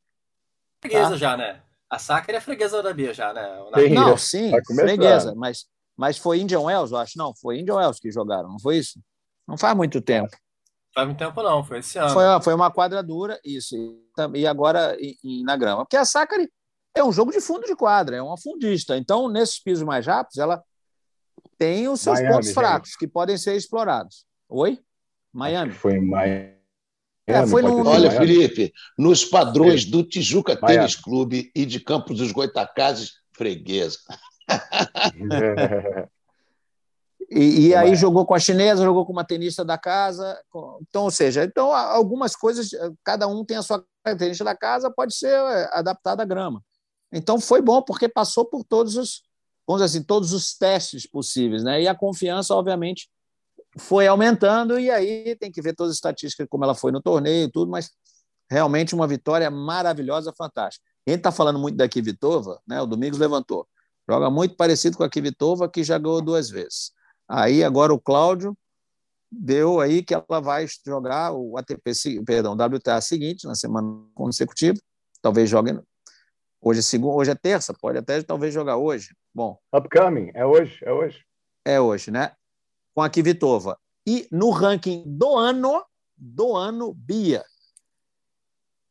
Freguesa 0.81 1.11
tá? 1.11 1.15
já, 1.15 1.37
né? 1.37 1.61
A 1.89 1.99
Sacre 1.99 2.35
é 2.35 2.41
freguesa 2.41 2.81
da 2.81 2.93
Bia 2.93 3.13
já, 3.13 3.31
né? 3.33 3.47
Não, 3.93 4.17
sim, 4.17 4.51
freguesa, 4.75 5.33
mas, 5.35 5.67
mas 5.95 6.17
foi 6.17 6.39
Indian 6.39 6.61
Wells, 6.61 6.91
eu 6.91 6.97
acho. 6.97 7.17
Não, 7.17 7.33
foi 7.35 7.59
Indian 7.59 7.75
Wells 7.75 7.99
que 7.99 8.11
jogaram, 8.11 8.49
não 8.49 8.59
foi 8.59 8.77
isso? 8.77 8.99
Não 9.47 9.57
faz 9.57 9.75
muito 9.75 10.01
tempo. 10.01 10.35
Faz 10.93 11.07
muito 11.07 11.17
tempo 11.17 11.41
não, 11.41 11.63
foi 11.63 11.79
esse 11.79 11.97
ano. 11.97 12.09
Foi, 12.09 12.23
foi 12.41 12.53
uma 12.53 12.71
quadra 12.71 13.01
dura, 13.01 13.39
isso. 13.43 13.75
E 14.33 14.45
agora 14.45 14.95
e, 14.99 15.17
e 15.23 15.43
na 15.43 15.55
grama. 15.55 15.83
Porque 15.83 15.97
a 15.97 16.05
Sacre 16.05 16.51
é 16.95 17.03
um 17.03 17.12
jogo 17.12 17.31
de 17.31 17.41
fundo 17.41 17.65
de 17.65 17.75
quadra, 17.75 18.15
é 18.15 18.21
uma 18.21 18.38
fundista. 18.38 18.97
Então, 18.97 19.27
nesses 19.27 19.59
pisos 19.59 19.83
mais 19.83 20.05
rápidos, 20.05 20.38
ela 20.38 20.63
tem 21.57 21.88
os 21.88 22.01
seus 22.01 22.19
Miami, 22.19 22.35
pontos 22.35 22.51
fracos 22.51 22.89
gente. 22.89 23.00
que 23.00 23.07
podem 23.07 23.38
ser 23.38 23.55
explorados. 23.55 24.25
Oi? 24.50 24.79
Miami. 25.31 25.71
Foi 25.71 25.93
em 25.93 26.05
Miami. 26.05 26.53
É, 27.25 27.47
foi 27.47 27.62
no... 27.62 27.88
Olha, 27.88 28.12
Felipe, 28.12 28.73
nos 28.97 29.23
padrões 29.23 29.86
do 29.86 30.03
Tijuca 30.03 30.58
Miami. 30.62 30.79
Tênis 30.79 30.95
Clube 30.95 31.51
e 31.56 31.65
de 31.65 31.79
Campos 31.79 32.17
dos 32.17 32.32
Goitacazes, 32.32 33.13
freguesa. 33.32 33.97
E, 37.36 37.69
e, 37.69 37.75
aí 37.75 37.95
jogou 37.95 38.27
com 38.27 38.36
a 38.36 38.39
chinesa, 38.39 38.84
jogou 38.84 39.08
com 39.08 39.12
uma 39.12 39.23
tenista 39.23 39.65
da 39.65 39.75
casa. 39.75 40.39
Então, 40.82 41.06
ou 41.06 41.12
seja, 41.12 41.43
então 41.43 41.73
algumas 41.73 42.36
coisas, 42.36 42.69
cada 43.03 43.27
um 43.27 43.43
tem 43.43 43.58
a 43.58 43.63
sua 43.63 43.84
característica 44.03 44.45
da 44.45 44.56
casa, 44.56 44.91
pode 44.91 45.15
ser 45.15 45.34
é, 45.34 45.69
adaptada 45.73 46.21
à 46.21 46.25
grama. 46.25 46.62
Então 47.13 47.39
foi 47.39 47.62
bom 47.62 47.82
porque 47.82 48.10
passou 48.10 48.43
por 48.45 48.63
todos 48.63 48.97
os, 48.97 49.21
vamos 49.67 49.82
dizer 49.82 49.97
assim, 49.97 50.06
todos 50.06 50.34
os 50.34 50.58
testes 50.58 51.06
possíveis, 51.06 51.63
né? 51.63 51.82
E 51.82 51.88
a 51.88 51.95
confiança, 51.95 52.56
obviamente, 52.56 53.08
foi 53.78 54.08
aumentando 54.08 54.80
e 54.80 54.89
aí 54.89 55.36
tem 55.36 55.52
que 55.52 55.62
ver 55.62 55.76
todas 55.76 55.91
as 55.91 55.97
estatísticas 55.97 56.47
como 56.49 56.63
ela 56.63 56.76
foi 56.76 56.91
no 56.91 57.02
torneio 57.02 57.45
e 57.45 57.52
tudo, 57.52 57.69
mas 57.69 57.91
realmente 58.49 58.95
uma 58.95 59.08
vitória 59.08 59.49
maravilhosa, 59.49 60.34
fantástica. 60.36 60.86
Gente 61.08 61.19
está 61.19 61.32
falando 61.32 61.60
muito 61.60 61.76
da 61.76 61.88
Kivitova, 61.88 62.60
né? 62.67 62.82
O 62.82 62.86
Domingos 62.86 63.19
levantou. 63.19 63.67
Joga 64.10 64.30
muito 64.30 64.56
parecido 64.56 64.97
com 64.97 65.04
a 65.04 65.10
Kivitova, 65.10 65.69
que 65.69 65.84
já 65.84 65.97
ganhou 65.97 66.21
duas 66.21 66.49
vezes. 66.49 66.91
Aí 67.28 67.63
agora 67.63 67.93
o 67.93 67.99
Cláudio 67.99 68.58
deu 69.32 69.80
aí 69.80 70.04
que 70.04 70.13
ela 70.13 70.39
vai 70.39 70.65
jogar 70.86 71.34
o 71.34 71.58
ATP, 71.58 71.91
perdão, 72.26 72.54
WTA 72.54 73.02
seguinte 73.02 73.45
na 73.45 73.56
semana 73.56 73.88
consecutiva. 74.13 74.78
Talvez 75.21 75.49
jogue 75.49 75.80
Hoje 76.65 76.80
é 76.80 76.82
segunda, 76.82 77.15
hoje 77.15 77.30
é 77.30 77.36
terça, 77.36 77.73
pode 77.73 77.97
até 77.97 78.23
talvez 78.23 78.54
jogar 78.54 78.78
hoje. 78.78 79.13
Bom. 79.36 79.60
Upcoming, 79.76 80.32
é 80.34 80.45
hoje, 80.45 80.80
é 80.86 80.93
hoje. 80.93 81.26
É 81.65 81.82
hoje, 81.82 82.10
né? 82.10 82.34
Com 82.95 83.02
a 83.02 83.10
Kvitova. 83.10 83.78
E 84.08 84.30
no 84.32 84.49
ranking 84.49 85.04
do 85.06 85.36
ano, 85.36 85.86
do 86.15 86.56
ano, 86.56 86.93
Bia. 86.93 87.43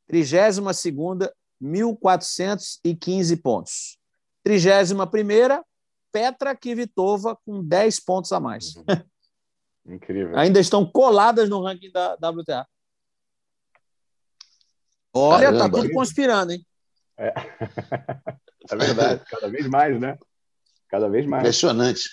32 0.07 0.59
1.415 0.59 3.41
pontos. 3.41 3.97
31 4.45 5.63
Petra 6.13 6.55
Kvitova 6.55 7.39
com 7.47 7.65
10 7.65 8.01
pontos 8.01 8.33
a 8.33 8.41
mais. 8.41 8.77
Uhum. 8.77 8.85
Incrível. 9.95 10.37
Ainda 10.37 10.61
estão 10.61 10.85
coladas 10.85 11.49
no 11.49 11.63
ranking 11.63 11.91
da 11.91 12.17
WTA. 12.17 12.67
Olha, 15.15 15.47
tá 15.47 15.53
Caramba. 15.53 15.71
tá 15.71 15.71
tudo 15.71 15.91
conspirando, 15.95 16.53
hein? 16.53 16.63
É. 17.23 17.33
é 18.71 18.77
verdade, 18.77 19.23
cada 19.31 19.49
vez 19.49 19.67
mais, 19.69 20.01
né? 20.01 20.19
Cada 20.89 21.09
vez 21.09 21.25
mais. 21.25 21.43
Impressionante. 21.43 22.11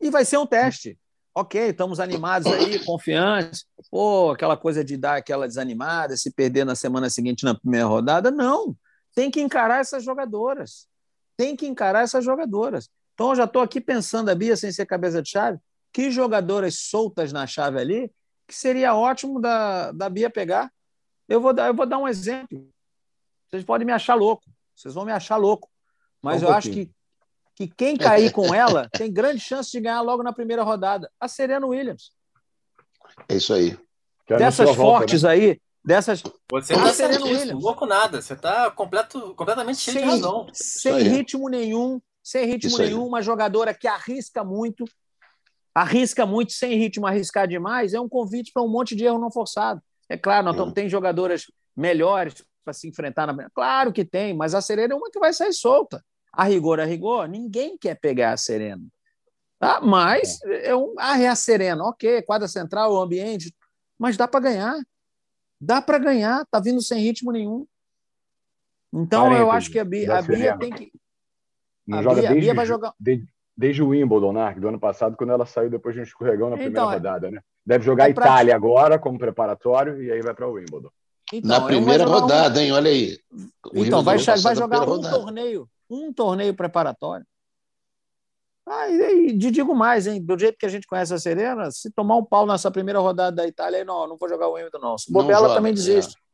E 0.00 0.10
vai 0.10 0.24
ser 0.24 0.38
um 0.38 0.46
teste. 0.46 0.98
Ok, 1.32 1.68
estamos 1.68 2.00
animados 2.00 2.52
aí, 2.52 2.84
confiantes. 2.84 3.64
Pô, 3.88 4.32
aquela 4.32 4.56
coisa 4.56 4.82
de 4.82 4.96
dar 4.96 5.16
aquela 5.16 5.46
desanimada, 5.46 6.16
se 6.16 6.32
perder 6.32 6.64
na 6.64 6.74
semana 6.74 7.08
seguinte 7.08 7.44
na 7.44 7.54
primeira 7.54 7.86
rodada. 7.86 8.30
Não. 8.32 8.76
Tem 9.14 9.30
que 9.30 9.40
encarar 9.40 9.80
essas 9.80 10.02
jogadoras. 10.02 10.88
Tem 11.36 11.54
que 11.54 11.66
encarar 11.66 12.02
essas 12.02 12.24
jogadoras. 12.24 12.90
Então, 13.14 13.30
eu 13.30 13.36
já 13.36 13.44
estou 13.44 13.62
aqui 13.62 13.80
pensando, 13.80 14.28
a 14.28 14.34
Bia, 14.34 14.56
sem 14.56 14.72
ser 14.72 14.86
cabeça 14.86 15.22
de 15.22 15.30
chave, 15.30 15.58
que 15.92 16.10
jogadoras 16.10 16.74
soltas 16.78 17.32
na 17.32 17.46
chave 17.46 17.78
ali, 17.78 18.10
que 18.46 18.54
seria 18.54 18.94
ótimo 18.94 19.40
da, 19.40 19.92
da 19.92 20.08
Bia 20.08 20.28
pegar. 20.28 20.70
Eu 21.28 21.40
vou, 21.40 21.52
dar, 21.52 21.68
eu 21.68 21.74
vou 21.74 21.86
dar 21.86 21.98
um 21.98 22.08
exemplo. 22.08 22.68
Vocês 23.50 23.64
podem 23.64 23.86
me 23.86 23.92
achar 23.92 24.14
louco, 24.14 24.44
vocês 24.74 24.94
vão 24.94 25.04
me 25.04 25.12
achar 25.12 25.36
louco. 25.36 25.68
Mas 26.22 26.42
um 26.42 26.46
eu 26.46 26.52
acho 26.52 26.70
que, 26.70 26.90
que 27.54 27.66
quem 27.66 27.96
cair 27.96 28.30
com 28.32 28.54
ela 28.54 28.88
tem 28.96 29.12
grande 29.12 29.40
chance 29.40 29.70
de 29.70 29.80
ganhar 29.80 30.00
logo 30.02 30.22
na 30.22 30.32
primeira 30.32 30.62
rodada. 30.62 31.10
A 31.18 31.26
Serena 31.26 31.66
Williams. 31.66 32.12
É 33.28 33.36
isso 33.36 33.52
aí. 33.52 33.76
Dessas 34.28 34.70
fortes 34.76 35.22
volta, 35.22 35.36
né? 35.36 35.50
aí, 35.50 35.60
dessas. 35.84 36.22
Você 36.50 36.76
não 36.76 36.86
está 36.86 37.54
louco 37.54 37.84
nada. 37.84 38.22
Você 38.22 38.34
está 38.34 38.70
completo, 38.70 39.34
completamente 39.34 39.80
cheio 39.80 39.98
sem, 39.98 40.04
de 40.04 40.10
razão. 40.10 40.46
Sem 40.52 40.98
ritmo 41.02 41.48
nenhum, 41.48 42.00
sem 42.22 42.46
ritmo 42.46 42.68
isso 42.68 42.78
nenhum, 42.78 43.02
aí. 43.02 43.08
uma 43.08 43.22
jogadora 43.22 43.74
que 43.74 43.88
arrisca 43.88 44.44
muito, 44.44 44.84
arrisca 45.74 46.24
muito, 46.24 46.52
sem 46.52 46.78
ritmo, 46.78 47.06
arriscar 47.06 47.48
demais, 47.48 47.92
é 47.92 48.00
um 48.00 48.08
convite 48.08 48.52
para 48.52 48.62
um 48.62 48.68
monte 48.68 48.94
de 48.94 49.04
erro 49.04 49.18
não 49.18 49.32
forçado. 49.32 49.82
É 50.08 50.16
claro, 50.16 50.44
nós 50.44 50.58
hum. 50.58 50.72
tem 50.72 50.88
jogadoras 50.88 51.46
melhores, 51.76 52.34
para 52.64 52.72
se 52.72 52.88
enfrentar 52.88 53.26
na. 53.26 53.50
Claro 53.50 53.92
que 53.92 54.04
tem, 54.04 54.34
mas 54.34 54.54
a 54.54 54.60
Serena 54.60 54.94
é 54.94 54.96
uma 54.96 55.10
que 55.10 55.18
vai 55.18 55.32
sair 55.32 55.52
solta. 55.52 56.04
A 56.32 56.44
rigor, 56.44 56.78
a 56.80 56.84
rigor, 56.84 57.28
ninguém 57.28 57.76
quer 57.76 57.98
pegar 57.98 58.32
a 58.32 58.36
Serena. 58.36 58.82
Tá? 59.58 59.80
Mas 59.80 60.40
é, 60.44 60.74
um. 60.74 60.94
Ah, 60.98 61.20
é 61.20 61.28
a 61.28 61.34
Serena, 61.34 61.84
ok, 61.84 62.22
quadra 62.22 62.48
central, 62.48 62.92
o 62.92 63.00
ambiente, 63.00 63.54
mas 63.98 64.16
dá 64.16 64.26
para 64.26 64.40
ganhar. 64.40 64.74
Dá 65.60 65.82
para 65.82 65.98
ganhar, 65.98 66.46
tá 66.50 66.58
vindo 66.58 66.80
sem 66.80 67.00
ritmo 67.00 67.32
nenhum. 67.32 67.66
Então 68.92 69.32
eu 69.32 69.50
acho 69.50 69.70
que 69.70 69.78
a 69.78 69.84
Bia, 69.84 70.18
a 70.18 70.22
Bia 70.22 70.58
tem 70.58 70.70
que. 70.70 70.90
Não 71.86 71.98
a, 71.98 72.02
Bia, 72.02 72.14
desde, 72.14 72.26
a 72.28 72.40
Bia 72.40 72.54
vai 72.54 72.66
jogar. 72.66 72.94
Desde, 72.98 73.28
desde 73.56 73.82
o 73.82 73.88
Wimbledon, 73.88 74.32
né, 74.32 74.54
do 74.54 74.68
ano 74.68 74.80
passado, 74.80 75.16
quando 75.16 75.30
ela 75.30 75.44
saiu 75.44 75.68
depois 75.68 75.94
de 75.94 76.00
um 76.00 76.04
escorregão 76.04 76.48
na 76.48 76.56
primeira 76.56 76.72
então, 76.72 76.90
é. 76.90 76.94
rodada, 76.94 77.30
né? 77.30 77.40
Deve 77.64 77.84
jogar 77.84 78.08
é 78.08 78.10
Itália 78.10 78.56
agora 78.56 78.98
como 78.98 79.18
preparatório 79.18 80.02
e 80.02 80.10
aí 80.10 80.22
vai 80.22 80.34
para 80.34 80.48
o 80.48 80.52
Wimbledon. 80.52 80.90
Então, 81.32 81.48
na 81.48 81.60
primeira 81.60 82.04
rodada, 82.04 82.58
um... 82.58 82.62
hein? 82.62 82.72
Olha 82.72 82.90
aí. 82.90 83.18
O 83.72 83.84
então, 83.84 84.02
vai, 84.02 84.18
vai 84.18 84.56
jogar 84.56 84.82
um 84.82 84.84
rodada. 84.84 85.18
torneio, 85.18 85.68
um 85.88 86.12
torneio 86.12 86.54
preparatório. 86.54 87.26
Ah, 88.66 88.88
e, 88.88 89.30
e 89.30 89.32
digo 89.32 89.74
mais, 89.74 90.06
hein? 90.06 90.22
Do 90.22 90.38
jeito 90.38 90.56
que 90.58 90.66
a 90.66 90.68
gente 90.68 90.86
conhece 90.86 91.12
a 91.12 91.18
Serena, 91.18 91.70
se 91.70 91.90
tomar 91.90 92.16
um 92.16 92.24
pau 92.24 92.46
nessa 92.46 92.70
primeira 92.70 93.00
rodada 93.00 93.36
da 93.36 93.46
Itália, 93.46 93.84
não, 93.84 94.06
não 94.06 94.16
vou 94.16 94.28
jogar 94.28 94.48
o 94.48 94.52
Wimbledon, 94.52 94.78
não. 94.78 94.96
Se 94.96 95.10
bobear, 95.10 95.40
ela 95.40 95.54
também 95.54 95.74
desiste. 95.74 96.14
É. 96.16 96.30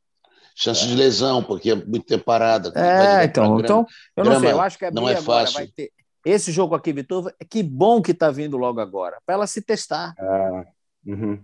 Chance 0.55 0.85
é. 0.85 0.87
de 0.89 0.95
lesão, 0.97 1.43
porque 1.43 1.71
é 1.71 1.75
muito 1.75 2.05
tempo 2.05 2.25
parada. 2.25 2.73
É, 2.75 3.25
então, 3.25 3.61
então, 3.61 3.87
eu 4.17 4.25
não 4.25 4.41
sei, 4.41 4.53
eu 4.53 4.61
acho 4.61 4.79
que 4.79 4.85
a 4.85 4.91
Bia 4.91 5.13
é 5.13 5.17
agora 5.17 5.51
vai 5.51 5.67
ter. 5.67 5.91
Esse 6.25 6.51
jogo 6.51 6.75
aqui, 6.75 6.93
Vitor, 6.93 7.33
que 7.49 7.63
bom 7.63 8.03
que 8.03 8.11
está 8.11 8.31
vindo 8.31 8.57
logo 8.57 8.81
agora, 8.81 9.19
para 9.25 9.35
ela 9.35 9.47
se 9.47 9.63
testar. 9.63 10.13
É. 10.19 10.67
Uhum. 11.07 11.41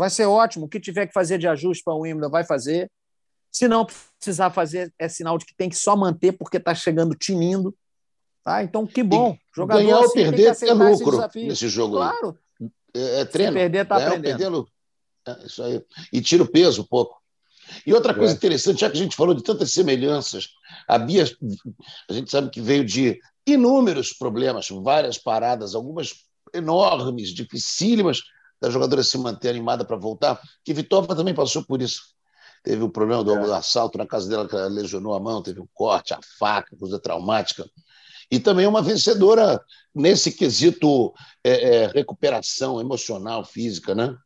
Vai 0.00 0.08
ser 0.08 0.24
ótimo. 0.24 0.64
O 0.64 0.68
que 0.68 0.80
tiver 0.80 1.06
que 1.06 1.12
fazer 1.12 1.36
de 1.36 1.46
ajuste 1.46 1.84
para 1.84 1.92
o 1.92 2.00
Wimbledon, 2.00 2.30
vai 2.30 2.42
fazer. 2.42 2.90
Se 3.52 3.68
não 3.68 3.84
precisar 3.84 4.48
fazer, 4.48 4.90
é 4.98 5.10
sinal 5.10 5.36
de 5.36 5.44
que 5.44 5.54
tem 5.54 5.68
que 5.68 5.76
só 5.76 5.94
manter, 5.94 6.32
porque 6.32 6.56
está 6.56 6.74
chegando 6.74 7.14
tinindo. 7.14 7.76
Tá? 8.42 8.64
Então, 8.64 8.86
que 8.86 9.02
bom. 9.02 9.36
Jogador 9.54 9.82
ganhar 9.82 9.98
ou 9.98 10.06
assim, 10.06 10.14
perder 10.14 10.56
é 10.62 10.72
lucro 10.72 11.18
nesse 11.34 11.68
jogo. 11.68 11.96
Claro. 11.96 12.38
É, 12.94 13.20
é 13.20 13.24
treino. 13.26 13.52
Se 13.52 13.58
perder, 13.58 13.82
está 13.82 13.96
aprendendo. 13.96 14.66
É, 15.28 15.44
isso 15.44 15.62
aí. 15.62 15.84
E 16.10 16.22
tira 16.22 16.44
o 16.44 16.50
peso 16.50 16.80
um 16.80 16.86
pouco. 16.86 17.20
E 17.86 17.92
outra 17.92 18.14
coisa 18.14 18.32
é. 18.32 18.36
interessante, 18.36 18.80
já 18.80 18.88
que 18.88 18.96
a 18.96 19.02
gente 19.02 19.14
falou 19.14 19.34
de 19.34 19.42
tantas 19.42 19.70
semelhanças, 19.70 20.48
a 20.88 20.96
Bia, 20.96 21.26
a 22.08 22.12
gente 22.14 22.30
sabe 22.30 22.48
que 22.48 22.62
veio 22.62 22.86
de 22.86 23.20
inúmeros 23.46 24.14
problemas, 24.14 24.66
várias 24.70 25.18
paradas, 25.18 25.74
algumas 25.74 26.14
enormes, 26.54 27.34
dificílimas, 27.34 28.22
da 28.60 28.70
jogadora 28.70 29.02
se 29.02 29.16
manter 29.18 29.48
animada 29.48 29.84
para 29.84 29.96
voltar, 29.96 30.40
que 30.64 30.74
Vitória 30.74 31.08
também 31.08 31.34
passou 31.34 31.64
por 31.64 31.80
isso. 31.80 32.14
Teve 32.62 32.82
o 32.82 32.90
problema 32.90 33.24
do, 33.24 33.32
é. 33.32 33.56
assalto 33.56 33.96
na 33.96 34.06
casa 34.06 34.28
dela, 34.28 34.46
que 34.46 34.54
ela 34.54 34.66
lesionou 34.66 35.14
a 35.14 35.20
mão, 35.20 35.42
teve 35.42 35.60
um 35.60 35.68
corte, 35.72 36.12
a 36.12 36.20
faca, 36.38 36.76
coisa 36.76 36.98
traumática 36.98 37.64
e 38.30 38.38
também 38.38 38.66
uma 38.66 38.80
vencedora 38.80 39.60
nesse 39.94 40.32
quesito 40.32 41.12
é, 41.42 41.50
é, 41.50 41.86
recuperação 41.88 42.80
emocional, 42.80 43.44
física, 43.44 43.94
né? 43.94 44.16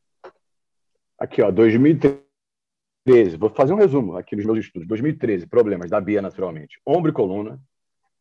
Aqui, 1.18 1.40
ó, 1.40 1.51
2013, 1.51 3.37
vou 3.38 3.49
fazer 3.49 3.73
um 3.73 3.79
resumo 3.79 4.16
aqui 4.16 4.37
dos 4.37 4.44
meus 4.44 4.59
estudos. 4.59 4.87
2013, 4.87 5.47
problemas 5.47 5.88
da 5.88 6.01
Bia, 6.01 6.20
naturalmente. 6.20 6.79
Ombro 6.87 7.11
e 7.11 7.14
coluna. 7.14 7.59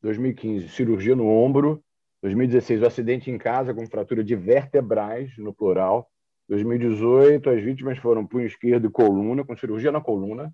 2015, 0.01 0.69
cirurgia 0.69 1.15
no 1.15 1.27
ombro. 1.27 1.83
2016, 2.23 2.81
o 2.81 2.85
acidente 2.85 3.29
em 3.29 3.37
casa 3.37 3.73
com 3.73 3.85
fratura 3.85 4.23
de 4.23 4.33
vertebrais, 4.33 5.37
no 5.37 5.53
plural. 5.53 6.09
2018, 6.47 7.49
as 7.49 7.61
vítimas 7.61 7.97
foram 7.97 8.25
punho 8.25 8.47
esquerdo 8.47 8.87
e 8.87 8.89
coluna, 8.89 9.43
com 9.43 9.57
cirurgia 9.57 9.91
na 9.91 9.99
coluna. 9.99 10.49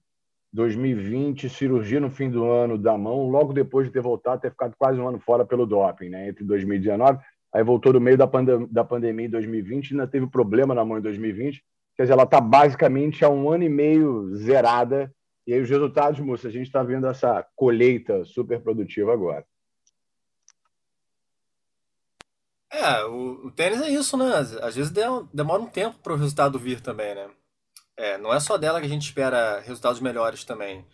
2020, 0.51 1.47
cirurgia 1.47 1.99
no 1.99 2.09
fim 2.09 2.27
do 2.27 2.43
ano 2.43 2.75
da 2.75 2.97
mão, 2.97 3.29
logo 3.29 3.53
depois 3.53 3.85
de 3.85 3.93
ter 3.93 4.01
voltado, 4.01 4.41
ter 4.41 4.49
ficado 4.49 4.73
quase 4.79 4.99
um 4.99 5.07
ano 5.07 5.19
fora 5.19 5.45
pelo 5.45 5.67
doping, 5.67 6.09
né? 6.09 6.29
Entre 6.29 6.43
2019, 6.43 7.19
aí 7.53 7.63
voltou 7.63 7.93
no 7.93 8.01
meio 8.01 8.17
da, 8.17 8.25
pandem 8.25 8.67
da 8.71 8.83
pandemia 8.83 9.27
em 9.27 9.29
2020, 9.29 9.91
ainda 9.91 10.07
teve 10.07 10.25
problema 10.25 10.73
na 10.73 10.83
mão 10.83 10.97
em 10.97 11.01
2020. 11.01 11.63
Quer 11.95 12.03
dizer, 12.03 12.13
ela 12.13 12.23
está 12.23 12.41
basicamente 12.41 13.23
há 13.23 13.29
um 13.29 13.47
ano 13.47 13.63
e 13.63 13.69
meio 13.69 14.35
zerada. 14.35 15.13
E 15.45 15.53
aí 15.53 15.61
os 15.61 15.69
resultados, 15.69 16.19
moça, 16.19 16.47
a 16.47 16.51
gente 16.51 16.65
está 16.65 16.81
vendo 16.81 17.05
essa 17.05 17.45
colheita 17.55 18.25
super 18.25 18.59
produtiva 18.59 19.13
agora. 19.13 19.45
É, 22.71 23.03
o, 23.05 23.47
o 23.47 23.51
tênis 23.51 23.81
é 23.81 23.89
isso, 23.89 24.15
né? 24.15 24.31
Às 24.61 24.75
vezes 24.75 24.91
demora 25.33 25.61
um 25.61 25.67
tempo 25.67 25.97
para 25.99 26.13
o 26.13 26.15
resultado 26.15 26.59
vir 26.59 26.81
também, 26.81 27.15
né? 27.15 27.29
É, 27.97 28.17
não 28.17 28.33
é 28.33 28.39
só 28.39 28.57
dela 28.57 28.79
que 28.79 28.85
a 28.85 28.89
gente 28.89 29.03
espera 29.03 29.59
resultados 29.59 29.99
melhores 29.99 30.43
também. 30.43 30.85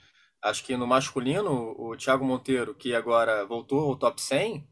Acho 0.42 0.64
que 0.64 0.78
no 0.78 0.88
masculino, 0.88 1.76
o 1.78 1.96
Thiago 1.98 2.26
Monteiro, 2.26 2.76
que 2.76 2.96
agora 2.96 3.46
voltou 3.46 3.90
ao 3.90 3.96
top 3.96 4.22
100, 4.22 4.68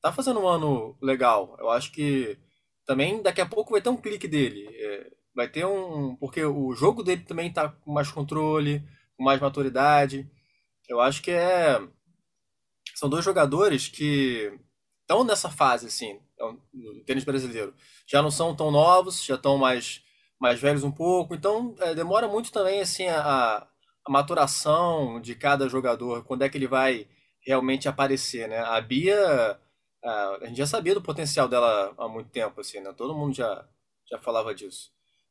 tá 0.00 0.12
fazendo 0.12 0.40
um 0.40 0.48
ano 0.48 0.96
legal. 1.02 1.56
Eu 1.58 1.70
acho 1.70 1.92
que 1.92 2.38
também 2.86 3.22
daqui 3.22 3.40
a 3.40 3.46
pouco 3.46 3.72
vai 3.72 3.80
ter 3.82 3.88
um 3.88 3.96
clique 3.96 4.28
dele. 4.28 4.66
É, 4.70 5.10
vai 5.34 5.48
ter 5.48 5.66
um. 5.66 6.16
Porque 6.16 6.44
o 6.44 6.74
jogo 6.74 7.02
dele 7.02 7.22
também 7.22 7.52
tá 7.52 7.68
com 7.70 7.92
mais 7.92 8.10
controle, 8.10 8.82
com 9.16 9.24
mais 9.24 9.40
maturidade. 9.40 10.30
Eu 10.88 11.00
acho 11.00 11.22
que 11.22 11.30
é. 11.30 11.80
São 12.94 13.08
dois 13.08 13.24
jogadores 13.24 13.88
que 13.88 14.52
estão 15.04 15.22
nessa 15.22 15.50
fase, 15.50 15.86
assim, 15.86 16.18
no 16.72 17.04
tênis 17.04 17.24
brasileiro. 17.24 17.74
Já 18.06 18.22
não 18.22 18.30
são 18.30 18.56
tão 18.56 18.70
novos, 18.70 19.22
já 19.24 19.36
estão 19.36 19.56
mais 19.56 20.02
mais 20.40 20.60
velhos 20.60 20.84
um 20.84 20.90
pouco. 20.90 21.34
Então, 21.34 21.74
é, 21.80 21.94
demora 21.94 22.28
muito 22.28 22.52
também 22.52 22.80
assim 22.80 23.06
a, 23.06 23.66
a, 24.06 24.10
maturação 24.10 25.20
de 25.20 25.34
cada 25.34 25.68
jogador, 25.68 26.24
quando 26.24 26.42
é 26.42 26.48
que 26.48 26.58
ele 26.58 26.66
vai 26.66 27.08
realmente 27.46 27.88
aparecer, 27.88 28.48
né? 28.48 28.58
A 28.58 28.80
Bia, 28.80 29.58
a, 30.02 30.38
gente 30.44 30.56
já 30.58 30.66
sabia 30.66 30.94
do 30.94 31.02
potencial 31.02 31.48
dela 31.48 31.94
há 31.96 32.08
muito 32.08 32.30
tempo, 32.30 32.60
assim, 32.60 32.80
né? 32.80 32.92
Todo 32.92 33.14
mundo 33.14 33.34
já, 33.34 33.66
já 34.10 34.18
falava 34.18 34.54
disso. 34.54 34.90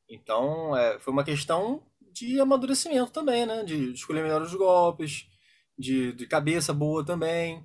Então, 0.10 0.76
é, 0.76 1.00
foi 1.00 1.14
uma 1.14 1.24
questão 1.24 1.84
de 2.12 2.40
amadurecimento 2.40 3.12
também, 3.12 3.46
né? 3.46 3.64
De, 3.64 3.94
de 3.94 3.94
escolher 3.94 4.24
melhor 4.24 4.42
os 4.42 4.54
golpes, 4.56 5.28
de, 5.78 6.14
de 6.14 6.28
cabeça 6.28 6.74
boa 6.74 7.06
também. 7.06 7.64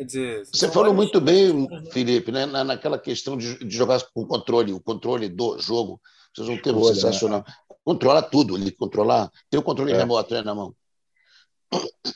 Quer 0.00 0.06
dizer, 0.06 0.46
você 0.46 0.66
falou 0.68 0.94
vários... 0.94 1.12
muito 1.12 1.20
bem, 1.20 1.68
Felipe, 1.92 2.32
né? 2.32 2.46
Na, 2.46 2.64
naquela 2.64 2.98
questão 2.98 3.36
de, 3.36 3.58
de 3.58 3.76
jogar 3.76 4.00
com 4.14 4.24
controle, 4.24 4.72
o 4.72 4.80
controle 4.80 5.28
do 5.28 5.58
jogo. 5.58 6.00
Vocês 6.34 6.48
vão 6.48 6.56
ter 6.56 6.74
um 6.74 6.78
né? 6.78 6.94
sensacional. 6.94 7.44
Controla 7.84 8.22
tudo, 8.22 8.56
ele 8.56 8.70
controla. 8.70 9.30
Tem 9.50 9.60
o 9.60 9.62
controle 9.62 9.92
é. 9.92 9.98
remoto 9.98 10.32
né, 10.32 10.40
na 10.40 10.54
mão. 10.54 10.74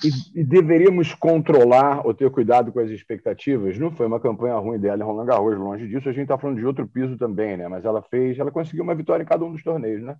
E, 0.02 0.40
e, 0.40 0.44
deveríamos 0.44 1.12
controlar 1.12 2.06
ou 2.06 2.14
ter 2.14 2.30
cuidado 2.30 2.72
com 2.72 2.80
as 2.80 2.88
expectativas. 2.88 3.78
Não 3.78 3.94
foi 3.94 4.06
uma 4.06 4.18
campanha 4.18 4.56
ruim 4.56 4.78
dela 4.78 5.02
em 5.02 5.06
Roland 5.06 5.26
Garros, 5.26 5.58
longe 5.58 5.86
disso. 5.86 6.08
A 6.08 6.12
gente 6.12 6.22
está 6.22 6.38
falando 6.38 6.56
de 6.56 6.64
outro 6.64 6.88
piso 6.88 7.18
também, 7.18 7.58
né? 7.58 7.68
Mas 7.68 7.84
ela 7.84 8.00
fez, 8.00 8.38
ela 8.38 8.50
conseguiu 8.50 8.82
uma 8.82 8.94
vitória 8.94 9.22
em 9.22 9.26
cada 9.26 9.44
um 9.44 9.52
dos 9.52 9.62
torneios, 9.62 10.02
né? 10.02 10.16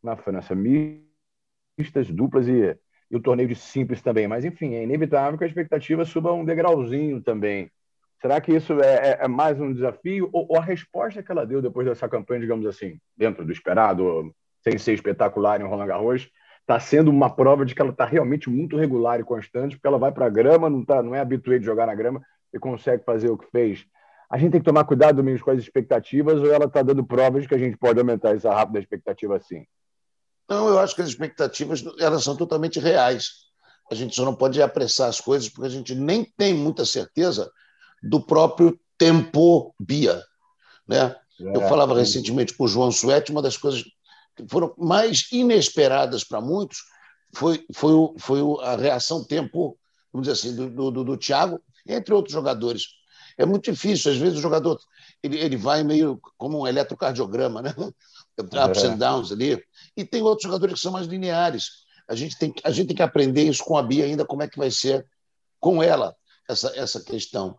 Na 0.00 0.14
França, 0.14 0.54
mistas, 0.54 2.08
duplas 2.12 2.46
e, 2.46 2.78
e 3.10 3.16
o 3.16 3.20
torneio 3.20 3.48
de 3.48 3.54
simples 3.54 4.02
também. 4.02 4.28
Mas 4.28 4.44
enfim, 4.44 4.74
é 4.74 4.82
inevitável 4.82 5.38
que 5.38 5.44
a 5.44 5.46
expectativa 5.46 6.04
suba 6.04 6.32
um 6.32 6.44
degrauzinho 6.44 7.22
também. 7.22 7.70
Será 8.20 8.40
que 8.40 8.52
isso 8.52 8.80
é, 8.80 9.10
é, 9.10 9.18
é 9.22 9.28
mais 9.28 9.60
um 9.60 9.72
desafio? 9.72 10.28
Ou, 10.32 10.46
ou, 10.50 10.56
a 10.58 10.62
resposta 10.62 11.22
que 11.22 11.30
ela 11.30 11.46
deu 11.46 11.62
depois 11.62 11.86
dessa 11.86 12.08
campanha, 12.08 12.40
digamos 12.40 12.66
assim, 12.66 12.98
dentro 13.16 13.44
do 13.44 13.52
esperado, 13.52 14.34
sem 14.62 14.76
ser 14.76 14.94
espetacular 14.94 15.60
em 15.60 15.64
Roland 15.64 15.86
Garros, 15.86 16.28
está 16.60 16.80
sendo 16.80 17.10
uma 17.10 17.30
prova 17.30 17.64
de 17.64 17.74
que 17.74 17.80
ela 17.80 17.92
está 17.92 18.04
realmente 18.04 18.50
muito 18.50 18.76
regular 18.76 19.20
e 19.20 19.24
constante, 19.24 19.76
porque 19.76 19.86
ela 19.86 19.98
vai 19.98 20.12
para 20.12 20.26
a 20.26 20.30
grama, 20.30 20.68
não, 20.68 20.84
tá, 20.84 21.02
não 21.02 21.14
é 21.14 21.20
habituada 21.20 21.60
de 21.60 21.64
jogar 21.64 21.86
na 21.86 21.94
grama 21.94 22.20
e 22.52 22.58
consegue 22.58 23.04
fazer 23.04 23.30
o 23.30 23.38
que 23.38 23.50
fez. 23.50 23.86
A 24.28 24.36
gente 24.36 24.52
tem 24.52 24.60
que 24.60 24.66
tomar 24.66 24.84
cuidado, 24.84 25.16
Domingos, 25.16 25.40
com 25.40 25.50
as 25.50 25.58
expectativas, 25.58 26.40
ou 26.40 26.52
ela 26.52 26.66
está 26.66 26.82
dando 26.82 27.02
provas 27.04 27.42
de 27.42 27.48
que 27.48 27.54
a 27.54 27.58
gente 27.58 27.78
pode 27.78 27.98
aumentar 27.98 28.34
essa 28.34 28.52
rápida 28.52 28.80
expectativa 28.80 29.36
assim? 29.36 29.64
Não, 30.48 30.68
eu 30.68 30.78
acho 30.78 30.94
que 30.94 31.02
as 31.02 31.08
expectativas 31.08 31.84
elas 31.98 32.24
são 32.24 32.36
totalmente 32.36 32.78
reais. 32.78 33.48
A 33.90 33.94
gente 33.94 34.14
só 34.14 34.24
não 34.24 34.34
pode 34.34 34.60
apressar 34.62 35.08
as 35.08 35.20
coisas, 35.20 35.48
porque 35.48 35.66
a 35.66 35.70
gente 35.70 35.94
nem 35.94 36.24
tem 36.36 36.54
muita 36.54 36.84
certeza 36.84 37.50
do 38.02 38.20
próprio 38.20 38.78
tempo 38.96 39.74
Bia. 39.78 40.22
Né? 40.86 41.14
É, 41.40 41.56
Eu 41.56 41.68
falava 41.68 41.96
recentemente 41.96 42.54
com 42.54 42.64
o 42.64 42.68
João 42.68 42.90
Suete, 42.90 43.30
uma 43.30 43.42
das 43.42 43.56
coisas 43.56 43.84
que 44.36 44.46
foram 44.48 44.74
mais 44.78 45.28
inesperadas 45.32 46.24
para 46.24 46.40
muitos 46.40 46.78
foi, 47.34 47.64
foi, 47.74 47.92
o, 47.92 48.14
foi 48.18 48.40
a 48.62 48.76
reação 48.76 49.24
tempo, 49.24 49.78
vamos 50.12 50.28
dizer 50.28 50.40
assim, 50.40 50.56
do, 50.56 50.90
do, 50.90 51.04
do 51.04 51.16
Thiago, 51.16 51.60
entre 51.86 52.14
outros 52.14 52.32
jogadores. 52.32 52.84
É 53.36 53.46
muito 53.46 53.70
difícil, 53.70 54.10
às 54.10 54.18
vezes 54.18 54.38
o 54.38 54.42
jogador 54.42 54.78
ele, 55.22 55.38
ele 55.38 55.56
vai 55.56 55.82
meio 55.82 56.20
como 56.36 56.60
um 56.60 56.66
eletrocardiograma, 56.66 57.62
né? 57.62 57.74
Ups 58.44 58.84
and 58.84 58.96
downs 58.96 59.32
ali, 59.32 59.62
e 59.96 60.04
tem 60.04 60.22
outros 60.22 60.44
jogadores 60.44 60.74
que 60.74 60.80
são 60.80 60.92
mais 60.92 61.06
lineares. 61.06 61.86
A 62.08 62.14
gente 62.14 62.38
tem, 62.38 62.54
a 62.64 62.70
gente 62.70 62.88
tem 62.88 62.96
que 62.96 63.02
aprender 63.02 63.44
isso 63.44 63.64
com 63.64 63.76
a 63.76 63.82
Bia 63.82 64.04
ainda, 64.04 64.24
como 64.24 64.42
é 64.42 64.48
que 64.48 64.58
vai 64.58 64.70
ser 64.70 65.06
com 65.60 65.82
ela, 65.82 66.16
essa, 66.48 66.72
essa 66.76 67.00
questão. 67.00 67.58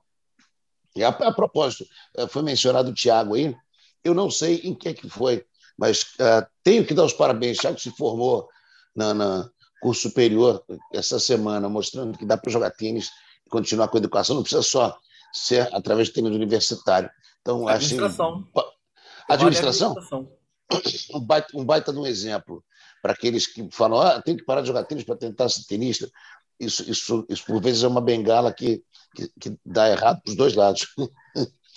E 0.96 1.04
a, 1.04 1.10
a 1.10 1.32
propósito, 1.32 1.86
eh, 2.18 2.28
foi 2.28 2.42
mencionado 2.42 2.90
o 2.90 2.94
Tiago 2.94 3.36
aí, 3.36 3.56
eu 4.04 4.14
não 4.14 4.32
sei 4.32 4.62
em 4.64 4.74
que 4.74 4.90
é 4.90 4.94
que 4.94 5.10
foi, 5.10 5.46
mas 5.78 6.02
uh, 6.02 6.46
tenho 6.64 6.86
que 6.86 6.94
dar 6.94 7.06
os 7.06 7.14
parabéns. 7.14 7.58
O 7.58 7.62
Thiago 7.62 7.80
se 7.80 7.92
formou 7.92 8.48
na, 8.96 9.14
na, 9.14 9.50
curso 9.82 10.10
superior 10.10 10.64
essa 10.94 11.20
semana, 11.20 11.70
mostrando 11.70 12.18
que 12.18 12.26
dá 12.26 12.38
para 12.38 12.52
jogar 12.52 12.72
tênis 12.72 13.10
e 13.46 13.50
continuar 13.50 13.88
com 13.88 13.98
a 13.98 14.00
educação, 14.00 14.36
não 14.36 14.44
precisa 14.44 14.62
só 14.62 14.98
ser 15.32 15.74
através 15.74 16.08
de 16.08 16.16
tênis 16.16 16.36
universitário. 16.36 17.10
Então, 17.42 17.68
administração. 17.68 18.46
Assim, 18.56 18.68
administração? 19.30 19.92
administração. 19.92 20.39
Um 21.14 21.20
baita, 21.20 21.48
um 21.56 21.66
baita 21.66 21.92
de 21.92 22.00
um 22.00 22.06
exemplo 22.06 22.64
para 23.02 23.14
aqueles 23.14 23.48
que 23.48 23.68
falam 23.72 24.02
ah, 24.02 24.22
tem 24.22 24.38
que 24.38 24.44
parar 24.44 24.62
de 24.62 24.68
jogar 24.68 24.84
tênis 24.84 25.04
para 25.04 25.16
tentar 25.16 25.50
ser 25.50 25.66
tenista 25.66 26.08
isso, 26.60 26.90
isso, 26.90 27.26
isso 27.30 27.46
por 27.46 27.62
vezes 27.62 27.84
é 27.84 27.88
uma 27.88 28.02
bengala 28.02 28.54
que, 28.54 28.84
que, 29.16 29.32
que 29.40 29.58
dá 29.66 29.90
errado 29.90 30.22
para 30.22 30.30
os 30.30 30.36
dois 30.36 30.56
lados. 30.56 30.88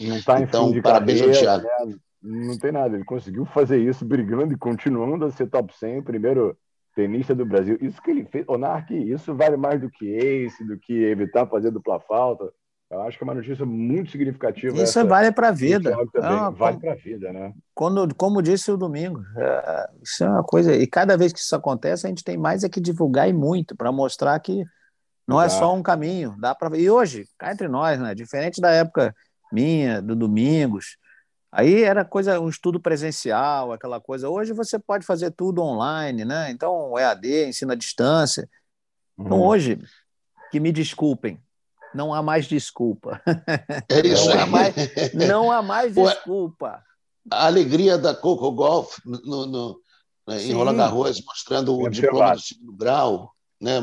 Não 0.01 0.21
tá 0.23 0.41
em 0.41 0.45
então, 0.45 0.83
parabéns 0.83 1.21
carreira, 1.21 1.53
ao 1.53 1.61
Thiago. 1.61 1.87
Né? 1.87 1.97
Não 2.23 2.59
tem 2.59 2.73
nada, 2.73 2.95
ele 2.97 3.05
conseguiu 3.05 3.45
fazer 3.45 3.79
isso 3.79 4.05
brigando 4.05 4.53
e 4.53 4.59
continuando 4.59 5.25
a 5.25 5.31
ser 5.31 5.49
top 5.49 5.73
100, 5.77 6.03
primeiro 6.03 6.57
tenista 6.95 7.35
do 7.35 7.47
Brasil. 7.47 7.79
Isso 7.81 8.03
que 8.03 8.11
ele 8.11 8.25
fez, 8.25 8.45
Onark, 8.49 8.93
isso 8.93 9.35
vale 9.35 9.57
mais 9.57 9.81
do 9.81 9.91
que 9.91 10.07
ace, 10.07 10.65
do 10.65 10.79
que 10.79 10.93
evitar 10.93 11.47
fazer 11.47 11.71
dupla 11.71 12.01
falta. 12.01 12.53
Eu 12.93 13.01
acho 13.01 13.17
que 13.17 13.25
é 13.25 13.27
uma 13.27 13.35
notícia 13.35 13.65
muito 13.65 14.11
significativa. 14.11 14.75
Isso 14.75 14.99
essa, 14.99 15.05
vale 15.05 15.33
para 15.33 15.49
a 15.49 15.51
vida. 15.51 15.93
É 15.93 16.51
vale 16.51 16.79
para 16.79 16.93
a 16.93 16.95
vida, 16.95 17.33
né? 17.33 17.55
Quando, 17.75 18.15
como 18.15 18.43
disse 18.43 18.71
o 18.71 18.77
Domingo, 18.77 19.25
é, 19.35 19.89
isso 20.03 20.23
é 20.23 20.29
uma 20.29 20.45
coisa. 20.45 20.77
E 20.77 20.87
cada 20.87 21.17
vez 21.17 21.33
que 21.33 21.39
isso 21.39 21.57
acontece, 21.57 22.07
a 22.07 22.11
gente 22.11 22.23
tem 22.23 22.37
mais 22.37 22.65
é 22.65 22.69
que 22.69 22.83
divulgar 22.83 23.27
e 23.31 23.33
muito 23.33 23.75
para 23.75 23.91
mostrar 23.91 24.39
que 24.41 24.63
não 25.27 25.41
é 25.41 25.49
só 25.49 25.75
um 25.75 25.83
caminho. 25.83 26.37
Dá 26.39 26.55
para 26.55 26.77
E 26.77 26.91
hoje, 26.91 27.27
cá 27.39 27.51
entre 27.51 27.67
nós, 27.67 27.99
né? 27.99 28.15
Diferente 28.15 28.61
da 28.61 28.71
época 28.71 29.15
minha, 29.51 30.03
do 30.03 30.15
Domingos, 30.15 30.99
aí 31.51 31.83
era 31.83 32.05
coisa, 32.05 32.39
um 32.41 32.49
estudo 32.51 32.79
presencial, 32.79 33.73
aquela 33.73 34.03
coisa. 34.03 34.29
Hoje 34.29 34.53
você 34.53 34.79
pode 34.79 35.07
fazer 35.07 35.31
tudo 35.31 35.63
online, 35.63 36.27
né? 36.27 36.51
Então, 36.51 36.99
EAD, 36.99 37.47
ensino 37.49 37.73
à 37.73 37.75
distância. 37.75 38.47
Então, 39.19 39.39
hum. 39.39 39.47
hoje, 39.47 39.79
que 40.51 40.61
me 40.61 40.71
desculpem, 40.71 41.41
não 41.95 42.13
há 42.13 42.23
mais 42.23 42.47
desculpa. 42.47 43.21
É 43.89 44.07
isso 44.07 44.27
não 44.27 44.33
aí. 44.33 44.41
Há 44.41 44.47
mais, 44.47 44.75
não 45.15 45.53
há 45.53 45.63
mais 45.63 45.95
desculpa. 45.95 46.83
A 47.31 47.47
alegria 47.47 47.97
da 47.97 48.15
Coco 48.15 48.51
Golf 48.53 48.99
no, 49.05 49.47
no, 49.47 49.81
né, 50.27 50.43
em 50.43 50.53
Roland 50.53 50.77
Garros, 50.77 51.23
mostrando 51.25 51.77
o 51.79 51.89
diploma 51.89 52.35
do 52.35 52.41
segundo 52.41 52.73
grau. 52.73 53.33
Né? 53.61 53.79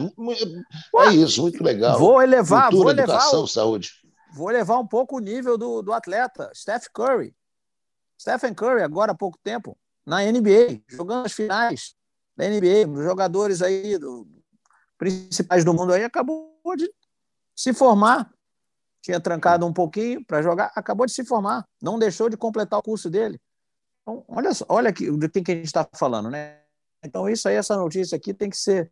É 0.97 1.09
isso, 1.13 1.41
muito 1.41 1.63
legal. 1.63 1.97
Vou 1.97 2.21
elevar, 2.21 2.69
Cultura, 2.69 2.83
vou 2.83 3.03
educação, 3.03 3.39
levar, 3.39 3.47
saúde. 3.47 3.91
Vou 4.33 4.49
levar 4.49 4.77
um 4.77 4.85
pouco 4.85 5.17
o 5.17 5.19
nível 5.19 5.57
do, 5.57 5.81
do 5.81 5.93
atleta, 5.93 6.51
Steph 6.53 6.87
Curry. 6.93 7.33
Stephen 8.19 8.53
Curry, 8.53 8.83
agora 8.83 9.13
há 9.13 9.15
pouco 9.15 9.39
tempo, 9.41 9.77
na 10.05 10.21
NBA, 10.21 10.81
jogando 10.87 11.25
as 11.25 11.31
finais 11.31 11.95
da 12.35 12.47
NBA, 12.47 12.89
os 12.89 13.03
jogadores 13.03 13.61
aí 13.61 13.97
do, 13.97 14.27
principais 14.97 15.63
do 15.63 15.73
mundo 15.73 15.93
aí, 15.93 16.03
acabou 16.03 16.51
de 16.75 16.91
se 17.59 17.73
formar. 17.73 18.31
Tinha 19.01 19.19
trancado 19.19 19.65
um 19.65 19.73
pouquinho 19.73 20.23
para 20.25 20.41
jogar, 20.41 20.71
acabou 20.75 21.05
de 21.05 21.11
se 21.11 21.25
formar, 21.25 21.65
não 21.81 21.99
deixou 21.99 22.29
de 22.29 22.37
completar 22.37 22.79
o 22.79 22.83
curso 22.83 23.09
dele. 23.09 23.39
Então, 24.01 24.23
olha, 24.27 24.49
olha 24.69 24.89
aqui, 24.89 25.11
do 25.11 25.29
que, 25.29 25.41
que 25.41 25.51
a 25.51 25.55
gente 25.55 25.65
está 25.65 25.87
falando, 25.93 26.29
né? 26.29 26.59
Então, 27.03 27.29
isso 27.29 27.47
aí, 27.47 27.55
essa 27.55 27.75
notícia 27.75 28.15
aqui 28.15 28.33
tem 28.33 28.49
que 28.49 28.57
ser 28.57 28.91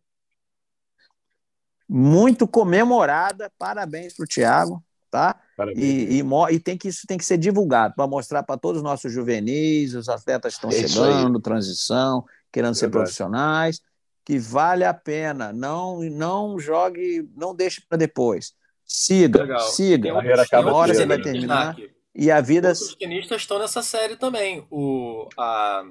muito 1.88 2.46
comemorada. 2.46 3.50
Parabéns 3.58 4.14
para 4.14 4.24
o 4.24 4.26
Thiago, 4.26 4.84
tá? 5.10 5.38
E, 5.74 6.20
e, 6.20 6.54
e, 6.54 6.60
tem 6.60 6.76
que 6.76 6.88
isso 6.88 7.06
tem 7.06 7.18
que 7.18 7.24
ser 7.24 7.38
divulgado 7.38 7.94
para 7.94 8.06
mostrar 8.06 8.42
para 8.42 8.58
todos 8.58 8.78
os 8.78 8.84
nossos 8.84 9.12
juvenis, 9.12 9.94
os 9.94 10.08
atletas 10.08 10.54
estão 10.54 10.70
é 10.70 10.72
chegando, 10.74 11.40
transição, 11.40 12.24
querendo 12.52 12.74
Verdade. 12.74 12.78
ser 12.78 12.90
profissionais, 12.90 13.80
que 14.28 14.38
vale 14.38 14.84
a 14.84 14.92
pena. 14.92 15.54
Não, 15.54 16.00
não 16.00 16.58
jogue, 16.58 17.26
não 17.34 17.54
deixe 17.54 17.80
para 17.80 17.96
depois. 17.96 18.52
Siga, 18.84 19.40
Legal. 19.40 19.60
siga. 19.60 20.12
Uma 20.12 20.74
hora 20.74 20.92
você 20.92 21.06
vai 21.06 21.18
terminar. 21.18 21.74
E 22.14 22.30
a 22.30 22.38
vida. 22.42 22.72
Os 22.72 22.94
tenistas 22.94 23.40
estão 23.40 23.58
nessa 23.58 23.82
série 23.82 24.16
também. 24.16 24.66
O, 24.70 25.26
a, 25.38 25.82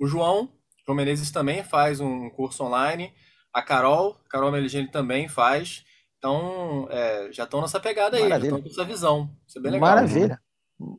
o 0.00 0.06
João, 0.06 0.52
João 0.86 0.96
Menezes 0.96 1.32
também 1.32 1.64
faz 1.64 1.98
um 1.98 2.30
curso 2.30 2.62
online. 2.62 3.12
A 3.52 3.60
Carol, 3.60 4.16
Carol 4.30 4.52
Meligeni 4.52 4.88
também 4.88 5.26
faz. 5.28 5.82
Então, 6.18 6.86
é, 6.88 7.32
já 7.32 7.42
estão 7.42 7.60
nessa 7.60 7.80
pegada 7.80 8.16
aí, 8.16 8.22
Maravilha. 8.22 8.50
já 8.50 8.56
estão 8.58 8.62
com 8.62 8.80
essa 8.80 8.84
visão. 8.88 9.36
Isso 9.44 9.58
é 9.58 9.60
bem 9.60 9.72
legal. 9.72 9.88
Maravilha. 9.88 10.28
Né? 10.28 10.38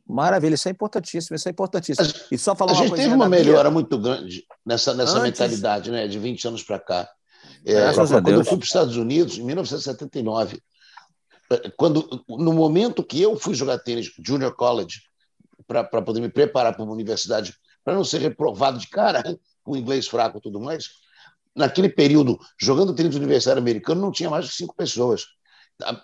Maravilha, 0.06 0.54
isso 0.54 0.68
é 0.68 0.70
importantíssimo, 0.70 1.36
isso 1.36 1.48
é 1.48 1.50
importantíssimo. 1.50 2.08
E 2.30 2.38
só 2.38 2.54
falar 2.54 2.72
a 2.72 2.74
gente 2.74 2.94
teve 2.94 3.14
uma 3.14 3.28
melhora 3.28 3.70
muito 3.70 3.98
grande 3.98 4.44
nessa, 4.64 4.94
nessa 4.94 5.18
Antes... 5.18 5.40
mentalidade, 5.40 5.90
né, 5.90 6.06
de 6.06 6.18
20 6.18 6.48
anos 6.48 6.62
para 6.62 6.78
cá. 6.78 7.08
É, 7.64 7.92
quando 7.92 8.28
eu 8.28 8.44
fui 8.44 8.56
para 8.56 8.64
os 8.64 8.68
Estados 8.68 8.96
Unidos, 8.96 9.38
em 9.38 9.42
1979, 9.42 10.62
quando, 11.76 12.24
no 12.28 12.52
momento 12.52 13.02
que 13.02 13.20
eu 13.20 13.38
fui 13.38 13.54
jogar 13.54 13.78
tênis 13.78 14.12
junior 14.24 14.54
college, 14.54 15.02
para 15.66 16.02
poder 16.02 16.20
me 16.20 16.28
preparar 16.28 16.74
para 16.74 16.82
uma 16.82 16.92
universidade, 16.92 17.54
para 17.82 17.94
não 17.94 18.04
ser 18.04 18.20
reprovado 18.20 18.78
de 18.78 18.88
cara, 18.88 19.22
com 19.62 19.76
inglês 19.76 20.06
fraco 20.06 20.38
e 20.38 20.40
tudo 20.40 20.60
mais, 20.60 20.88
naquele 21.54 21.88
período, 21.88 22.38
jogando 22.60 22.94
tênis 22.94 23.14
universitário 23.14 23.60
americano, 23.60 24.00
não 24.00 24.12
tinha 24.12 24.28
mais 24.28 24.46
de 24.46 24.52
cinco 24.52 24.74
pessoas. 24.74 25.24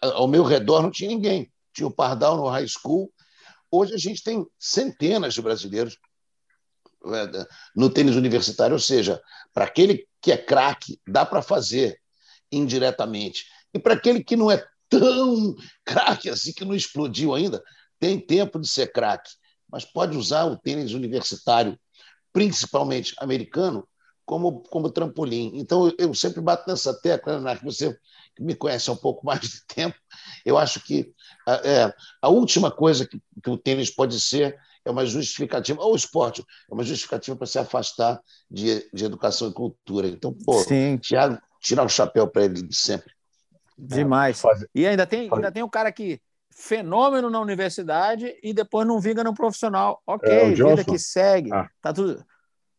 Ao 0.00 0.28
meu 0.28 0.44
redor 0.44 0.82
não 0.82 0.90
tinha 0.90 1.08
ninguém. 1.08 1.50
Tinha 1.72 1.86
o 1.86 1.90
Pardal 1.90 2.36
no 2.36 2.48
high 2.48 2.66
school. 2.66 3.12
Hoje 3.70 3.94
a 3.94 3.98
gente 3.98 4.22
tem 4.22 4.46
centenas 4.58 5.34
de 5.34 5.42
brasileiros 5.42 5.96
é, 7.06 7.46
no 7.74 7.88
tênis 7.88 8.16
universitário, 8.16 8.74
ou 8.74 8.80
seja, 8.80 9.20
para 9.54 9.64
aquele 9.64 10.06
que 10.20 10.32
é 10.32 10.36
craque, 10.36 11.00
dá 11.06 11.24
para 11.24 11.40
fazer 11.40 11.98
indiretamente. 12.52 13.46
E 13.72 13.78
para 13.78 13.94
aquele 13.94 14.22
que 14.22 14.36
não 14.36 14.50
é 14.50 14.64
tão 14.88 15.54
craque 15.84 16.28
assim, 16.28 16.52
que 16.52 16.64
não 16.64 16.74
explodiu 16.74 17.34
ainda, 17.34 17.62
tem 17.98 18.18
tempo 18.18 18.58
de 18.58 18.68
ser 18.68 18.92
craque, 18.92 19.30
mas 19.70 19.84
pode 19.84 20.16
usar 20.16 20.44
o 20.44 20.56
tênis 20.56 20.92
universitário, 20.92 21.78
principalmente 22.32 23.14
americano, 23.18 23.86
como, 24.24 24.62
como 24.62 24.90
trampolim. 24.90 25.52
Então, 25.54 25.92
eu 25.98 26.14
sempre 26.14 26.40
bato 26.40 26.68
nessa 26.68 26.94
tecla, 27.00 27.40
Narco, 27.40 27.64
você 27.64 27.98
que 28.36 28.42
me 28.42 28.54
conhece 28.54 28.88
há 28.88 28.92
um 28.92 28.96
pouco 28.96 29.24
mais 29.26 29.40
de 29.40 29.64
tempo, 29.66 29.96
eu 30.44 30.56
acho 30.56 30.80
que 30.84 31.12
é, 31.48 31.94
a 32.20 32.28
última 32.28 32.70
coisa 32.70 33.06
que, 33.06 33.20
que 33.42 33.50
o 33.50 33.56
tênis 33.56 33.90
pode 33.90 34.20
ser 34.20 34.58
é 34.84 34.90
uma 34.90 35.04
justificativa, 35.04 35.82
ou 35.82 35.92
o 35.92 35.96
esporte, 35.96 36.44
é 36.70 36.74
uma 36.74 36.82
justificativa 36.82 37.36
para 37.36 37.46
se 37.46 37.58
afastar 37.58 38.20
de, 38.50 38.88
de 38.92 39.04
educação 39.04 39.48
e 39.48 39.52
cultura. 39.52 40.08
Então, 40.08 40.32
pô, 40.32 40.54
Sim. 40.60 40.98
Thiago, 40.98 41.38
tirar 41.60 41.84
o 41.84 41.88
chapéu 41.88 42.26
para 42.26 42.44
ele 42.44 42.62
de 42.62 42.76
sempre. 42.76 43.12
Demais. 43.76 44.42
É, 44.44 44.48
e 44.74 44.86
ainda 44.86 45.06
tem, 45.06 45.28
ainda 45.32 45.52
tem 45.52 45.62
um 45.62 45.68
cara 45.68 45.90
que 45.92 46.20
fenômeno 46.50 47.30
na 47.30 47.40
universidade 47.40 48.34
e 48.42 48.52
depois 48.52 48.86
não 48.86 49.00
vinga 49.00 49.24
no 49.24 49.34
profissional. 49.34 50.02
Ok, 50.06 50.30
é, 50.30 50.50
vida 50.50 50.84
que 50.84 50.98
segue. 50.98 51.52
Ah. 51.52 51.68
Tá 51.80 51.92
tudo. 51.92 52.24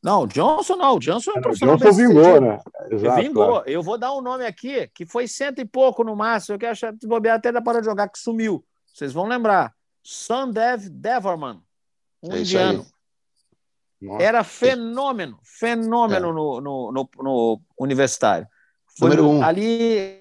Não, 0.03 0.25
Johnson 0.25 0.75
não. 0.75 0.97
Johnson 0.97 1.31
é 1.31 1.33
um 1.35 1.37
é, 1.37 1.41
profissional. 1.41 1.77
Johnson 1.77 1.97
vingou, 1.97 2.41
né? 2.41 2.59
Exato, 2.89 3.21
vingou. 3.21 3.47
Claro. 3.47 3.69
Eu 3.69 3.83
vou 3.83 3.97
dar 3.97 4.13
um 4.13 4.21
nome 4.21 4.45
aqui 4.45 4.87
que 4.95 5.05
foi 5.05 5.27
cento 5.27 5.59
e 5.59 5.65
pouco 5.65 6.03
no 6.03 6.15
máximo. 6.15 6.55
Eu 6.55 6.59
quero 6.59 6.71
achar 6.71 6.93
de 6.93 7.07
bobear 7.07 7.37
até 7.37 7.51
da 7.51 7.61
para 7.61 7.83
jogar, 7.83 8.09
que 8.09 8.17
sumiu. 8.17 8.65
Vocês 8.87 9.13
vão 9.13 9.27
lembrar. 9.27 9.73
Sandev 10.03 10.89
Deverman, 10.89 11.61
um 12.23 12.33
é 12.33 12.39
indiano. 12.39 12.85
Era 14.19 14.43
fenômeno, 14.43 15.39
fenômeno 15.43 16.29
é. 16.29 16.33
no, 16.33 16.61
no, 16.61 16.91
no, 16.91 17.09
no, 17.19 17.61
universitário. 17.79 18.47
Foi 18.97 19.09
Número 19.09 19.29
um. 19.29 19.43
Ali 19.43 20.19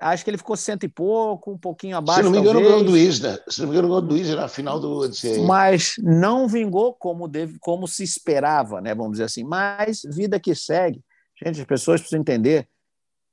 Acho 0.00 0.22
que 0.22 0.30
ele 0.30 0.38
ficou 0.38 0.56
cento 0.56 0.84
e 0.84 0.88
pouco, 0.88 1.50
um 1.50 1.58
pouquinho 1.58 1.96
abaixo. 1.96 2.20
Se 2.20 2.24
não 2.24 2.30
me 2.30 2.38
engano, 2.38 2.60
ganhou 2.60 2.84
do 2.84 2.96
Isner. 2.96 3.42
Se 3.48 3.60
não 3.60 3.68
me 3.68 3.74
engano, 3.74 3.88
ganhou 3.88 4.02
do 4.02 4.16
Isner 4.16 4.36
na 4.36 4.48
final 4.48 4.78
do 4.78 5.08
NCAA. 5.08 5.44
Mas 5.46 5.94
não 5.98 6.46
vingou 6.46 6.94
como, 6.94 7.26
deve, 7.26 7.58
como 7.58 7.88
se 7.88 8.04
esperava, 8.04 8.80
né? 8.80 8.94
Vamos 8.94 9.12
dizer 9.12 9.24
assim. 9.24 9.42
Mas 9.42 10.02
vida 10.04 10.38
que 10.38 10.54
segue. 10.54 11.02
Gente, 11.42 11.60
as 11.60 11.66
pessoas 11.66 12.00
precisam 12.00 12.20
entender 12.20 12.68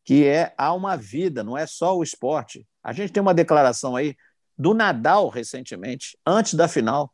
que 0.03 0.25
é, 0.25 0.53
há 0.57 0.73
uma 0.73 0.95
vida, 0.95 1.43
não 1.43 1.57
é 1.57 1.65
só 1.65 1.97
o 1.97 2.03
esporte. 2.03 2.67
A 2.83 2.93
gente 2.93 3.11
tem 3.11 3.21
uma 3.21 3.33
declaração 3.33 3.95
aí 3.95 4.15
do 4.57 4.73
Nadal 4.73 5.29
recentemente, 5.29 6.17
antes 6.25 6.53
da 6.53 6.67
final. 6.67 7.13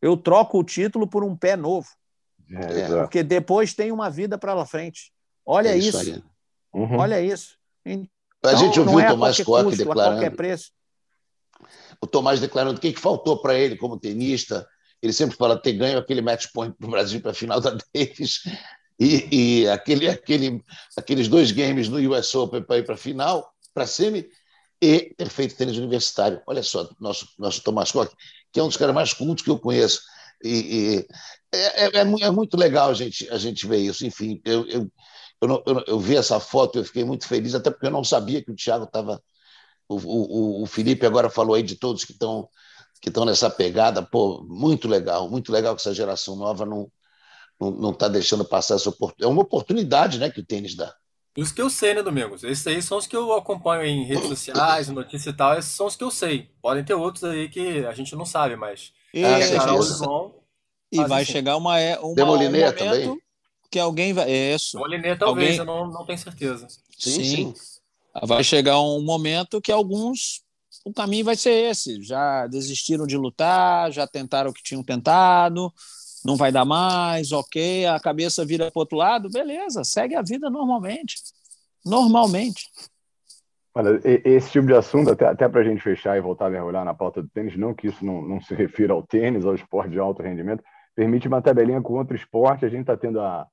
Eu 0.00 0.16
troco 0.16 0.58
o 0.58 0.64
título 0.64 1.06
por 1.06 1.24
um 1.24 1.36
pé 1.36 1.56
novo. 1.56 1.88
É, 2.50 2.86
porque 2.88 3.22
depois 3.22 3.74
tem 3.74 3.90
uma 3.90 4.08
vida 4.08 4.38
para 4.38 4.64
frente. 4.66 5.12
Olha 5.44 5.70
é 5.70 5.78
isso. 5.78 6.00
isso. 6.00 6.24
Uhum. 6.72 6.98
Olha 6.98 7.20
isso. 7.20 7.56
A 8.46 8.52
então, 8.52 8.64
gente 8.66 8.80
ouviu 8.80 9.00
é 9.00 9.06
o 9.06 9.10
Tomás 9.10 9.40
Koch 9.40 9.76
declarando. 9.76 10.24
A 10.24 10.30
preço. 10.30 10.70
O 12.00 12.06
Tomás 12.06 12.40
declarando 12.40 12.78
o 12.78 12.80
que, 12.80 12.92
que 12.92 13.00
faltou 13.00 13.40
para 13.40 13.58
ele 13.58 13.76
como 13.76 13.98
tenista. 13.98 14.66
Ele 15.02 15.12
sempre 15.12 15.36
fala 15.36 15.60
ter 15.60 15.72
ganho 15.72 15.98
aquele 15.98 16.20
match 16.20 16.46
point 16.52 16.74
para 16.76 16.86
o 16.86 16.90
Brasil 16.90 17.20
para 17.20 17.30
a 17.30 17.34
final 17.34 17.60
da 17.60 17.76
Davis 17.94 18.40
e, 18.98 19.62
e 19.62 19.68
aquele, 19.68 20.08
aquele, 20.08 20.64
aqueles 20.96 21.28
dois 21.28 21.52
games 21.52 21.88
no 21.88 21.98
US 22.12 22.34
Open 22.34 22.62
para 22.62 22.78
ir 22.78 22.84
para 22.84 22.94
a 22.94 22.98
final, 22.98 23.52
para 23.74 23.86
semi, 23.86 24.26
e 24.80 25.14
ter 25.16 25.28
feito 25.28 25.56
tênis 25.56 25.76
universitário. 25.76 26.40
Olha 26.46 26.62
só, 26.62 26.88
nosso, 26.98 27.28
nosso 27.38 27.62
Tomás 27.62 27.92
Koch, 27.92 28.10
que 28.52 28.60
é 28.60 28.62
um 28.62 28.68
dos 28.68 28.76
caras 28.76 28.94
mais 28.94 29.12
cultos 29.12 29.44
que 29.44 29.50
eu 29.50 29.58
conheço. 29.58 30.00
E, 30.42 30.50
e 30.50 31.06
é, 31.52 31.98
é, 31.98 32.00
é, 32.00 32.30
muito 32.30 32.56
legal 32.56 32.90
a 32.90 32.94
gente, 32.94 33.28
a 33.30 33.38
gente 33.38 33.66
ver 33.66 33.78
isso. 33.78 34.04
Enfim, 34.06 34.40
eu, 34.44 34.66
eu 34.66 34.90
eu, 35.40 35.48
não, 35.48 35.62
eu, 35.66 35.84
eu, 35.86 36.00
vi 36.00 36.16
essa 36.16 36.40
foto, 36.40 36.78
eu 36.78 36.84
fiquei 36.84 37.04
muito 37.04 37.26
feliz, 37.26 37.54
até 37.54 37.70
porque 37.70 37.86
eu 37.86 37.90
não 37.90 38.04
sabia 38.04 38.42
que 38.42 38.50
o 38.50 38.56
Thiago 38.56 38.84
estava. 38.84 39.22
O, 39.88 39.96
o, 39.96 40.62
o 40.62 40.66
Felipe 40.66 41.06
agora 41.06 41.30
falou 41.30 41.54
aí 41.54 41.62
de 41.62 41.76
todos 41.76 42.04
que 42.04 42.12
estão 42.12 42.48
que 43.00 43.10
estão 43.10 43.26
nessa 43.26 43.50
pegada, 43.50 44.02
pô, 44.02 44.42
muito 44.48 44.88
legal, 44.88 45.28
muito 45.30 45.52
legal 45.52 45.76
que 45.76 45.82
essa 45.82 45.94
geração 45.94 46.34
nova 46.34 46.64
não 46.64 46.90
não 47.58 47.90
está 47.90 48.06
deixando 48.06 48.44
passar 48.44 48.74
essa 48.74 48.88
oportunidade. 48.90 49.24
É 49.24 49.32
uma 49.32 49.42
oportunidade, 49.42 50.18
né, 50.18 50.30
que 50.30 50.40
o 50.40 50.44
tênis 50.44 50.74
dá. 50.74 50.94
Os 51.38 51.52
que 51.52 51.60
eu 51.60 51.70
sei, 51.70 51.94
né, 51.94 52.02
Domingos? 52.02 52.44
Esses 52.44 52.66
aí 52.66 52.82
são 52.82 52.98
os 52.98 53.06
que 53.06 53.16
eu 53.16 53.32
acompanho 53.32 53.84
em 53.84 54.04
redes 54.04 54.28
sociais, 54.28 54.88
notícias 54.88 55.32
e 55.32 55.36
tal, 55.36 55.58
esses 55.58 55.70
são 55.70 55.86
os 55.86 55.96
que 55.96 56.04
eu 56.04 56.10
sei. 56.10 56.50
Podem 56.60 56.84
ter 56.84 56.94
outros 56.94 57.24
aí 57.24 57.48
que 57.48 57.84
a 57.86 57.92
gente 57.92 58.14
não 58.14 58.26
sabe, 58.26 58.56
mas. 58.56 58.92
E, 59.12 59.24
ah, 59.24 59.38
e 60.92 61.04
vai 61.04 61.22
assim. 61.22 61.32
chegar 61.32 61.56
uma, 61.56 61.78
é, 61.78 61.98
uma, 61.98 62.22
um 62.22 62.26
momento, 62.26 62.76
também 62.76 63.18
que 63.76 63.80
alguém 63.80 64.14
vai. 64.14 64.30
É 64.30 64.54
isso. 64.54 64.78
O 64.78 64.86
Liné 64.86 65.14
talvez, 65.14 65.58
alguém... 65.58 65.58
eu 65.58 65.64
não, 65.66 65.92
não 65.92 66.06
tenho 66.06 66.18
certeza. 66.18 66.66
Sim, 66.98 67.10
sim, 67.10 67.24
sim. 67.24 67.54
Vai 68.22 68.42
chegar 68.42 68.80
um 68.80 69.02
momento 69.02 69.60
que 69.60 69.70
alguns 69.70 70.42
o 70.82 70.94
caminho 70.94 71.26
vai 71.26 71.36
ser 71.36 71.50
esse. 71.50 72.02
Já 72.02 72.46
desistiram 72.46 73.06
de 73.06 73.18
lutar, 73.18 73.92
já 73.92 74.06
tentaram 74.06 74.50
o 74.50 74.54
que 74.54 74.62
tinham 74.62 74.82
tentado, 74.82 75.70
não 76.24 76.36
vai 76.36 76.50
dar 76.50 76.64
mais, 76.64 77.32
ok, 77.32 77.84
a 77.84 78.00
cabeça 78.00 78.46
vira 78.46 78.70
para 78.70 78.80
outro 78.80 78.96
lado, 78.96 79.28
beleza, 79.28 79.84
segue 79.84 80.14
a 80.14 80.22
vida 80.22 80.48
normalmente. 80.48 81.16
Normalmente. 81.84 82.64
Olha, 83.74 84.00
esse 84.24 84.52
tipo 84.52 84.66
de 84.66 84.72
assunto, 84.72 85.10
até, 85.10 85.26
até 85.26 85.46
para 85.46 85.60
a 85.60 85.64
gente 85.64 85.82
fechar 85.82 86.16
e 86.16 86.20
voltar 86.22 86.46
a 86.46 86.50
mergulhar 86.50 86.82
na 86.82 86.94
pauta 86.94 87.20
do 87.20 87.28
tênis, 87.28 87.58
não 87.58 87.74
que 87.74 87.88
isso 87.88 88.02
não, 88.02 88.22
não 88.22 88.40
se 88.40 88.54
refira 88.54 88.94
ao 88.94 89.02
tênis, 89.02 89.44
ao 89.44 89.54
esporte 89.54 89.90
de 89.90 89.98
alto 89.98 90.22
rendimento, 90.22 90.64
permite 90.94 91.28
uma 91.28 91.42
tabelinha 91.42 91.82
com 91.82 91.92
outro 91.92 92.16
esporte. 92.16 92.64
A 92.64 92.70
gente 92.70 92.80
está 92.80 92.96
tendo 92.96 93.20
a, 93.20 93.46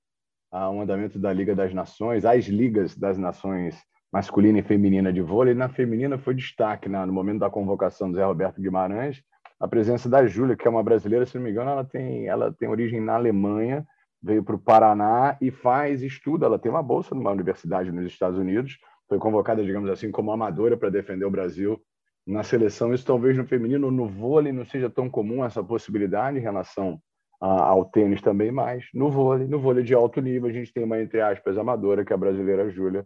a, 0.53 0.69
um 0.69 0.81
andamento 0.81 1.17
da 1.17 1.33
Liga 1.33 1.55
das 1.55 1.73
Nações, 1.73 2.23
as 2.23 2.45
ligas 2.45 2.95
das 2.95 3.17
nações 3.17 3.75
masculina 4.11 4.59
e 4.59 4.63
feminina 4.63 5.11
de 5.11 5.19
vôlei. 5.19 5.55
Na 5.55 5.67
feminina 5.67 6.19
foi 6.19 6.35
destaque 6.35 6.87
né, 6.87 7.03
no 7.03 7.11
momento 7.11 7.39
da 7.39 7.49
convocação 7.49 8.11
do 8.11 8.15
Zé 8.15 8.23
Roberto 8.23 8.61
Guimarães, 8.61 9.23
a 9.59 9.67
presença 9.67 10.07
da 10.07 10.27
Júlia, 10.27 10.55
que 10.55 10.67
é 10.67 10.69
uma 10.69 10.83
brasileira, 10.83 11.25
se 11.25 11.35
não 11.35 11.43
me 11.43 11.49
engano, 11.49 11.71
ela 11.71 11.83
tem, 11.83 12.27
ela 12.27 12.53
tem 12.53 12.69
origem 12.69 13.01
na 13.01 13.15
Alemanha, 13.15 13.83
veio 14.21 14.43
para 14.43 14.55
o 14.55 14.59
Paraná 14.59 15.35
e 15.41 15.49
faz 15.49 16.03
estudo. 16.03 16.45
Ela 16.45 16.59
tem 16.59 16.69
uma 16.69 16.83
bolsa 16.83 17.15
numa 17.15 17.31
universidade 17.31 17.91
nos 17.91 18.05
Estados 18.05 18.37
Unidos, 18.37 18.77
foi 19.09 19.17
convocada, 19.17 19.63
digamos 19.63 19.89
assim, 19.89 20.11
como 20.11 20.31
amadora 20.31 20.77
para 20.77 20.89
defender 20.89 21.25
o 21.25 21.31
Brasil 21.31 21.81
na 22.27 22.43
seleção. 22.43 22.93
Isso 22.93 23.05
talvez 23.05 23.35
no 23.35 23.45
feminino, 23.45 23.89
no 23.89 24.07
vôlei, 24.07 24.51
não 24.51 24.65
seja 24.65 24.89
tão 24.89 25.09
comum 25.09 25.43
essa 25.43 25.63
possibilidade 25.63 26.37
em 26.37 26.41
relação 26.41 26.99
ao 27.45 27.83
tênis 27.85 28.21
também, 28.21 28.51
mas 28.51 28.85
no 28.93 29.11
vôlei, 29.11 29.45
no 29.45 29.59
vôlei 29.59 29.83
de 29.83 29.93
alto 29.93 30.21
nível, 30.21 30.49
a 30.49 30.53
gente 30.53 30.71
tem 30.71 30.83
uma, 30.83 31.01
entre 31.01 31.19
aspas, 31.19 31.57
amadora, 31.57 32.05
que 32.05 32.13
é 32.13 32.15
a 32.15 32.19
brasileira 32.19 32.69
Júlia, 32.69 33.05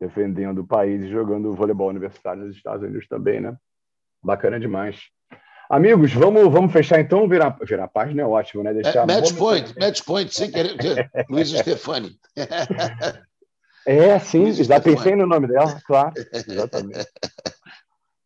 defendendo 0.00 0.60
o 0.62 0.66
país 0.66 1.02
e 1.02 1.10
jogando 1.10 1.52
voleibol 1.52 1.90
universitário 1.90 2.46
nos 2.46 2.56
Estados 2.56 2.82
Unidos 2.82 3.06
também, 3.06 3.40
né? 3.40 3.54
Bacana 4.22 4.58
demais. 4.58 5.02
Amigos, 5.68 6.14
vamos, 6.14 6.50
vamos 6.50 6.72
fechar 6.72 6.98
então, 6.98 7.28
virar, 7.28 7.58
virar 7.62 7.84
a 7.84 7.88
página 7.88 8.22
é 8.22 8.26
ótimo, 8.26 8.62
né? 8.62 8.72
Deixar, 8.72 9.02
é, 9.02 9.06
match 9.06 9.36
point, 9.36 9.78
match 9.78 10.02
point, 10.02 10.34
sem 10.34 10.50
querer, 10.50 11.10
Luiz 11.28 11.50
Stefani. 11.50 12.18
É, 13.86 14.18
sim, 14.18 14.50
já 14.50 14.80
pensei 14.80 15.14
no 15.14 15.26
nome 15.26 15.46
dela, 15.46 15.78
claro, 15.86 16.14
exatamente. 16.32 17.06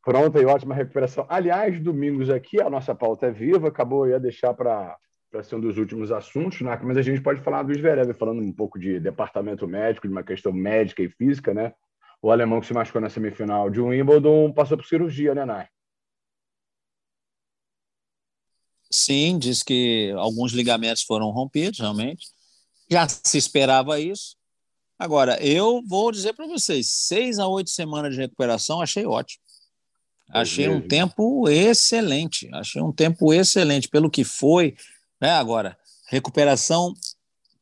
Pronto, 0.04 0.38
e 0.40 0.46
ótima 0.46 0.74
recuperação. 0.74 1.26
Aliás, 1.28 1.82
domingos 1.82 2.30
aqui, 2.30 2.60
a 2.62 2.70
nossa 2.70 2.94
pauta 2.94 3.26
é 3.26 3.32
viva, 3.32 3.66
acabou, 3.68 4.06
eu 4.06 4.12
ia 4.12 4.20
deixar 4.20 4.54
para 4.54 4.96
para 5.30 5.42
ser 5.42 5.56
um 5.56 5.60
dos 5.60 5.76
últimos 5.76 6.10
assuntos, 6.10 6.60
né? 6.60 6.78
mas 6.82 6.96
a 6.96 7.02
gente 7.02 7.20
pode 7.20 7.42
falar 7.42 7.62
do 7.62 7.74
Zverev, 7.74 8.14
falando 8.14 8.40
um 8.40 8.52
pouco 8.52 8.78
de 8.78 8.98
departamento 8.98 9.66
médico, 9.66 10.06
de 10.06 10.12
uma 10.12 10.22
questão 10.22 10.52
médica 10.52 11.02
e 11.02 11.08
física, 11.08 11.52
né? 11.52 11.72
O 12.20 12.30
alemão 12.30 12.60
que 12.60 12.66
se 12.66 12.74
machucou 12.74 13.00
na 13.00 13.10
semifinal 13.10 13.70
de 13.70 13.80
Wimbledon 13.80 14.52
passou 14.52 14.76
por 14.76 14.86
cirurgia, 14.86 15.34
né, 15.34 15.44
Nai? 15.44 15.68
Sim, 18.90 19.38
diz 19.38 19.62
que 19.62 20.12
alguns 20.16 20.52
ligamentos 20.52 21.02
foram 21.02 21.30
rompidos, 21.30 21.78
realmente. 21.78 22.26
Já 22.90 23.06
se 23.06 23.36
esperava 23.36 24.00
isso. 24.00 24.36
Agora, 24.98 25.40
eu 25.44 25.80
vou 25.86 26.10
dizer 26.10 26.32
para 26.32 26.46
vocês, 26.46 26.90
seis 26.90 27.38
a 27.38 27.46
oito 27.46 27.70
semanas 27.70 28.14
de 28.14 28.20
recuperação, 28.20 28.80
achei 28.80 29.06
ótimo. 29.06 29.42
Achei 30.30 30.68
um 30.68 30.86
tempo 30.86 31.48
excelente. 31.48 32.48
Achei 32.52 32.82
um 32.82 32.92
tempo 32.92 33.32
excelente 33.32 33.88
pelo 33.88 34.10
que 34.10 34.24
foi, 34.24 34.74
né? 35.20 35.30
Agora, 35.30 35.76
recuperação 36.08 36.94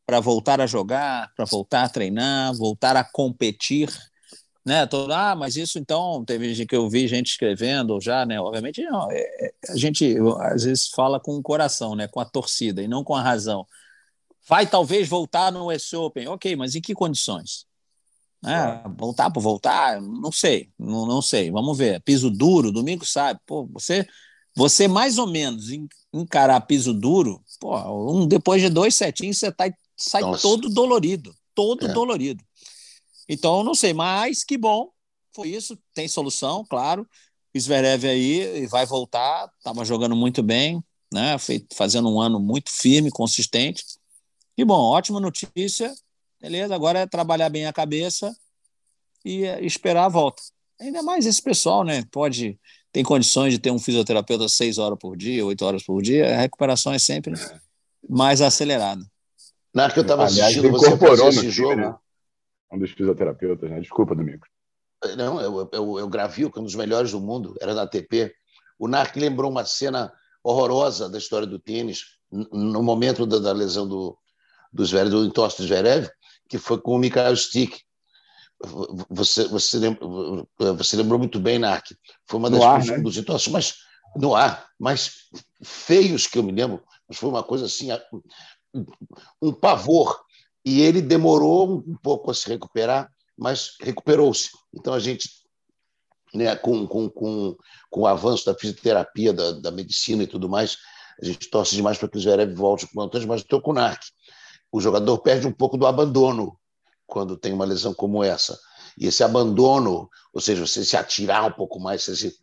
para 0.07 0.21
voltar 0.21 0.61
a 0.61 0.67
jogar, 0.67 1.33
para 1.35 1.45
voltar 1.45 1.85
a 1.85 1.89
treinar, 1.89 2.55
voltar 2.55 2.97
a 2.97 3.05
competir, 3.05 3.91
né? 4.65 4.87
Todo, 4.87 5.13
ah, 5.13 5.35
mas 5.35 5.57
isso 5.57 5.79
então 5.79 6.25
teve 6.25 6.53
gente 6.55 6.69
que 6.69 6.77
eu 6.77 6.89
vi 6.89 7.09
gente 7.09 7.29
escrevendo 7.29 8.01
já, 8.01 8.25
né? 8.27 8.41
Obviamente 8.41 8.83
não, 8.83 9.11
é, 9.11 9.19
é, 9.19 9.55
a 9.69 9.77
gente 9.77 10.17
às 10.43 10.65
vezes 10.65 10.89
fala 10.89 11.21
com 11.21 11.37
o 11.37 11.43
coração, 11.43 11.95
né? 11.95 12.09
Com 12.09 12.21
a 12.21 12.25
torcida 12.25 12.83
e 12.83 12.89
não 12.89 13.05
com 13.05 13.15
a 13.15 13.23
razão. 13.23 13.67
Vai 14.49 14.67
talvez 14.67 15.09
voltar 15.09 15.51
no 15.51 15.73
US 15.73 15.93
Open, 15.93 16.29
ok, 16.29 16.55
mas 16.57 16.75
em 16.75 16.81
que 16.81 16.95
condições? 16.95 17.67
É, 18.45 18.89
voltar 18.97 19.31
por 19.31 19.41
voltar, 19.41 20.01
não 20.01 20.31
sei, 20.31 20.71
não, 20.79 21.05
não 21.05 21.21
sei. 21.21 21.51
Vamos 21.51 21.77
ver. 21.77 22.01
Piso 22.03 22.31
duro, 22.31 22.71
domingo 22.71 23.05
sabe. 23.05 23.41
Pô, 23.45 23.67
você, 23.73 24.07
você 24.55 24.87
mais 24.87 25.19
ou 25.19 25.27
menos 25.27 25.67
encarar 26.13 26.61
piso 26.61 26.95
duro, 26.95 27.43
pô, 27.59 27.77
um, 28.13 28.27
depois 28.27 28.63
de 28.63 28.69
dois 28.69 28.95
setinhos 28.95 29.39
você 29.39 29.51
tá, 29.51 29.65
sai 29.97 30.23
Nossa. 30.23 30.43
todo 30.43 30.69
dolorido, 30.69 31.35
todo 31.55 31.87
é. 31.87 31.93
dolorido. 31.93 32.45
Então, 33.29 33.65
não 33.65 33.75
sei, 33.75 33.93
mas 33.93 34.45
que 34.45 34.57
bom, 34.57 34.91
foi 35.35 35.49
isso, 35.49 35.79
tem 35.93 36.07
solução, 36.09 36.65
claro. 36.65 37.07
Zverev 37.59 38.07
aí 38.07 38.67
vai 38.67 38.85
voltar, 38.85 39.51
estava 39.59 39.85
jogando 39.85 40.15
muito 40.15 40.43
bem, 40.43 40.83
né? 41.13 41.37
fazendo 41.73 42.09
um 42.09 42.21
ano 42.21 42.39
muito 42.39 42.71
firme, 42.71 43.11
consistente. 43.11 43.83
E 44.57 44.65
bom, 44.65 44.79
ótima 44.79 45.21
notícia, 45.21 45.95
beleza? 46.41 46.75
Agora 46.75 47.01
é 47.01 47.07
trabalhar 47.07 47.49
bem 47.49 47.67
a 47.67 47.73
cabeça 47.73 48.35
e 49.25 49.45
é, 49.45 49.65
esperar 49.65 50.05
a 50.05 50.09
volta. 50.09 50.43
Ainda 50.81 51.03
mais 51.03 51.27
esse 51.27 51.43
pessoal, 51.43 51.85
né? 51.85 52.05
Pode 52.11 52.59
tem 52.93 53.03
condições 53.03 53.53
de 53.53 53.59
ter 53.59 53.71
um 53.71 53.79
fisioterapeuta 53.79 54.49
seis 54.49 54.79
horas 54.79 54.99
por 54.99 55.17
dia, 55.17 55.45
oito 55.45 55.65
horas 55.65 55.83
por 55.83 56.01
dia, 56.03 56.35
a 56.35 56.41
recuperação 56.41 56.93
é 56.93 56.99
sempre 56.99 57.35
mais 58.09 58.41
acelerada. 58.41 59.05
Na 59.75 59.91
que 59.91 59.99
eu 59.99 60.03
estava 60.03 60.25
assistindo 60.25 60.71
você 60.71 60.97
fazer 60.97 61.29
esse 61.29 61.51
jogo. 61.51 61.77
Né? 61.77 61.95
Um 62.73 62.79
dos 62.79 62.91
fisioterapeutas, 62.93 63.71
né? 63.71 63.81
Desculpa, 63.81 64.15
Domingos. 64.15 64.49
Não, 65.17 65.41
eu, 65.41 65.69
eu, 65.73 65.99
eu 65.99 66.09
Gravil, 66.09 66.51
que 66.51 66.59
é 66.59 66.63
um 66.63 66.65
dos 66.65 66.75
melhores 66.75 67.13
do 67.13 67.21
mundo, 67.21 67.55
era 67.61 67.75
da 67.75 67.83
ATP. 67.83 68.33
O 68.79 68.89
Narc 68.89 69.15
lembrou 69.17 69.51
uma 69.51 69.65
cena 69.65 70.13
horrorosa 70.43 71.09
da 71.09 71.19
história 71.19 71.47
do 71.47 71.59
tênis, 71.59 72.17
no 72.31 72.83
momento 72.83 73.27
da, 73.27 73.39
da 73.39 73.53
lesão 73.53 73.87
do, 73.87 74.17
do 74.73 74.85
Zverev, 74.85 75.11
do 75.11 75.25
entorse 75.25 75.59
do 75.59 75.67
Zverev, 75.67 76.09
que 76.49 76.59
foi 76.59 76.81
com 76.81 76.95
o 76.95 76.99
Mikhail 76.99 77.37
Stick. 77.37 77.81
Você, 79.11 79.47
você, 79.49 79.79
lembrou, 79.79 80.49
você 80.77 80.97
lembrou 80.97 81.19
muito 81.19 81.39
bem, 81.39 81.59
Narc. 81.59 81.93
Foi 82.27 82.39
uma 82.39 82.51
das 82.51 82.63
ar, 82.63 82.85
né? 82.85 82.99
dos 82.99 83.17
entorses 83.17 83.49
mais 83.49 83.75
no 84.17 84.35
ar, 84.35 84.67
mais 84.79 85.29
feios 85.63 86.27
que 86.27 86.39
eu 86.39 86.43
me 86.43 86.53
lembro, 86.53 86.83
mas 87.09 87.19
foi 87.19 87.29
uma 87.29 87.43
coisa 87.43 87.67
assim, 87.67 87.89
um 89.41 89.53
pavor. 89.53 90.25
E 90.65 90.81
ele 90.81 91.01
demorou 91.01 91.85
um 91.87 91.97
pouco 91.97 92.31
a 92.31 92.35
se 92.35 92.49
recuperar, 92.49 93.11
mas 93.37 93.77
recuperou-se. 93.81 94.51
Então 94.75 94.95
a 94.95 94.99
gente, 94.99 95.29
né, 96.35 96.57
com, 96.57 96.87
com, 96.87 97.09
com, 97.09 97.57
com 97.91 98.01
o 98.01 98.07
avanço 98.07 98.47
da 98.47 98.55
fisioterapia, 98.55 99.33
da, 99.33 99.53
da 99.53 99.71
medicina 99.71 100.23
e 100.23 100.27
tudo 100.27 100.49
mais, 100.49 100.79
a 101.21 101.25
gente 101.25 101.49
torce 101.51 101.75
demais 101.75 101.99
para 101.99 102.09
que 102.09 102.17
o 102.17 102.21
Zverev 102.21 102.55
volte 102.55 102.87
com 102.87 103.01
o 103.01 103.03
Antônio, 103.03 103.29
mas 103.29 103.43
estou 103.43 103.61
com 103.61 103.71
o 103.71 103.75
Narc. 103.75 104.03
O 104.73 104.81
jogador 104.81 105.19
perde 105.19 105.47
um 105.47 105.53
pouco 105.53 105.77
do 105.77 105.87
abandono 105.87 106.59
quando 107.07 107.37
tem 107.37 107.53
uma 107.53 107.65
lesão 107.65 107.95
como 107.95 108.23
essa. 108.23 108.59
E 108.99 109.07
esse 109.07 109.23
abandono, 109.23 110.09
ou 110.33 110.41
seja, 110.41 110.67
você 110.67 110.85
se 110.85 110.97
atirar 110.97 111.45
um 111.45 111.53
pouco 111.53 111.79
mais, 111.79 112.03
você 112.03 112.17
se, 112.17 112.35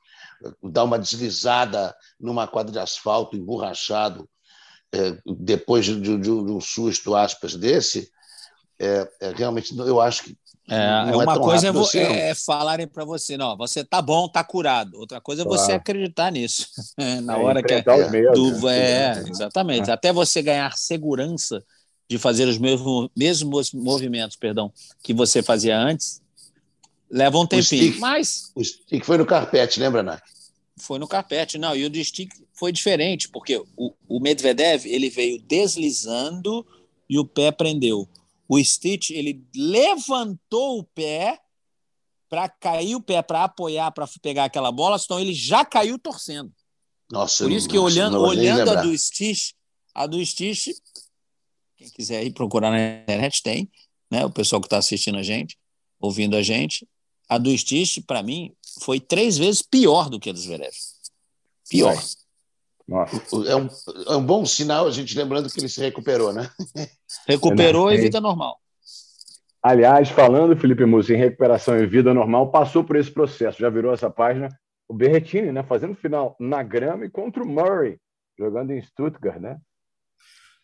dar 0.61 0.83
uma 0.83 0.99
deslizada 0.99 1.95
numa 2.19 2.47
quadra 2.47 2.71
de 2.71 2.79
asfalto 2.79 3.35
emborrachado, 3.35 4.29
é, 4.91 5.17
depois 5.25 5.85
de, 5.85 5.99
de, 5.99 6.17
de, 6.17 6.29
um 6.31 6.61
susto, 6.61 7.15
aspas, 7.15 7.55
desse, 7.55 8.11
é, 8.79 9.09
é, 9.21 9.31
realmente 9.31 9.75
eu 9.77 9.99
acho 9.99 10.23
que. 10.23 10.37
É, 10.69 11.11
é 11.11 11.15
uma 11.15 11.37
coisa 11.39 11.67
é, 11.67 11.69
assim, 11.71 11.99
é, 11.99 12.33
falarem 12.33 12.87
para 12.87 13.03
você, 13.03 13.35
não, 13.35 13.57
você 13.57 13.83
tá 13.83 14.01
bom, 14.01 14.29
tá 14.29 14.43
curado. 14.43 14.97
Outra 14.97 15.19
coisa 15.19 15.41
é 15.41 15.45
você 15.45 15.73
acreditar 15.73 16.31
nisso. 16.31 16.67
Na 17.23 17.37
hora 17.37 17.61
que 17.61 17.73
é, 17.73 17.81
do, 17.81 18.61
né? 18.61 18.77
é, 18.77 19.23
exatamente. 19.27 19.91
Até 19.91 20.13
você 20.13 20.41
ganhar 20.41 20.71
segurança 20.77 21.61
de 22.09 22.17
fazer 22.17 22.47
os 22.47 22.57
mesmos, 22.57 23.09
mesmos 23.15 23.71
movimentos, 23.73 24.35
perdão, 24.35 24.71
que 25.01 25.13
você 25.13 25.41
fazia 25.41 25.77
antes, 25.77 26.21
leva 27.09 27.37
um 27.37 27.45
tempinho. 27.45 27.83
O 27.83 27.87
stick, 27.87 27.99
mas 27.99 28.51
o 28.55 28.63
stick 28.63 29.03
foi 29.05 29.17
no 29.17 29.25
carpete, 29.25 29.79
lembra, 29.79 30.03
Nak? 30.03 30.21
Foi 30.77 30.99
no 30.99 31.07
carpete, 31.07 31.57
não. 31.57 31.75
E 31.75 31.85
o 31.85 31.89
do 31.89 32.03
stick 32.03 32.31
foi 32.53 32.71
diferente, 32.71 33.29
porque 33.29 33.63
o, 33.77 33.93
o 34.07 34.19
Medvedev 34.19 34.85
ele 34.85 35.09
veio 35.09 35.41
deslizando 35.41 36.65
e 37.09 37.19
o 37.19 37.25
pé 37.25 37.51
prendeu. 37.51 38.07
O 38.47 38.63
Stitch 38.63 39.11
ele 39.11 39.43
levantou 39.55 40.79
o 40.79 40.83
pé 40.83 41.39
para 42.29 42.49
cair 42.49 42.95
o 42.95 43.01
pé 43.01 43.21
para 43.21 43.43
apoiar 43.43 43.91
para 43.91 44.07
pegar 44.21 44.45
aquela 44.45 44.71
bola, 44.71 44.97
senão 44.97 45.19
ele 45.19 45.33
já 45.33 45.63
caiu 45.63 45.99
torcendo. 45.99 46.51
Nossa, 47.11 47.43
Por 47.43 47.51
isso 47.51 47.69
que 47.69 47.77
olhando, 47.77 48.19
olhando 48.19 48.71
a 48.71 48.81
do 48.81 48.97
Stitch, 48.97 49.51
a 49.93 50.07
do 50.07 50.23
Stitch 50.25 50.69
quem 51.83 51.91
quiser 51.91 52.23
ir 52.23 52.31
procurar 52.31 52.71
na 52.71 53.01
internet, 53.01 53.43
tem. 53.43 53.69
Né? 54.09 54.25
O 54.25 54.29
pessoal 54.29 54.61
que 54.61 54.67
está 54.67 54.77
assistindo 54.77 55.17
a 55.17 55.23
gente, 55.23 55.57
ouvindo 55.99 56.35
a 56.35 56.41
gente. 56.41 56.87
A 57.27 57.37
do 57.37 57.55
Stich, 57.57 58.01
para 58.01 58.21
mim, 58.21 58.53
foi 58.81 58.99
três 58.99 59.37
vezes 59.37 59.61
pior 59.61 60.09
do 60.09 60.19
que 60.19 60.29
a 60.29 60.33
dos 60.33 60.43
Zverev. 60.43 60.73
Pior. 61.69 61.95
É 63.47 63.55
um, 63.55 63.69
é 64.07 64.15
um 64.15 64.25
bom 64.25 64.45
sinal, 64.45 64.87
a 64.87 64.91
gente 64.91 65.17
lembrando 65.17 65.49
que 65.49 65.59
ele 65.59 65.69
se 65.69 65.79
recuperou, 65.79 66.33
né? 66.33 66.49
Recuperou 67.27 67.91
e 67.91 67.97
vida 67.97 68.19
normal. 68.19 68.59
Aliás, 69.61 70.09
falando, 70.09 70.57
Felipe 70.57 70.85
Musso, 70.85 71.13
em 71.13 71.17
recuperação 71.17 71.79
e 71.79 71.87
vida 71.87 72.13
normal, 72.13 72.51
passou 72.51 72.83
por 72.83 72.97
esse 72.97 73.09
processo, 73.09 73.59
já 73.59 73.69
virou 73.69 73.93
essa 73.93 74.09
página. 74.09 74.49
o 74.87 74.93
Berretini, 74.93 75.51
né? 75.53 75.63
Fazendo 75.63 75.95
final 75.95 76.35
na 76.37 76.61
grama 76.61 77.05
e 77.05 77.09
contra 77.09 77.41
o 77.41 77.47
Murray, 77.47 77.97
jogando 78.37 78.71
em 78.71 78.81
Stuttgart, 78.81 79.39
né? 79.39 79.57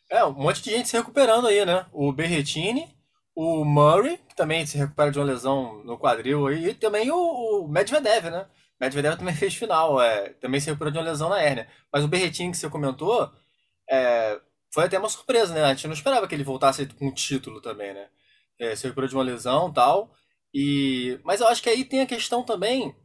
É, 0.09 0.23
um 0.25 0.33
monte 0.33 0.61
de 0.61 0.71
gente 0.71 0.89
se 0.89 0.97
recuperando 0.97 1.47
aí, 1.47 1.63
né? 1.65 1.85
O 1.91 2.11
Berretini, 2.11 2.87
o 3.35 3.63
Murray, 3.63 4.17
que 4.27 4.35
também 4.35 4.65
se 4.65 4.77
recupera 4.77 5.11
de 5.11 5.19
uma 5.19 5.25
lesão 5.25 5.83
no 5.83 5.97
quadril 5.97 6.47
aí, 6.47 6.69
e 6.69 6.73
também 6.73 7.11
o, 7.11 7.67
Medvedev, 7.67 8.29
né? 8.29 8.47
Medvedev 8.79 9.17
também 9.17 9.35
fez 9.35 9.55
final, 9.55 10.01
é, 10.01 10.29
também 10.33 10.59
se 10.59 10.67
recuperou 10.67 10.91
de 10.91 10.97
uma 10.97 11.05
lesão 11.05 11.29
na 11.29 11.41
hérnia. 11.41 11.69
Mas 11.93 12.03
o 12.03 12.07
Berretini 12.07 12.51
que 12.51 12.57
você 12.57 12.69
comentou, 12.69 13.31
é, 13.89 14.39
foi 14.73 14.85
até 14.85 14.97
uma 14.99 15.09
surpresa, 15.09 15.53
né? 15.53 15.63
A 15.63 15.73
gente 15.73 15.87
não 15.87 15.93
esperava 15.93 16.27
que 16.27 16.35
ele 16.35 16.43
voltasse 16.43 16.85
com 16.87 17.07
um 17.07 17.13
título 17.13 17.61
também, 17.61 17.93
né? 17.93 18.09
É, 18.59 18.75
se 18.75 18.83
recuperou 18.83 19.09
de 19.09 19.15
uma 19.15 19.23
lesão 19.23 19.71
tal. 19.71 20.13
E... 20.53 21.19
Mas 21.23 21.41
eu 21.41 21.47
acho 21.47 21.61
que 21.61 21.69
aí 21.69 21.85
tem 21.85 22.01
a 22.01 22.05
questão 22.05 22.43
também 22.43 22.95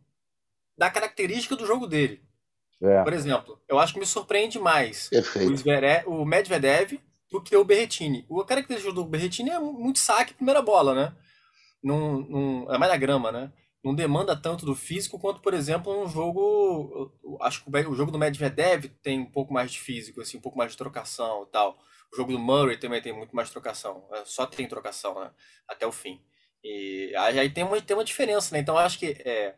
da 0.76 0.90
característica 0.90 1.56
do 1.56 1.66
jogo 1.66 1.86
dele. 1.86 2.22
É. 2.84 3.02
Por 3.02 3.12
exemplo, 3.12 3.60
eu 3.68 3.78
acho 3.78 3.94
que 3.94 4.00
me 4.00 4.06
surpreende 4.06 4.58
mais 4.58 5.10
o, 6.06 6.10
o 6.12 6.24
Medvedev 6.26 7.00
do 7.30 7.42
que 7.42 7.56
o 7.56 7.64
Berretini. 7.64 8.26
A 8.30 8.44
característica 8.44 8.92
do 8.92 9.04
Berretini 9.04 9.50
é 9.50 9.58
muito 9.58 9.98
saque 9.98 10.34
primeira 10.34 10.62
bola, 10.62 10.94
né? 10.94 11.16
Num, 11.82 12.20
num, 12.20 12.72
é 12.72 12.78
mais 12.78 12.92
na 12.92 12.98
grama, 12.98 13.32
né? 13.32 13.52
Não 13.82 13.94
demanda 13.94 14.34
tanto 14.34 14.64
do 14.64 14.74
físico 14.74 15.18
quanto, 15.18 15.40
por 15.40 15.52
exemplo, 15.52 16.02
um 16.02 16.08
jogo. 16.08 17.12
Acho 17.42 17.64
que 17.64 17.70
o 17.70 17.94
jogo 17.94 18.10
do 18.10 18.18
Medvedev 18.18 18.86
tem 19.02 19.20
um 19.20 19.30
pouco 19.30 19.52
mais 19.52 19.70
de 19.72 19.80
físico, 19.80 20.20
assim, 20.20 20.38
um 20.38 20.40
pouco 20.40 20.56
mais 20.56 20.72
de 20.72 20.78
trocação 20.78 21.42
e 21.42 21.52
tal. 21.52 21.76
O 22.12 22.16
jogo 22.16 22.32
do 22.32 22.38
Murray 22.38 22.78
também 22.78 23.02
tem 23.02 23.12
muito 23.12 23.34
mais 23.34 23.50
trocação. 23.50 24.06
É, 24.12 24.22
só 24.24 24.46
tem 24.46 24.68
trocação, 24.68 25.20
né? 25.20 25.30
Até 25.68 25.86
o 25.86 25.92
fim. 25.92 26.20
E 26.62 27.12
aí 27.16 27.50
tem 27.50 27.62
uma, 27.62 27.78
tem 27.80 27.96
uma 27.96 28.04
diferença, 28.04 28.54
né? 28.54 28.60
Então 28.60 28.78
acho 28.78 28.98
que 28.98 29.16
é, 29.24 29.54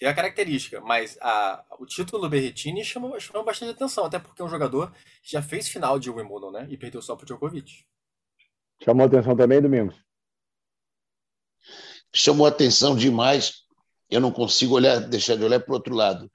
tem 0.00 0.08
a 0.08 0.14
característica, 0.14 0.80
mas 0.80 1.18
a, 1.20 1.62
o 1.78 1.84
título 1.84 2.22
do 2.22 2.30
Berrettini 2.30 2.82
chamou, 2.82 3.20
chamou 3.20 3.44
bastante 3.44 3.72
atenção, 3.72 4.06
até 4.06 4.18
porque 4.18 4.40
é 4.40 4.44
um 4.44 4.48
jogador 4.48 4.90
que 5.22 5.32
já 5.32 5.42
fez 5.42 5.68
final 5.68 5.98
de 5.98 6.08
Wimbledon, 6.08 6.50
né? 6.50 6.66
E 6.70 6.76
perdeu 6.78 7.02
só 7.02 7.14
para 7.14 7.24
o 7.24 7.26
Djokovic. 7.26 7.84
Chamou 8.82 9.04
atenção 9.04 9.36
também, 9.36 9.60
Domingos? 9.60 9.94
Chamou 12.14 12.46
atenção 12.46 12.96
demais. 12.96 13.66
Eu 14.08 14.22
não 14.22 14.32
consigo 14.32 14.74
olhar, 14.74 15.00
deixar 15.00 15.36
de 15.36 15.44
olhar 15.44 15.60
para 15.60 15.70
o 15.70 15.74
outro 15.74 15.94
lado, 15.94 16.32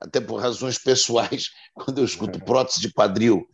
até 0.00 0.20
por 0.20 0.40
razões 0.40 0.76
pessoais. 0.76 1.50
Quando 1.72 1.98
eu 1.98 2.04
escuto 2.04 2.44
prótese 2.44 2.80
de 2.80 2.92
quadril 2.92 3.46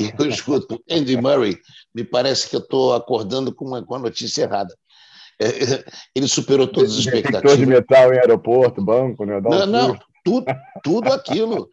e 0.00 0.12
eu 0.18 0.28
escuto 0.28 0.82
Andy 0.90 1.16
Murray, 1.16 1.56
me 1.94 2.02
parece 2.02 2.50
que 2.50 2.56
eu 2.56 2.60
estou 2.60 2.94
acordando 2.94 3.54
com 3.54 3.64
uma, 3.64 3.86
com 3.86 3.94
uma 3.94 4.00
notícia 4.00 4.42
errada. 4.42 4.74
É, 5.40 5.46
é, 5.46 5.84
ele 6.14 6.28
superou 6.28 6.66
todas 6.66 6.92
as 6.92 6.98
expectativas. 6.98 7.58
de 7.58 7.66
metal 7.66 8.12
em 8.12 8.18
aeroporto, 8.18 8.84
banco, 8.84 9.24
né? 9.24 9.40
não, 9.40 9.66
não, 9.66 9.98
tudo, 10.24 10.46
tudo 10.82 11.12
aquilo, 11.12 11.68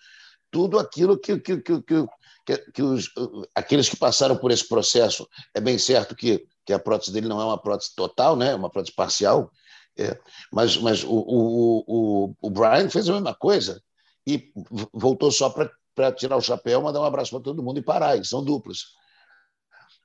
tudo 0.50 0.80
aquilo 0.80 1.18
que, 1.18 1.40
que, 1.40 1.58
que, 1.62 1.82
que, 1.82 2.58
que 2.74 2.82
os, 2.82 3.10
aqueles 3.56 3.88
que 3.88 3.96
passaram 3.96 4.36
por 4.36 4.52
esse 4.52 4.68
processo, 4.68 5.28
é 5.54 5.62
bem 5.62 5.78
certo 5.78 6.16
que, 6.16 6.46
que 6.66 6.74
a 6.74 6.80
prótese 6.80 7.12
dele 7.12 7.28
não 7.28 7.40
é 7.40 7.46
uma 7.46 7.62
prótese 7.62 7.96
total, 7.96 8.36
né? 8.36 8.52
É 8.52 8.56
uma 8.56 8.70
prótese 8.70 8.96
parcial, 8.96 9.52
é, 9.98 10.18
mas, 10.52 10.78
mas 10.78 11.04
o, 11.04 11.14
o, 11.14 11.84
o, 11.88 12.36
o 12.42 12.50
Brian 12.50 12.90
fez 12.90 13.08
a 13.10 13.14
mesma 13.14 13.34
coisa 13.34 13.82
e 14.26 14.52
voltou 14.94 15.32
só 15.32 15.50
para 15.50 16.12
tirar 16.14 16.38
o 16.38 16.42
chapéu, 16.42 16.82
mandar 16.82 17.02
um 17.02 17.06
abraço 17.06 17.32
para 17.32 17.44
todo 17.44 17.64
mundo 17.64 17.80
e 17.80 17.84
parar, 17.84 18.18
e 18.18 18.26
são 18.26 18.44
duplos. 18.44 18.96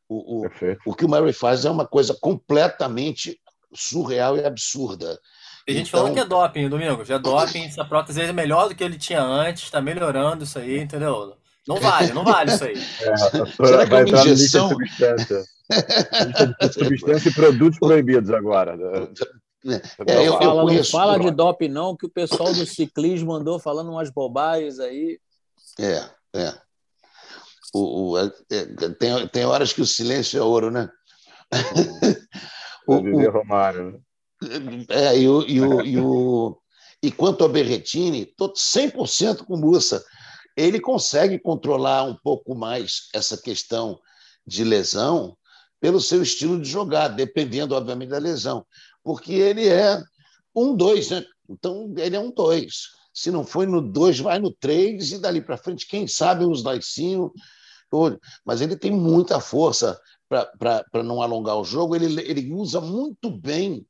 O, 0.09 0.45
o, 0.45 0.51
o 0.87 0.95
que 0.95 1.05
o 1.05 1.09
Murray 1.09 1.33
faz 1.33 1.65
é 1.65 1.71
uma 1.71 1.87
coisa 1.87 2.17
completamente 2.21 3.41
surreal 3.75 4.37
e 4.37 4.45
absurda. 4.45 5.19
Tem 5.67 5.77
gente 5.77 5.89
então... 5.89 6.01
falando 6.01 6.15
que 6.15 6.21
é 6.21 6.25
doping, 6.25 6.69
Domingos. 6.69 7.11
É 7.11 7.19
doping, 7.19 7.65
essa 7.65 7.85
prótese 7.85 8.21
é 8.21 8.33
melhor 8.33 8.69
do 8.69 8.75
que 8.75 8.85
ele 8.85 8.97
tinha 8.97 9.21
antes, 9.21 9.65
está 9.65 9.81
melhorando 9.81 10.45
isso 10.45 10.59
aí, 10.59 10.79
entendeu? 10.79 11.37
Não 11.67 11.81
vale, 11.81 12.13
não 12.13 12.25
vale 12.25 12.53
isso 12.53 12.65
aí. 12.65 12.77
É, 12.77 13.17
Será 13.67 13.87
que 13.87 13.95
é 13.95 14.05
uma 14.05 14.21
injeção? 14.21 14.69
Substância. 14.69 15.45
substância 16.73 17.29
e 17.29 17.35
produtos 17.35 17.79
proibidos 17.81 18.31
agora. 18.31 18.77
Né? 19.65 19.81
É, 20.07 20.29
eu, 20.29 20.39
fala, 20.39 20.63
eu 20.63 20.77
não 20.77 20.85
fala 20.85 21.19
de 21.19 21.31
doping, 21.33 21.69
não, 21.69 21.97
que 21.97 22.07
o 22.07 22.11
pessoal 22.11 22.53
do 22.53 22.65
ciclismo 22.65 23.33
andou 23.33 23.59
falando 23.59 23.91
umas 23.91 24.11
bobagens 24.11 24.79
aí. 24.79 25.19
É, 25.81 26.09
é. 26.37 26.55
O, 27.75 28.13
o 28.13 28.19
é, 28.19 28.31
é, 28.53 28.65
tem, 28.91 29.27
tem 29.27 29.45
horas 29.45 29.73
que 29.73 29.83
o 29.83 29.87
silêncio 29.87 30.39
é 30.39 30.43
ouro, 30.43 30.71
né? 30.71 30.89
O, 32.87 32.95
o 32.95 33.31
Romário. 33.31 33.93
Né? 33.93 33.99
É, 34.89 35.19
e, 35.19 35.29
o, 35.29 35.43
e, 35.43 35.61
o, 35.61 35.83
e, 35.83 35.99
o, 35.99 36.59
e 37.03 37.11
quanto 37.11 37.43
ao 37.43 37.51
Berretini, 37.51 38.23
estou 38.23 38.53
100% 38.53 39.45
com 39.45 39.55
o 39.55 39.59
Mussa. 39.59 40.05
Ele 40.57 40.81
consegue 40.81 41.39
controlar 41.39 42.05
um 42.05 42.15
pouco 42.15 42.55
mais 42.55 43.09
essa 43.15 43.37
questão 43.37 43.99
de 44.47 44.65
lesão 44.65 45.37
pelo 45.81 46.01
seu 46.01 46.23
estilo 46.23 46.61
de 46.61 46.69
jogar, 46.69 47.09
dependendo, 47.09 47.75
obviamente, 47.75 48.11
da 48.11 48.19
lesão. 48.19 48.67
Porque 49.03 49.33
ele 49.33 49.69
é 49.69 50.03
um 50.55 50.75
dois, 50.75 51.11
né? 51.11 51.25
Então, 51.49 51.93
ele 51.97 52.17
é 52.17 52.21
um 52.21 52.31
dois. 52.31 52.89
Se 53.13 53.31
não 53.31 53.45
foi 53.45 53.67
no 53.67 53.81
dois, 53.81 54.19
vai 54.19 54.39
no 54.39 54.53
três, 54.53 55.13
e 55.13 55.19
dali 55.19 55.41
para 55.41 55.57
frente, 55.57 55.87
quem 55.87 56.07
sabe, 56.07 56.45
uns 56.45 56.63
laicinho. 56.63 57.33
Mas 58.45 58.61
ele 58.61 58.77
tem 58.77 58.91
muita 58.91 59.41
força 59.41 59.99
para 60.29 61.03
não 61.03 61.23
alongar 61.23 61.57
o 61.57 61.65
jogo, 61.65 61.95
ele, 61.95 62.21
ele 62.21 62.53
usa 62.53 62.81
muito 62.81 63.31
bem 63.31 63.87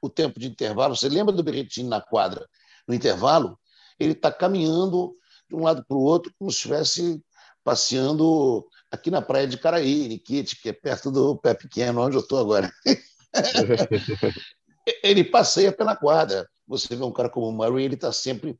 o 0.00 0.08
tempo 0.08 0.38
de 0.38 0.48
intervalo. 0.48 0.96
Você 0.96 1.08
lembra 1.08 1.34
do 1.34 1.42
Berretini 1.42 1.88
na 1.88 2.00
quadra? 2.00 2.46
No 2.86 2.94
intervalo, 2.94 3.58
ele 3.98 4.12
está 4.12 4.32
caminhando 4.32 5.14
de 5.48 5.56
um 5.56 5.64
lado 5.64 5.84
para 5.86 5.96
o 5.96 6.02
outro, 6.02 6.32
como 6.38 6.50
se 6.50 6.58
estivesse 6.58 7.22
passeando 7.64 8.66
aqui 8.90 9.10
na 9.10 9.20
praia 9.20 9.46
de 9.46 9.58
Caraí, 9.58 10.08
Nikit, 10.08 10.60
que 10.60 10.70
é 10.70 10.72
perto 10.72 11.10
do 11.10 11.36
Pé 11.36 11.54
Pequeno, 11.54 12.00
onde 12.00 12.16
eu 12.16 12.20
estou 12.20 12.38
agora. 12.38 12.72
ele 15.02 15.24
passeia 15.24 15.72
pela 15.72 15.96
quadra. 15.96 16.48
Você 16.66 16.94
vê 16.94 17.04
um 17.04 17.12
cara 17.12 17.28
como 17.28 17.48
o 17.48 17.52
Murray, 17.52 17.84
ele 17.84 17.94
está 17.94 18.12
sempre, 18.12 18.58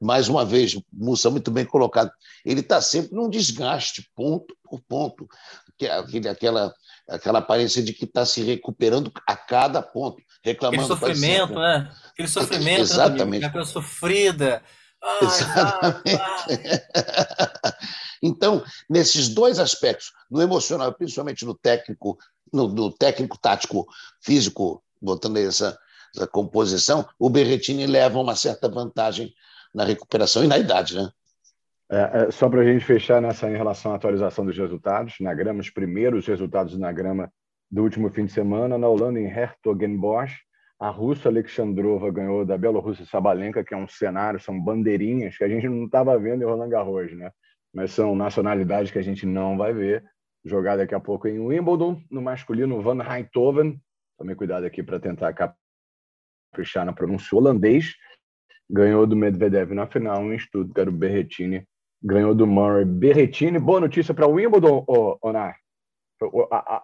mais 0.00 0.28
uma 0.28 0.44
vez, 0.44 0.78
Mussa 0.92 1.30
muito 1.30 1.50
bem 1.50 1.64
colocado, 1.64 2.10
ele 2.44 2.60
está 2.60 2.80
sempre 2.80 3.14
num 3.14 3.28
desgaste, 3.28 4.10
ponto 4.14 4.56
por 4.62 4.80
ponto 4.80 5.28
aquele, 5.86 6.28
aquela, 6.28 6.74
aquela 7.08 7.38
aparência 7.38 7.82
de 7.82 7.92
que 7.92 8.04
está 8.04 8.24
se 8.26 8.42
recuperando 8.42 9.12
a 9.26 9.36
cada 9.36 9.82
ponto, 9.82 10.22
reclamando. 10.42 10.92
Aquele 10.92 11.00
sofrimento, 11.00 11.54
né? 11.54 11.92
Aquele 12.10 12.28
sofrimento, 12.28 12.78
né, 12.78 12.80
Exatamente. 12.80 13.42
Né, 13.42 13.46
aquela 13.46 13.64
sofrida. 13.64 14.62
Ai, 15.02 15.26
Exatamente. 15.26 16.22
então, 18.22 18.64
nesses 18.90 19.28
dois 19.28 19.58
aspectos, 19.58 20.12
no 20.30 20.42
emocional, 20.42 20.92
principalmente 20.92 21.44
no 21.44 21.54
técnico, 21.54 22.18
no, 22.52 22.68
no 22.68 22.90
técnico 22.90 23.38
tático 23.38 23.86
físico, 24.20 24.82
botando 25.00 25.36
essa, 25.36 25.78
essa 26.14 26.26
composição, 26.26 27.08
o 27.18 27.30
Berretini 27.30 27.86
leva 27.86 28.18
uma 28.18 28.34
certa 28.34 28.68
vantagem 28.68 29.32
na 29.74 29.84
recuperação 29.84 30.44
e 30.44 30.48
na 30.48 30.58
idade, 30.58 30.96
né? 30.96 31.08
É, 31.90 31.96
é, 32.26 32.30
só 32.30 32.48
para 32.48 32.60
a 32.60 32.64
gente 32.64 32.84
fechar 32.84 33.20
nessa 33.22 33.48
em 33.48 33.56
relação 33.56 33.92
à 33.92 33.94
atualização 33.94 34.44
dos 34.44 34.56
resultados, 34.56 35.14
na 35.20 35.32
grama, 35.32 35.60
os 35.60 35.70
primeiros 35.70 36.26
resultados 36.26 36.76
na 36.78 36.92
grama 36.92 37.32
do 37.70 37.82
último 37.82 38.10
fim 38.10 38.26
de 38.26 38.32
semana, 38.32 38.76
na 38.76 38.88
Holanda, 38.88 39.18
em 39.18 39.26
Hertogenbosch, 39.26 40.36
a 40.78 40.90
russa 40.90 41.28
Alexandrova 41.28 42.10
ganhou 42.10 42.44
da 42.44 42.56
Bielorrússia 42.56 43.04
Sabalenka, 43.04 43.64
que 43.64 43.74
é 43.74 43.76
um 43.76 43.88
cenário, 43.88 44.38
são 44.38 44.58
bandeirinhas 44.60 45.36
que 45.36 45.42
a 45.42 45.48
gente 45.48 45.68
não 45.68 45.86
estava 45.86 46.16
vendo 46.18 46.42
em 46.42 46.46
Roland 46.46 46.68
Garros, 46.68 47.12
né? 47.16 47.32
Mas 47.74 47.90
são 47.90 48.14
nacionalidades 48.14 48.90
que 48.90 48.98
a 48.98 49.02
gente 49.02 49.26
não 49.26 49.56
vai 49.56 49.72
ver. 49.72 50.04
Jogar 50.44 50.76
daqui 50.76 50.94
a 50.94 51.00
pouco 51.00 51.26
em 51.26 51.40
Wimbledon, 51.40 52.00
no 52.08 52.22
masculino, 52.22 52.80
Van 52.80 53.02
Rijthoven. 53.02 53.80
Tomei 54.16 54.36
cuidado 54.36 54.64
aqui 54.64 54.82
para 54.82 55.00
tentar 55.00 55.34
caprichar 55.34 56.86
na 56.86 56.92
pronúncia 56.92 57.36
holandês. 57.36 57.94
Ganhou 58.70 59.06
do 59.06 59.16
Medvedev 59.16 59.72
na 59.72 59.86
final 59.86 60.32
em 60.32 60.38
Stuttgart, 60.38 60.88
o 60.88 60.92
Berrettini 60.92 61.66
ganhou 62.02 62.34
do 62.34 62.46
Murray 62.46 62.84
Berretini. 62.84 63.58
Boa 63.58 63.80
notícia 63.80 64.14
para 64.14 64.26
o 64.26 64.32
Wimbledon, 64.32 64.84
Onar. 65.22 65.56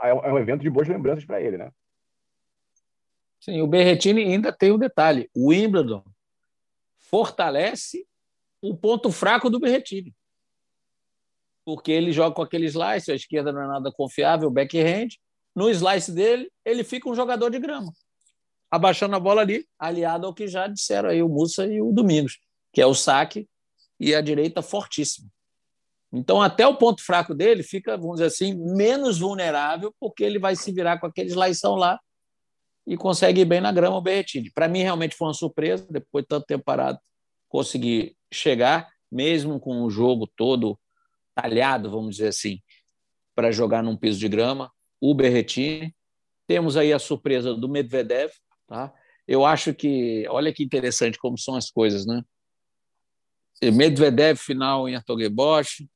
É 0.02 0.32
um 0.32 0.38
evento 0.38 0.62
de 0.62 0.70
boas 0.70 0.88
lembranças 0.88 1.24
para 1.24 1.40
ele, 1.40 1.58
né? 1.58 1.70
Sim, 3.40 3.60
o 3.60 3.66
Berretini 3.66 4.22
ainda 4.22 4.52
tem 4.52 4.72
um 4.72 4.78
detalhe. 4.78 5.30
O 5.34 5.48
Wimbledon 5.48 6.02
fortalece 6.98 8.06
o 8.62 8.74
ponto 8.74 9.12
fraco 9.12 9.50
do 9.50 9.60
Berretini. 9.60 10.14
Porque 11.64 11.92
ele 11.92 12.12
joga 12.12 12.34
com 12.34 12.42
aquele 12.42 12.66
slice, 12.66 13.12
a 13.12 13.14
esquerda 13.14 13.52
não 13.52 13.62
é 13.62 13.66
nada 13.66 13.92
confiável, 13.92 14.50
backhand. 14.50 15.08
No 15.54 15.70
slice 15.70 16.10
dele, 16.10 16.50
ele 16.64 16.82
fica 16.82 17.08
um 17.08 17.14
jogador 17.14 17.50
de 17.50 17.58
grama. 17.58 17.92
Abaixando 18.74 19.14
a 19.14 19.20
bola 19.20 19.40
ali, 19.40 19.64
aliado 19.78 20.26
ao 20.26 20.34
que 20.34 20.48
já 20.48 20.66
disseram 20.66 21.08
aí 21.08 21.22
o 21.22 21.28
Mussa 21.28 21.64
e 21.64 21.80
o 21.80 21.92
Domingos, 21.92 22.40
que 22.72 22.80
é 22.80 22.86
o 22.86 22.92
saque 22.92 23.48
e 24.00 24.12
a 24.12 24.20
direita 24.20 24.62
fortíssima. 24.62 25.30
Então, 26.12 26.42
até 26.42 26.66
o 26.66 26.76
ponto 26.76 27.00
fraco 27.00 27.32
dele 27.36 27.62
fica, 27.62 27.96
vamos 27.96 28.14
dizer 28.14 28.26
assim, 28.26 28.52
menos 28.74 29.20
vulnerável, 29.20 29.94
porque 30.00 30.24
ele 30.24 30.40
vai 30.40 30.56
se 30.56 30.72
virar 30.72 30.98
com 30.98 31.06
aqueles 31.06 31.34
laição 31.34 31.76
lá 31.76 32.00
e 32.84 32.96
consegue 32.96 33.42
ir 33.42 33.44
bem 33.44 33.60
na 33.60 33.70
grama 33.70 33.96
o 33.96 34.02
Berretini. 34.02 34.50
Para 34.50 34.66
mim, 34.66 34.82
realmente 34.82 35.14
foi 35.14 35.28
uma 35.28 35.34
surpresa, 35.34 35.86
depois 35.88 36.24
de 36.24 36.28
tanto 36.30 36.44
tempo 36.44 36.64
parado, 36.64 36.98
conseguir 37.48 38.16
chegar, 38.32 38.90
mesmo 39.08 39.60
com 39.60 39.82
o 39.82 39.88
jogo 39.88 40.26
todo 40.36 40.76
talhado, 41.32 41.88
vamos 41.92 42.16
dizer 42.16 42.28
assim, 42.30 42.58
para 43.36 43.52
jogar 43.52 43.84
num 43.84 43.96
piso 43.96 44.18
de 44.18 44.28
grama, 44.28 44.68
o 45.00 45.14
Berretini. 45.14 45.94
Temos 46.44 46.76
aí 46.76 46.92
a 46.92 46.98
surpresa 46.98 47.54
do 47.54 47.68
Medvedev, 47.68 48.32
tá? 48.66 48.92
Eu 49.26 49.44
acho 49.44 49.72
que, 49.72 50.26
olha 50.28 50.52
que 50.52 50.62
interessante 50.62 51.18
como 51.18 51.38
são 51.38 51.56
as 51.56 51.70
coisas, 51.70 52.06
né? 52.06 52.22
Medvedev 53.62 54.36
final 54.36 54.88
em 54.88 54.96
Artoguebosch, 54.96 55.88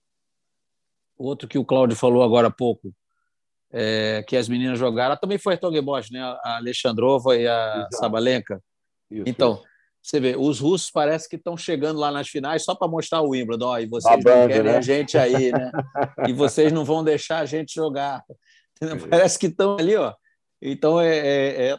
outro 1.17 1.49
que 1.49 1.59
o 1.59 1.65
Cláudio 1.65 1.97
falou 1.97 2.23
agora 2.23 2.49
há 2.49 2.51
pouco, 2.51 2.95
é, 3.71 4.25
que 4.27 4.37
as 4.37 4.49
meninas 4.49 4.79
jogaram, 4.79 5.17
também 5.17 5.39
foi 5.39 5.55
Artoguebosch, 5.55 6.11
né? 6.11 6.21
A 6.23 6.57
Alexandrova 6.57 7.37
e 7.37 7.47
a 7.47 7.77
Exato. 7.77 7.97
Sabalenka. 7.97 8.63
Isso, 9.11 9.25
então, 9.27 9.55
isso. 9.55 9.65
você 10.03 10.21
vê, 10.21 10.37
os 10.37 10.61
russos 10.61 10.91
parece 10.91 11.29
que 11.29 11.37
estão 11.37 11.57
chegando 11.57 11.99
lá 11.99 12.11
nas 12.11 12.29
finais 12.29 12.65
só 12.65 12.75
para 12.75 12.89
mostrar 12.89 13.21
o 13.21 13.31
Wimbledon, 13.31 13.67
ó, 13.67 13.79
e 13.79 13.87
vocês 13.87 14.25
Babando, 14.25 14.41
não 14.41 14.49
querem 14.49 14.73
né? 14.73 14.79
a 14.79 14.81
gente 14.81 15.19
aí, 15.19 15.53
né? 15.53 15.71
e 16.27 16.33
vocês 16.33 16.73
não 16.73 16.85
vão 16.85 17.05
deixar 17.05 17.41
a 17.41 17.47
gente 17.47 17.75
jogar. 17.75 18.25
Parece 19.11 19.39
que 19.39 19.47
estão 19.47 19.77
ali, 19.77 19.97
ó. 19.97 20.15
Então 20.61 21.01
é, 21.01 21.71
é, 21.71 21.79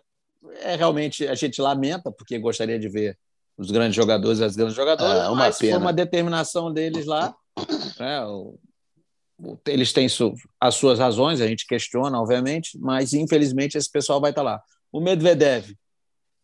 é, 0.62 0.76
realmente 0.76 1.28
a 1.28 1.36
gente 1.36 1.62
lamenta 1.62 2.12
porque 2.12 2.38
gostaria 2.38 2.80
de 2.80 2.88
ver 2.88 3.18
os 3.58 3.72
grandes 3.72 3.96
jogadores, 3.96 4.40
as 4.42 4.56
grandes 4.56 4.76
jogadoras, 4.76 5.24
é, 5.24 5.28
uma 5.28 5.36
mas 5.36 5.58
pena. 5.58 5.74
foi 5.74 5.82
uma 5.82 5.94
determinação 5.94 6.72
deles 6.72 7.06
lá. 7.06 7.36
Né? 8.00 8.22
Eles 9.68 9.92
têm 9.92 10.08
as 10.60 10.76
suas 10.76 11.00
razões, 11.00 11.42
a 11.42 11.48
gente 11.48 11.68
questiona, 11.68 12.20
obviamente, 12.20 12.78
mas 12.80 13.14
infelizmente 13.14 13.78
esse 13.78 13.92
pessoal 13.92 14.22
vai 14.22 14.32
estar 14.32 14.42
lá. 14.42 14.62
O 14.92 15.00
Medvedev 15.00 15.74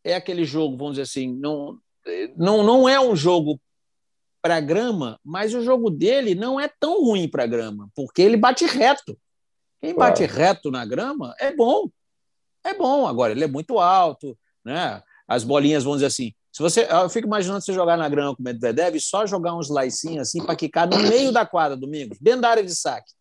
é 0.03 0.15
aquele 0.15 0.45
jogo, 0.45 0.77
vamos 0.77 0.93
dizer 0.93 1.03
assim, 1.03 1.33
não, 1.33 1.77
não, 2.37 2.63
não 2.63 2.87
é 2.89 2.99
um 2.99 3.15
jogo 3.15 3.59
para 4.41 4.59
grama, 4.59 5.19
mas 5.23 5.53
o 5.53 5.63
jogo 5.63 5.89
dele 5.89 6.35
não 6.35 6.59
é 6.59 6.69
tão 6.79 7.03
ruim 7.03 7.27
para 7.27 7.47
grama, 7.47 7.89
porque 7.95 8.21
ele 8.21 8.37
bate 8.37 8.65
reto. 8.65 9.17
Quem 9.81 9.95
bate 9.95 10.27
claro. 10.27 10.39
reto 10.39 10.71
na 10.71 10.85
grama 10.85 11.33
é 11.39 11.51
bom. 11.53 11.89
É 12.65 12.73
bom. 12.73 13.07
Agora, 13.07 13.31
ele 13.31 13.43
é 13.43 13.47
muito 13.47 13.79
alto, 13.79 14.37
né? 14.63 15.01
As 15.27 15.43
bolinhas, 15.43 15.83
vamos 15.83 15.97
dizer 15.97 16.07
assim. 16.07 16.33
Se 16.51 16.61
você, 16.61 16.87
eu 16.89 17.09
fico 17.09 17.27
imaginando 17.27 17.61
você 17.61 17.73
jogar 17.73 17.97
na 17.97 18.07
grama 18.07 18.35
com 18.35 18.41
o 18.41 18.45
Medvedev 18.45 18.95
e 18.95 19.01
só 19.01 19.25
jogar 19.25 19.55
uns 19.55 19.69
laicinhos 19.69 20.29
assim 20.29 20.43
para 20.43 20.55
quicar 20.55 20.87
no 20.87 20.97
meio 20.97 21.31
da 21.31 21.45
quadra, 21.45 21.75
Domingos, 21.75 22.17
dentro 22.19 22.41
da 22.41 22.49
área 22.49 22.63
de 22.63 22.73
saque. 22.73 23.11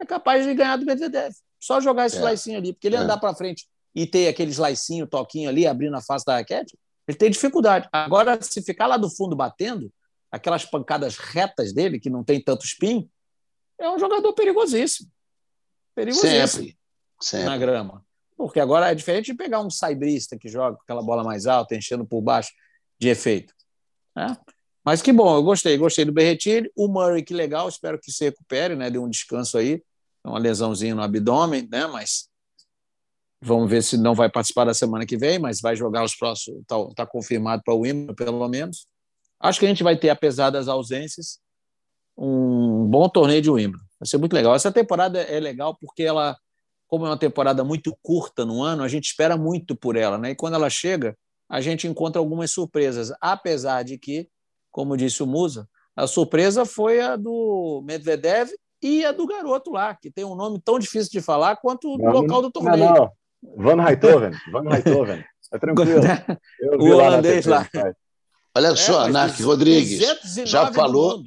É 0.00 0.04
capaz 0.04 0.44
de 0.44 0.54
ganhar 0.54 0.76
do 0.76 0.84
Medvedev. 0.84 1.32
Só 1.58 1.80
jogar 1.80 2.06
esse 2.06 2.18
é. 2.18 2.22
laicinho 2.22 2.58
ali, 2.58 2.72
porque 2.72 2.88
ele 2.88 2.96
é. 2.96 2.98
andar 2.98 3.18
para 3.18 3.34
frente 3.34 3.66
e 3.94 4.06
ter 4.06 4.28
aqueles 4.28 4.58
laicinho, 4.58 5.06
toquinho 5.06 5.48
ali, 5.48 5.66
abrindo 5.66 5.96
a 5.96 6.00
face 6.00 6.24
da 6.24 6.36
raquete, 6.36 6.76
ele 7.06 7.16
tem 7.16 7.30
dificuldade. 7.30 7.88
Agora, 7.92 8.40
se 8.40 8.62
ficar 8.62 8.86
lá 8.86 8.96
do 8.96 9.10
fundo 9.10 9.36
batendo, 9.36 9.92
aquelas 10.30 10.64
pancadas 10.64 11.16
retas 11.16 11.72
dele, 11.72 12.00
que 12.00 12.10
não 12.10 12.24
tem 12.24 12.40
tanto 12.42 12.64
spin, 12.64 13.08
é 13.78 13.88
um 13.90 13.98
jogador 13.98 14.32
perigosíssimo 14.32 15.08
perigosíssimo 15.94 16.46
sempre, 16.46 16.78
sempre. 17.20 17.46
na 17.46 17.58
grama. 17.58 18.04
Porque 18.40 18.58
agora 18.58 18.90
é 18.90 18.94
diferente 18.94 19.26
de 19.26 19.34
pegar 19.34 19.60
um 19.60 19.68
saibrista 19.68 20.38
que 20.38 20.48
joga 20.48 20.74
com 20.74 20.82
aquela 20.82 21.02
bola 21.02 21.22
mais 21.22 21.46
alta, 21.46 21.76
enchendo 21.76 22.06
por 22.06 22.22
baixo 22.22 22.50
de 22.98 23.08
efeito. 23.08 23.52
Né? 24.16 24.34
Mas 24.82 25.02
que 25.02 25.12
bom, 25.12 25.36
eu 25.36 25.42
gostei, 25.42 25.76
gostei 25.76 26.06
do 26.06 26.12
Berretini. 26.12 26.70
O 26.74 26.88
Murray, 26.88 27.22
que 27.22 27.34
legal, 27.34 27.68
espero 27.68 28.00
que 28.00 28.10
se 28.10 28.24
recupere, 28.24 28.74
né? 28.74 28.90
Deu 28.90 29.04
um 29.04 29.10
descanso 29.10 29.58
aí, 29.58 29.82
uma 30.24 30.38
lesãozinha 30.38 30.94
no 30.94 31.02
abdômen, 31.02 31.68
né? 31.70 31.86
Mas 31.86 32.30
vamos 33.42 33.68
ver 33.68 33.82
se 33.82 33.98
não 33.98 34.14
vai 34.14 34.30
participar 34.30 34.64
da 34.64 34.72
semana 34.72 35.04
que 35.04 35.18
vem, 35.18 35.38
mas 35.38 35.60
vai 35.60 35.76
jogar 35.76 36.02
os 36.02 36.16
próximos, 36.16 36.60
está 36.60 36.76
tá 36.96 37.06
confirmado 37.06 37.62
para 37.62 37.74
o 37.74 37.80
Wimbledon, 37.80 38.14
pelo 38.14 38.48
menos. 38.48 38.86
Acho 39.38 39.60
que 39.60 39.66
a 39.66 39.68
gente 39.68 39.82
vai 39.82 39.98
ter, 39.98 40.08
apesar 40.08 40.48
das 40.48 40.66
ausências, 40.66 41.38
um 42.16 42.86
bom 42.86 43.06
torneio 43.06 43.42
de 43.42 43.50
Wimbledon. 43.50 43.84
Vai 43.98 44.06
ser 44.06 44.16
muito 44.16 44.32
legal. 44.32 44.54
Essa 44.54 44.72
temporada 44.72 45.20
é 45.20 45.38
legal 45.38 45.76
porque 45.78 46.02
ela, 46.02 46.38
como 46.90 47.06
é 47.06 47.08
uma 47.08 47.16
temporada 47.16 47.62
muito 47.62 47.96
curta 48.02 48.44
no 48.44 48.62
ano, 48.62 48.82
a 48.82 48.88
gente 48.88 49.04
espera 49.04 49.36
muito 49.36 49.76
por 49.76 49.94
ela, 49.94 50.18
né? 50.18 50.30
E 50.30 50.34
quando 50.34 50.54
ela 50.54 50.68
chega, 50.68 51.16
a 51.48 51.60
gente 51.60 51.86
encontra 51.86 52.20
algumas 52.20 52.50
surpresas, 52.50 53.12
apesar 53.20 53.84
de 53.84 53.96
que, 53.96 54.28
como 54.72 54.96
disse 54.96 55.22
o 55.22 55.26
Musa, 55.26 55.68
a 55.94 56.08
surpresa 56.08 56.64
foi 56.66 57.00
a 57.00 57.14
do 57.14 57.80
Medvedev 57.86 58.50
e 58.82 59.04
a 59.04 59.12
do 59.12 59.24
garoto 59.24 59.70
lá, 59.70 59.94
que 59.94 60.10
tem 60.10 60.24
um 60.24 60.34
nome 60.34 60.60
tão 60.60 60.80
difícil 60.80 61.10
de 61.12 61.20
falar 61.20 61.56
quanto 61.56 61.88
o 61.88 61.96
local 61.96 62.42
do 62.42 62.50
torneio. 62.50 62.78
Não, 62.78 62.94
não. 62.94 63.10
Van 63.56 63.88
Heithoven, 63.88 64.32
Van 64.50 64.74
Heithoven. 64.74 65.24
É 65.52 65.58
tranquilo. 65.58 66.00
o 66.78 66.84
holandês 66.86 67.46
lá. 67.46 67.68
lá. 67.72 67.92
Olha 68.56 68.68
é, 68.68 68.76
só, 68.76 69.08
Narc 69.08 69.40
Rodrigues 69.40 70.00
já 70.44 70.72
falou, 70.72 71.22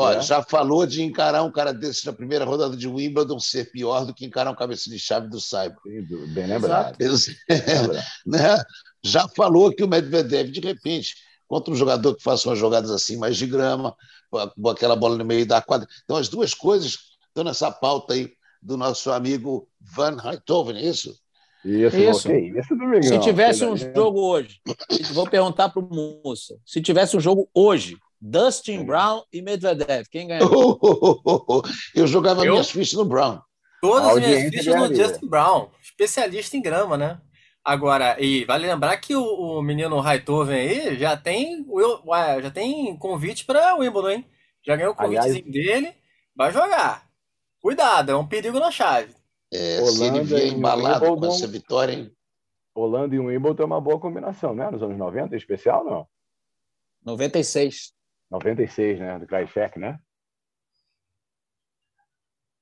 Olha, 0.00 0.18
é. 0.18 0.22
já 0.22 0.42
falou 0.42 0.86
de 0.86 1.02
encarar 1.02 1.42
um 1.42 1.50
cara 1.50 1.72
desse 1.72 2.06
na 2.06 2.12
primeira 2.12 2.44
rodada 2.44 2.76
de 2.76 2.88
Wimbledon 2.88 3.38
ser 3.38 3.70
pior 3.70 4.04
do 4.04 4.14
que 4.14 4.24
encarar 4.24 4.50
um 4.50 4.54
cabeça 4.56 4.88
de 4.88 4.98
chave 4.98 5.28
do 5.28 5.40
Saibro. 5.40 5.80
Bem 5.84 6.46
lembrado. 6.46 6.96
né? 8.26 8.62
Já 9.02 9.28
falou 9.28 9.72
que 9.72 9.82
o 9.82 9.88
Medvedev, 9.88 10.50
de 10.50 10.60
repente, 10.60 11.14
contra 11.46 11.72
um 11.72 11.76
jogador 11.76 12.14
que 12.14 12.22
faça 12.22 12.48
umas 12.48 12.58
jogadas 12.58 12.90
assim 12.90 13.16
mais 13.16 13.36
de 13.36 13.46
grama, 13.46 13.94
com 14.30 14.68
aquela 14.68 14.94
bola 14.94 15.16
no 15.16 15.24
meio 15.24 15.44
da 15.44 15.60
quadra. 15.60 15.88
Então, 16.04 16.16
as 16.16 16.28
duas 16.28 16.54
coisas 16.54 16.98
estão 17.28 17.44
nessa 17.44 17.70
pauta 17.70 18.14
aí 18.14 18.32
do 18.62 18.76
nosso 18.76 19.10
amigo 19.10 19.68
Van 19.80 20.16
Heithoven, 20.24 20.76
é 20.76 20.84
isso? 20.88 21.18
Isso, 21.64 21.96
isso. 21.96 22.28
Okay. 22.28 22.52
isso 22.56 23.08
Se 23.08 23.18
tivesse 23.18 23.64
um 23.64 23.76
jogo 23.76 24.20
hoje, 24.20 24.60
vou 25.12 25.28
perguntar 25.28 25.68
para 25.68 25.82
o 25.82 26.22
Moça, 26.24 26.56
se 26.64 26.80
tivesse 26.80 27.16
um 27.16 27.20
jogo 27.20 27.48
hoje, 27.54 27.96
Dustin 28.20 28.84
Brown 28.84 29.22
e 29.32 29.40
Medvedev. 29.40 30.06
Quem 30.10 30.28
ganhou? 30.28 30.78
eu 31.94 32.06
jogava 32.06 32.44
eu? 32.44 32.52
minhas 32.52 32.70
fichas 32.70 32.94
no 32.94 33.04
Brown. 33.04 33.40
Todas 33.80 34.08
as 34.08 34.16
minhas 34.16 34.50
fichas 34.50 34.74
no 34.76 34.94
Justin 34.94 35.26
Brown, 35.26 35.70
especialista 35.82 36.56
em 36.56 36.62
grama, 36.62 36.98
né? 36.98 37.20
Agora, 37.64 38.16
e 38.20 38.44
vale 38.44 38.66
lembrar 38.66 38.96
que 38.98 39.14
o, 39.14 39.22
o 39.22 39.62
menino 39.62 40.00
Hightoven 40.00 40.58
aí 40.58 40.98
já 40.98 41.16
tem, 41.16 41.66
já 42.42 42.50
tem 42.50 42.96
convite 42.96 43.44
para 43.44 43.74
o 43.74 43.80
Wimbledon, 43.80 44.10
hein? 44.10 44.26
Já 44.66 44.76
ganhou 44.76 44.92
o 44.92 44.96
convitezinho 44.96 45.44
Aliás, 45.46 45.66
dele, 45.66 45.94
vai 46.34 46.52
jogar. 46.52 47.08
Cuidado, 47.60 48.12
é 48.12 48.16
um 48.16 48.26
perigo 48.26 48.58
na 48.58 48.70
chave. 48.70 49.14
É, 49.52 49.80
Holanda 49.80 49.92
se 49.92 50.04
ele 50.04 50.20
vier 50.24 50.46
embalado 50.48 51.16
com 51.16 51.26
essa 51.26 51.46
vitória, 51.46 51.92
hein? 51.92 52.12
Holanda 52.74 53.14
e 53.14 53.18
o 53.18 53.26
Wimbledon 53.26 53.62
é 53.62 53.66
uma 53.66 53.80
boa 53.80 53.98
combinação, 53.98 54.54
né? 54.54 54.70
Nos 54.70 54.82
anos 54.82 54.96
90, 54.96 55.34
em 55.34 55.38
especial, 55.38 55.84
não? 55.84 56.06
96. 57.04 57.92
96, 58.30 59.00
né? 59.00 59.18
Do 59.18 59.26
Krajcek, 59.26 59.78
né? 59.78 59.98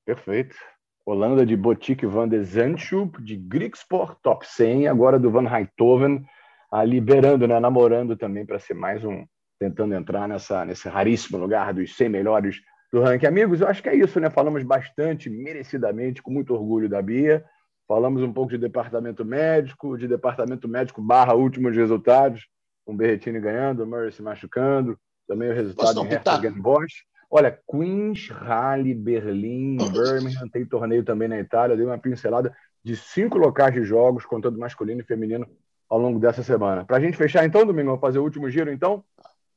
Perfeito. 0.04 0.56
Holanda 1.04 1.44
de 1.44 1.56
Botique 1.56 2.06
van 2.06 2.28
de 2.28 2.42
Zandschulp, 2.42 3.18
de 3.20 3.36
Grigsport, 3.36 4.18
top 4.22 4.46
100, 4.46 4.88
agora 4.88 5.18
do 5.18 5.30
Van 5.30 5.46
Heithoven, 5.46 6.24
ah, 6.70 6.84
liberando, 6.84 7.46
né, 7.46 7.58
namorando 7.58 8.14
também 8.14 8.44
para 8.44 8.58
ser 8.58 8.74
mais 8.74 9.02
um, 9.04 9.24
tentando 9.58 9.94
entrar 9.94 10.28
nessa, 10.28 10.64
nesse 10.64 10.88
raríssimo 10.88 11.38
lugar 11.38 11.72
dos 11.72 11.96
100 11.96 12.08
melhores 12.10 12.60
do 12.92 13.00
ranking. 13.00 13.26
Amigos, 13.26 13.60
eu 13.60 13.68
acho 13.68 13.82
que 13.82 13.88
é 13.88 13.94
isso, 13.94 14.20
né? 14.20 14.30
Falamos 14.30 14.62
bastante, 14.62 15.30
merecidamente, 15.30 16.22
com 16.22 16.30
muito 16.30 16.54
orgulho 16.54 16.88
da 16.88 17.00
Bia. 17.00 17.44
Falamos 17.86 18.22
um 18.22 18.32
pouco 18.32 18.50
de 18.50 18.58
departamento 18.58 19.24
médico, 19.24 19.96
de 19.96 20.06
departamento 20.06 20.68
médico 20.68 21.00
barra 21.00 21.34
últimos 21.34 21.74
resultados, 21.74 22.46
com 22.84 22.96
Berretini 22.96 23.40
ganhando, 23.40 23.86
Murray 23.86 24.12
se 24.12 24.22
machucando, 24.22 24.98
também 25.28 25.50
o 25.50 25.54
resultado 25.54 26.04
em 26.04 26.12
Herzogen 26.12 26.60
Bosch. 26.60 27.04
Olha, 27.30 27.56
Queens, 27.70 28.30
Rally, 28.30 28.94
Berlim, 28.94 29.76
Birmingham, 29.76 30.48
tem 30.48 30.64
torneio 30.64 31.04
também 31.04 31.28
na 31.28 31.38
Itália. 31.38 31.76
dei 31.76 31.84
uma 31.84 31.98
pincelada 31.98 32.56
de 32.82 32.96
cinco 32.96 33.36
locais 33.36 33.74
de 33.74 33.84
jogos, 33.84 34.24
contando 34.24 34.58
masculino 34.58 35.02
e 35.02 35.04
feminino, 35.04 35.46
ao 35.88 35.98
longo 35.98 36.18
dessa 36.18 36.42
semana. 36.42 36.86
Para 36.86 36.96
a 36.96 37.00
gente 37.00 37.18
fechar 37.18 37.44
então, 37.44 37.66
Domingo, 37.66 37.88
vamos 37.88 38.00
fazer 38.00 38.18
o 38.18 38.24
último 38.24 38.48
giro 38.48 38.72
então? 38.72 39.04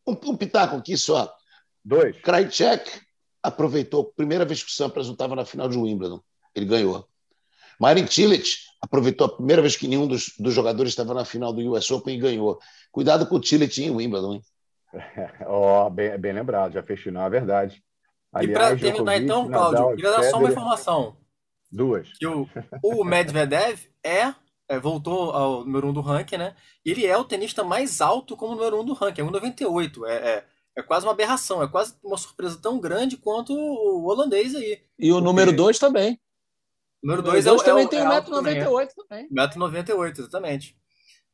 Um, 0.06 0.12
um 0.12 0.36
pitaco 0.36 0.76
aqui 0.76 0.98
só. 0.98 1.34
Dois. 1.84 2.20
Krajcek 2.20 3.02
aproveitou, 3.42 4.12
primeira 4.16 4.44
vez 4.44 4.62
que 4.62 4.70
o 4.70 4.74
Sampras 4.74 5.08
não 5.08 5.14
estava 5.14 5.36
na 5.36 5.46
final 5.46 5.70
de 5.70 5.78
Wimbledon. 5.78 6.22
Ele 6.54 6.66
ganhou. 6.66 7.08
Marin 7.80 8.06
Cilic 8.06 8.48
aproveitou 8.82 9.28
a 9.28 9.36
primeira 9.36 9.62
vez 9.62 9.76
que 9.76 9.88
nenhum 9.88 10.08
dos, 10.08 10.34
dos 10.38 10.54
jogadores 10.54 10.92
estava 10.92 11.14
na 11.14 11.26
final 11.26 11.52
do 11.54 11.62
US 11.72 11.90
Open 11.90 12.16
e 12.16 12.20
ganhou. 12.20 12.60
Cuidado 12.92 13.26
com 13.26 13.38
o 13.38 13.44
Cilic 13.44 13.82
em 13.82 13.90
Wimbledon, 13.90 14.34
hein? 14.34 14.42
Ó, 15.46 15.88
oh, 15.88 15.90
bem, 15.90 16.18
bem 16.18 16.34
lembrado, 16.34 16.74
já 16.74 16.84
fez 16.84 17.00
final, 17.00 17.26
é 17.28 17.30
verdade. 17.30 17.84
Aliás, 18.34 18.50
e 18.50 18.54
para 18.54 18.78
terminar 18.78 19.18
então, 19.18 19.50
Cláudio, 19.50 19.96
queria 19.96 20.12
dar 20.12 20.24
só 20.24 20.38
uma 20.38 20.50
informação. 20.50 21.18
Duas. 21.72 22.12
Que 22.18 22.28
o, 22.28 22.48
o 22.84 23.04
Medvedev 23.04 23.80
é, 24.04 24.34
é, 24.68 24.80
voltou 24.80 25.32
ao 25.32 25.66
número 25.66 25.88
1 25.88 25.90
um 25.90 25.94
do 25.94 26.02
ranking, 26.02 26.38
né? 26.38 26.56
E 26.86 26.92
ele 26.92 27.06
é 27.06 27.18
o 27.18 27.24
tenista 27.24 27.64
mais 27.64 28.02
alto 28.02 28.36
como 28.36 28.56
número 28.56 28.78
1 28.78 28.80
um 28.82 28.86
do 28.86 28.94
ranking, 28.94 29.22
é 29.22 29.24
1,98. 29.24 30.06
É, 30.06 30.14
é, 30.14 30.46
é 30.78 30.82
quase 30.82 31.06
uma 31.06 31.14
aberração, 31.14 31.64
é 31.64 31.68
quase 31.68 31.96
uma 32.04 32.18
surpresa 32.18 32.60
tão 32.62 32.80
grande 32.80 33.18
quanto 33.18 33.54
o 33.54 34.06
holandês 34.06 34.56
aí. 34.56 34.82
E 35.00 35.12
o 35.12 35.22
número 35.22 35.52
2 35.52 35.80
também. 35.80 36.20
O 37.04 37.08
número 37.08 37.24
2 37.24 37.48
é, 37.48 37.56
também 37.64 37.88
tem 37.88 38.00
1,98m 38.00 38.88
também. 38.96 39.30
1,98m, 39.30 40.20
exatamente. 40.20 40.81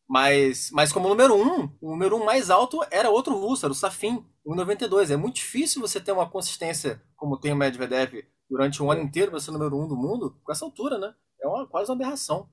Mas, 0.07 0.71
mas 0.71 0.93
como 0.93 1.09
número 1.09 1.35
um, 1.35 1.69
o 1.81 1.91
número 1.91 2.15
um 2.15 2.23
mais 2.23 2.49
alto 2.49 2.79
era 2.89 3.09
outro 3.09 3.37
russo, 3.37 3.65
era 3.65 3.71
o 3.71 3.75
Safin, 3.75 4.25
1,92. 4.45 5.11
É 5.11 5.17
muito 5.17 5.35
difícil 5.35 5.81
você 5.81 5.99
ter 5.99 6.13
uma 6.13 6.29
consistência 6.29 7.01
como 7.15 7.37
tem 7.37 7.51
o 7.51 7.55
Medvedev 7.55 8.23
durante 8.49 8.81
um 8.81 8.89
ano 8.89 9.01
inteiro 9.01 9.31
para 9.31 9.39
ser 9.39 9.49
o 9.49 9.53
número 9.53 9.77
um 9.77 9.87
do 9.87 9.97
mundo, 9.97 10.37
com 10.43 10.51
essa 10.51 10.63
altura, 10.63 10.97
né? 10.97 11.13
É 11.41 11.47
uma, 11.47 11.67
quase 11.67 11.91
uma 11.91 11.95
aberração. 11.95 12.49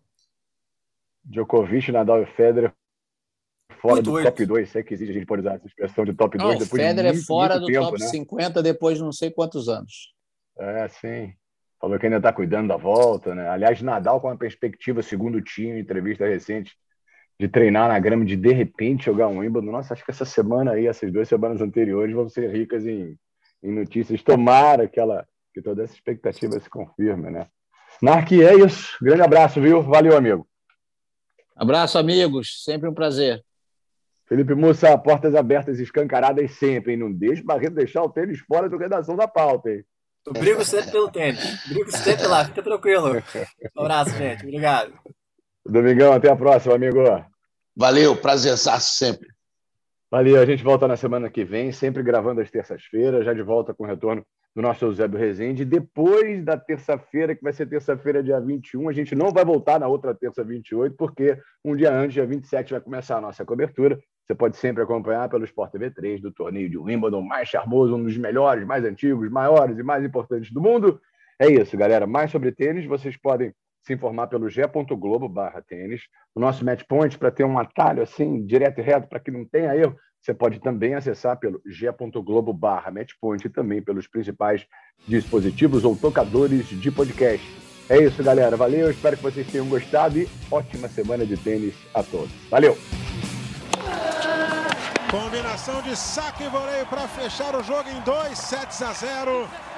Djokovic, 1.24 1.92
Nadal 1.92 2.22
e 2.22 2.26
Federer 2.26 2.72
fora 3.80 4.00
do 4.00 4.22
top 4.22 4.46
2, 4.46 4.70
se 4.70 4.78
é 4.78 4.82
que 4.82 4.94
existe 4.94 5.10
a 5.10 5.14
gente 5.14 5.26
pode 5.26 5.40
usar 5.40 5.54
essa 5.54 5.66
expressão 5.66 6.04
de 6.04 6.14
top 6.14 6.38
2 6.38 6.58
depois 6.58 6.82
Federer 6.82 7.12
de 7.12 7.18
muito, 7.18 7.22
é 7.22 7.26
fora 7.26 7.54
muito 7.54 7.66
do 7.66 7.72
tempo, 7.72 7.84
top 7.84 8.00
né? 8.00 8.06
50 8.06 8.62
depois 8.62 8.98
de 8.98 9.04
não 9.04 9.12
sei 9.12 9.30
quantos 9.30 9.68
anos. 9.68 10.14
É, 10.58 10.88
sim. 10.88 11.34
Falou 11.78 11.98
que 11.98 12.06
ainda 12.06 12.16
está 12.16 12.32
cuidando 12.32 12.68
da 12.68 12.76
volta, 12.76 13.34
né? 13.34 13.46
Aliás, 13.48 13.82
Nadal 13.82 14.20
com 14.20 14.28
uma 14.28 14.38
perspectiva, 14.38 15.02
segundo 15.02 15.36
o 15.36 15.42
time, 15.42 15.80
entrevista 15.80 16.26
recente, 16.26 16.74
de 17.38 17.48
treinar 17.48 17.88
na 17.88 17.98
grama, 17.98 18.24
de 18.24 18.36
de 18.36 18.52
repente 18.52 19.06
jogar 19.06 19.28
um 19.28 19.38
Wimbledon. 19.38 19.72
Nossa, 19.72 19.94
acho 19.94 20.04
que 20.04 20.10
essa 20.10 20.24
semana 20.24 20.72
aí, 20.72 20.86
essas 20.86 21.12
duas 21.12 21.28
semanas 21.28 21.60
anteriores, 21.60 22.14
vão 22.14 22.28
ser 22.28 22.50
ricas 22.50 22.86
em, 22.86 23.18
em 23.62 23.72
notícias. 23.72 24.22
Tomara 24.22 24.88
que, 24.88 25.00
ela, 25.00 25.26
que 25.52 25.60
toda 25.60 25.82
essa 25.82 25.94
expectativa 25.94 26.58
se 26.58 26.70
confirme, 26.70 27.30
né? 27.30 27.46
Narque, 28.00 28.42
é 28.42 28.54
isso. 28.54 28.96
Grande 29.02 29.22
abraço, 29.22 29.60
viu? 29.60 29.82
Valeu, 29.82 30.16
amigo. 30.16 30.46
Abraço, 31.56 31.98
amigos. 31.98 32.62
Sempre 32.64 32.88
um 32.88 32.94
prazer. 32.94 33.42
Felipe 34.26 34.54
Mussa, 34.54 34.96
portas 34.96 35.34
abertas 35.34 35.78
escancaradas 35.78 36.52
sempre, 36.52 36.92
hein? 36.92 36.98
Não 36.98 37.12
deixe 37.12 37.42
o 37.42 37.44
Barreto 37.44 37.74
deixar 37.74 38.02
o 38.02 38.08
tênis 38.08 38.40
fora 38.40 38.68
do 38.68 38.78
redação 38.78 39.16
da 39.16 39.28
pauta, 39.28 39.70
hein? 39.70 39.84
Eu 40.26 40.32
brigo 40.32 40.64
sempre 40.64 40.90
pelo 40.90 41.10
tênis. 41.10 41.68
Brigo 41.68 41.92
sempre 41.92 42.26
lá, 42.26 42.44
fica 42.46 42.62
tranquilo. 42.62 43.22
Um 43.76 43.82
abraço, 43.82 44.16
gente. 44.16 44.42
Obrigado. 44.42 44.94
Domingão, 45.66 46.12
até 46.12 46.30
a 46.30 46.36
próxima, 46.36 46.74
amigo. 46.74 47.00
Valeu, 47.76 48.14
prazerzaço 48.16 48.96
sempre. 48.96 49.28
Valeu, 50.10 50.40
a 50.40 50.46
gente 50.46 50.62
volta 50.62 50.86
na 50.86 50.96
semana 50.96 51.30
que 51.30 51.44
vem, 51.44 51.72
sempre 51.72 52.02
gravando 52.02 52.40
às 52.40 52.50
terças-feiras, 52.50 53.24
já 53.24 53.32
de 53.32 53.42
volta 53.42 53.74
com 53.74 53.82
o 53.84 53.86
retorno 53.86 54.24
do 54.54 54.62
nosso 54.62 54.84
Eusébio 54.84 55.18
Rezende. 55.18 55.64
Depois 55.64 56.44
da 56.44 56.56
terça-feira, 56.56 57.34
que 57.34 57.42
vai 57.42 57.52
ser 57.52 57.66
terça-feira, 57.66 58.22
dia 58.22 58.38
21, 58.38 58.88
a 58.88 58.92
gente 58.92 59.14
não 59.14 59.32
vai 59.32 59.44
voltar 59.44 59.80
na 59.80 59.88
outra 59.88 60.14
terça, 60.14 60.44
28, 60.44 60.94
porque 60.96 61.36
um 61.64 61.74
dia 61.74 61.92
antes, 61.92 62.12
dia 62.14 62.26
27, 62.26 62.72
vai 62.72 62.80
começar 62.80 63.16
a 63.16 63.20
nossa 63.20 63.44
cobertura. 63.44 63.98
Você 64.24 64.34
pode 64.34 64.56
sempre 64.56 64.82
acompanhar 64.82 65.28
pelo 65.28 65.44
Sport 65.44 65.72
TV 65.72 65.90
3 65.90 66.20
do 66.20 66.30
torneio 66.30 66.70
de 66.70 66.78
Wimbledon, 66.78 67.22
mais 67.22 67.48
charmoso, 67.48 67.96
um 67.96 68.04
dos 68.04 68.16
melhores, 68.16 68.64
mais 68.64 68.84
antigos, 68.84 69.28
maiores 69.30 69.78
e 69.78 69.82
mais 69.82 70.04
importantes 70.04 70.52
do 70.52 70.60
mundo. 70.60 71.00
É 71.38 71.48
isso, 71.48 71.76
galera. 71.76 72.06
Mais 72.06 72.30
sobre 72.30 72.52
tênis, 72.52 72.86
vocês 72.86 73.16
podem 73.16 73.52
se 73.84 73.92
informar 73.92 74.28
pelo 74.28 74.48
g.globo 74.48 75.28
barra 75.28 75.60
tênis. 75.60 76.02
O 76.34 76.40
nosso 76.40 76.64
match 76.64 76.82
point, 76.88 77.18
para 77.18 77.30
ter 77.30 77.44
um 77.44 77.58
atalho 77.58 78.02
assim, 78.02 78.44
direto 78.44 78.80
e 78.80 78.82
reto, 78.82 79.08
para 79.08 79.20
que 79.20 79.30
não 79.30 79.44
tenha 79.44 79.76
erro, 79.76 79.94
você 80.20 80.32
pode 80.32 80.58
também 80.58 80.94
acessar 80.94 81.38
pelo 81.38 81.60
g.globo 81.66 82.52
barra 82.52 82.90
matchpoint 82.90 83.46
e 83.46 83.50
também 83.50 83.82
pelos 83.82 84.06
principais 84.06 84.66
dispositivos 85.06 85.84
ou 85.84 85.94
tocadores 85.94 86.66
de 86.68 86.90
podcast. 86.90 87.46
É 87.90 88.02
isso, 88.02 88.24
galera. 88.24 88.56
Valeu, 88.56 88.90
espero 88.90 89.18
que 89.18 89.22
vocês 89.22 89.46
tenham 89.46 89.68
gostado 89.68 90.18
e 90.18 90.26
ótima 90.50 90.88
semana 90.88 91.26
de 91.26 91.36
tênis 91.36 91.74
a 91.92 92.02
todos. 92.02 92.32
Valeu! 92.48 92.74
Combinação 95.10 95.82
de 95.82 95.94
saque 95.94 96.44
e 96.44 96.48
voleio 96.48 96.86
para 96.86 97.06
fechar 97.06 97.54
o 97.54 97.62
jogo 97.62 97.88
em 97.90 98.00
2 98.00 98.38
sets 98.38 98.80
a 98.80 98.92
0. 98.94 99.73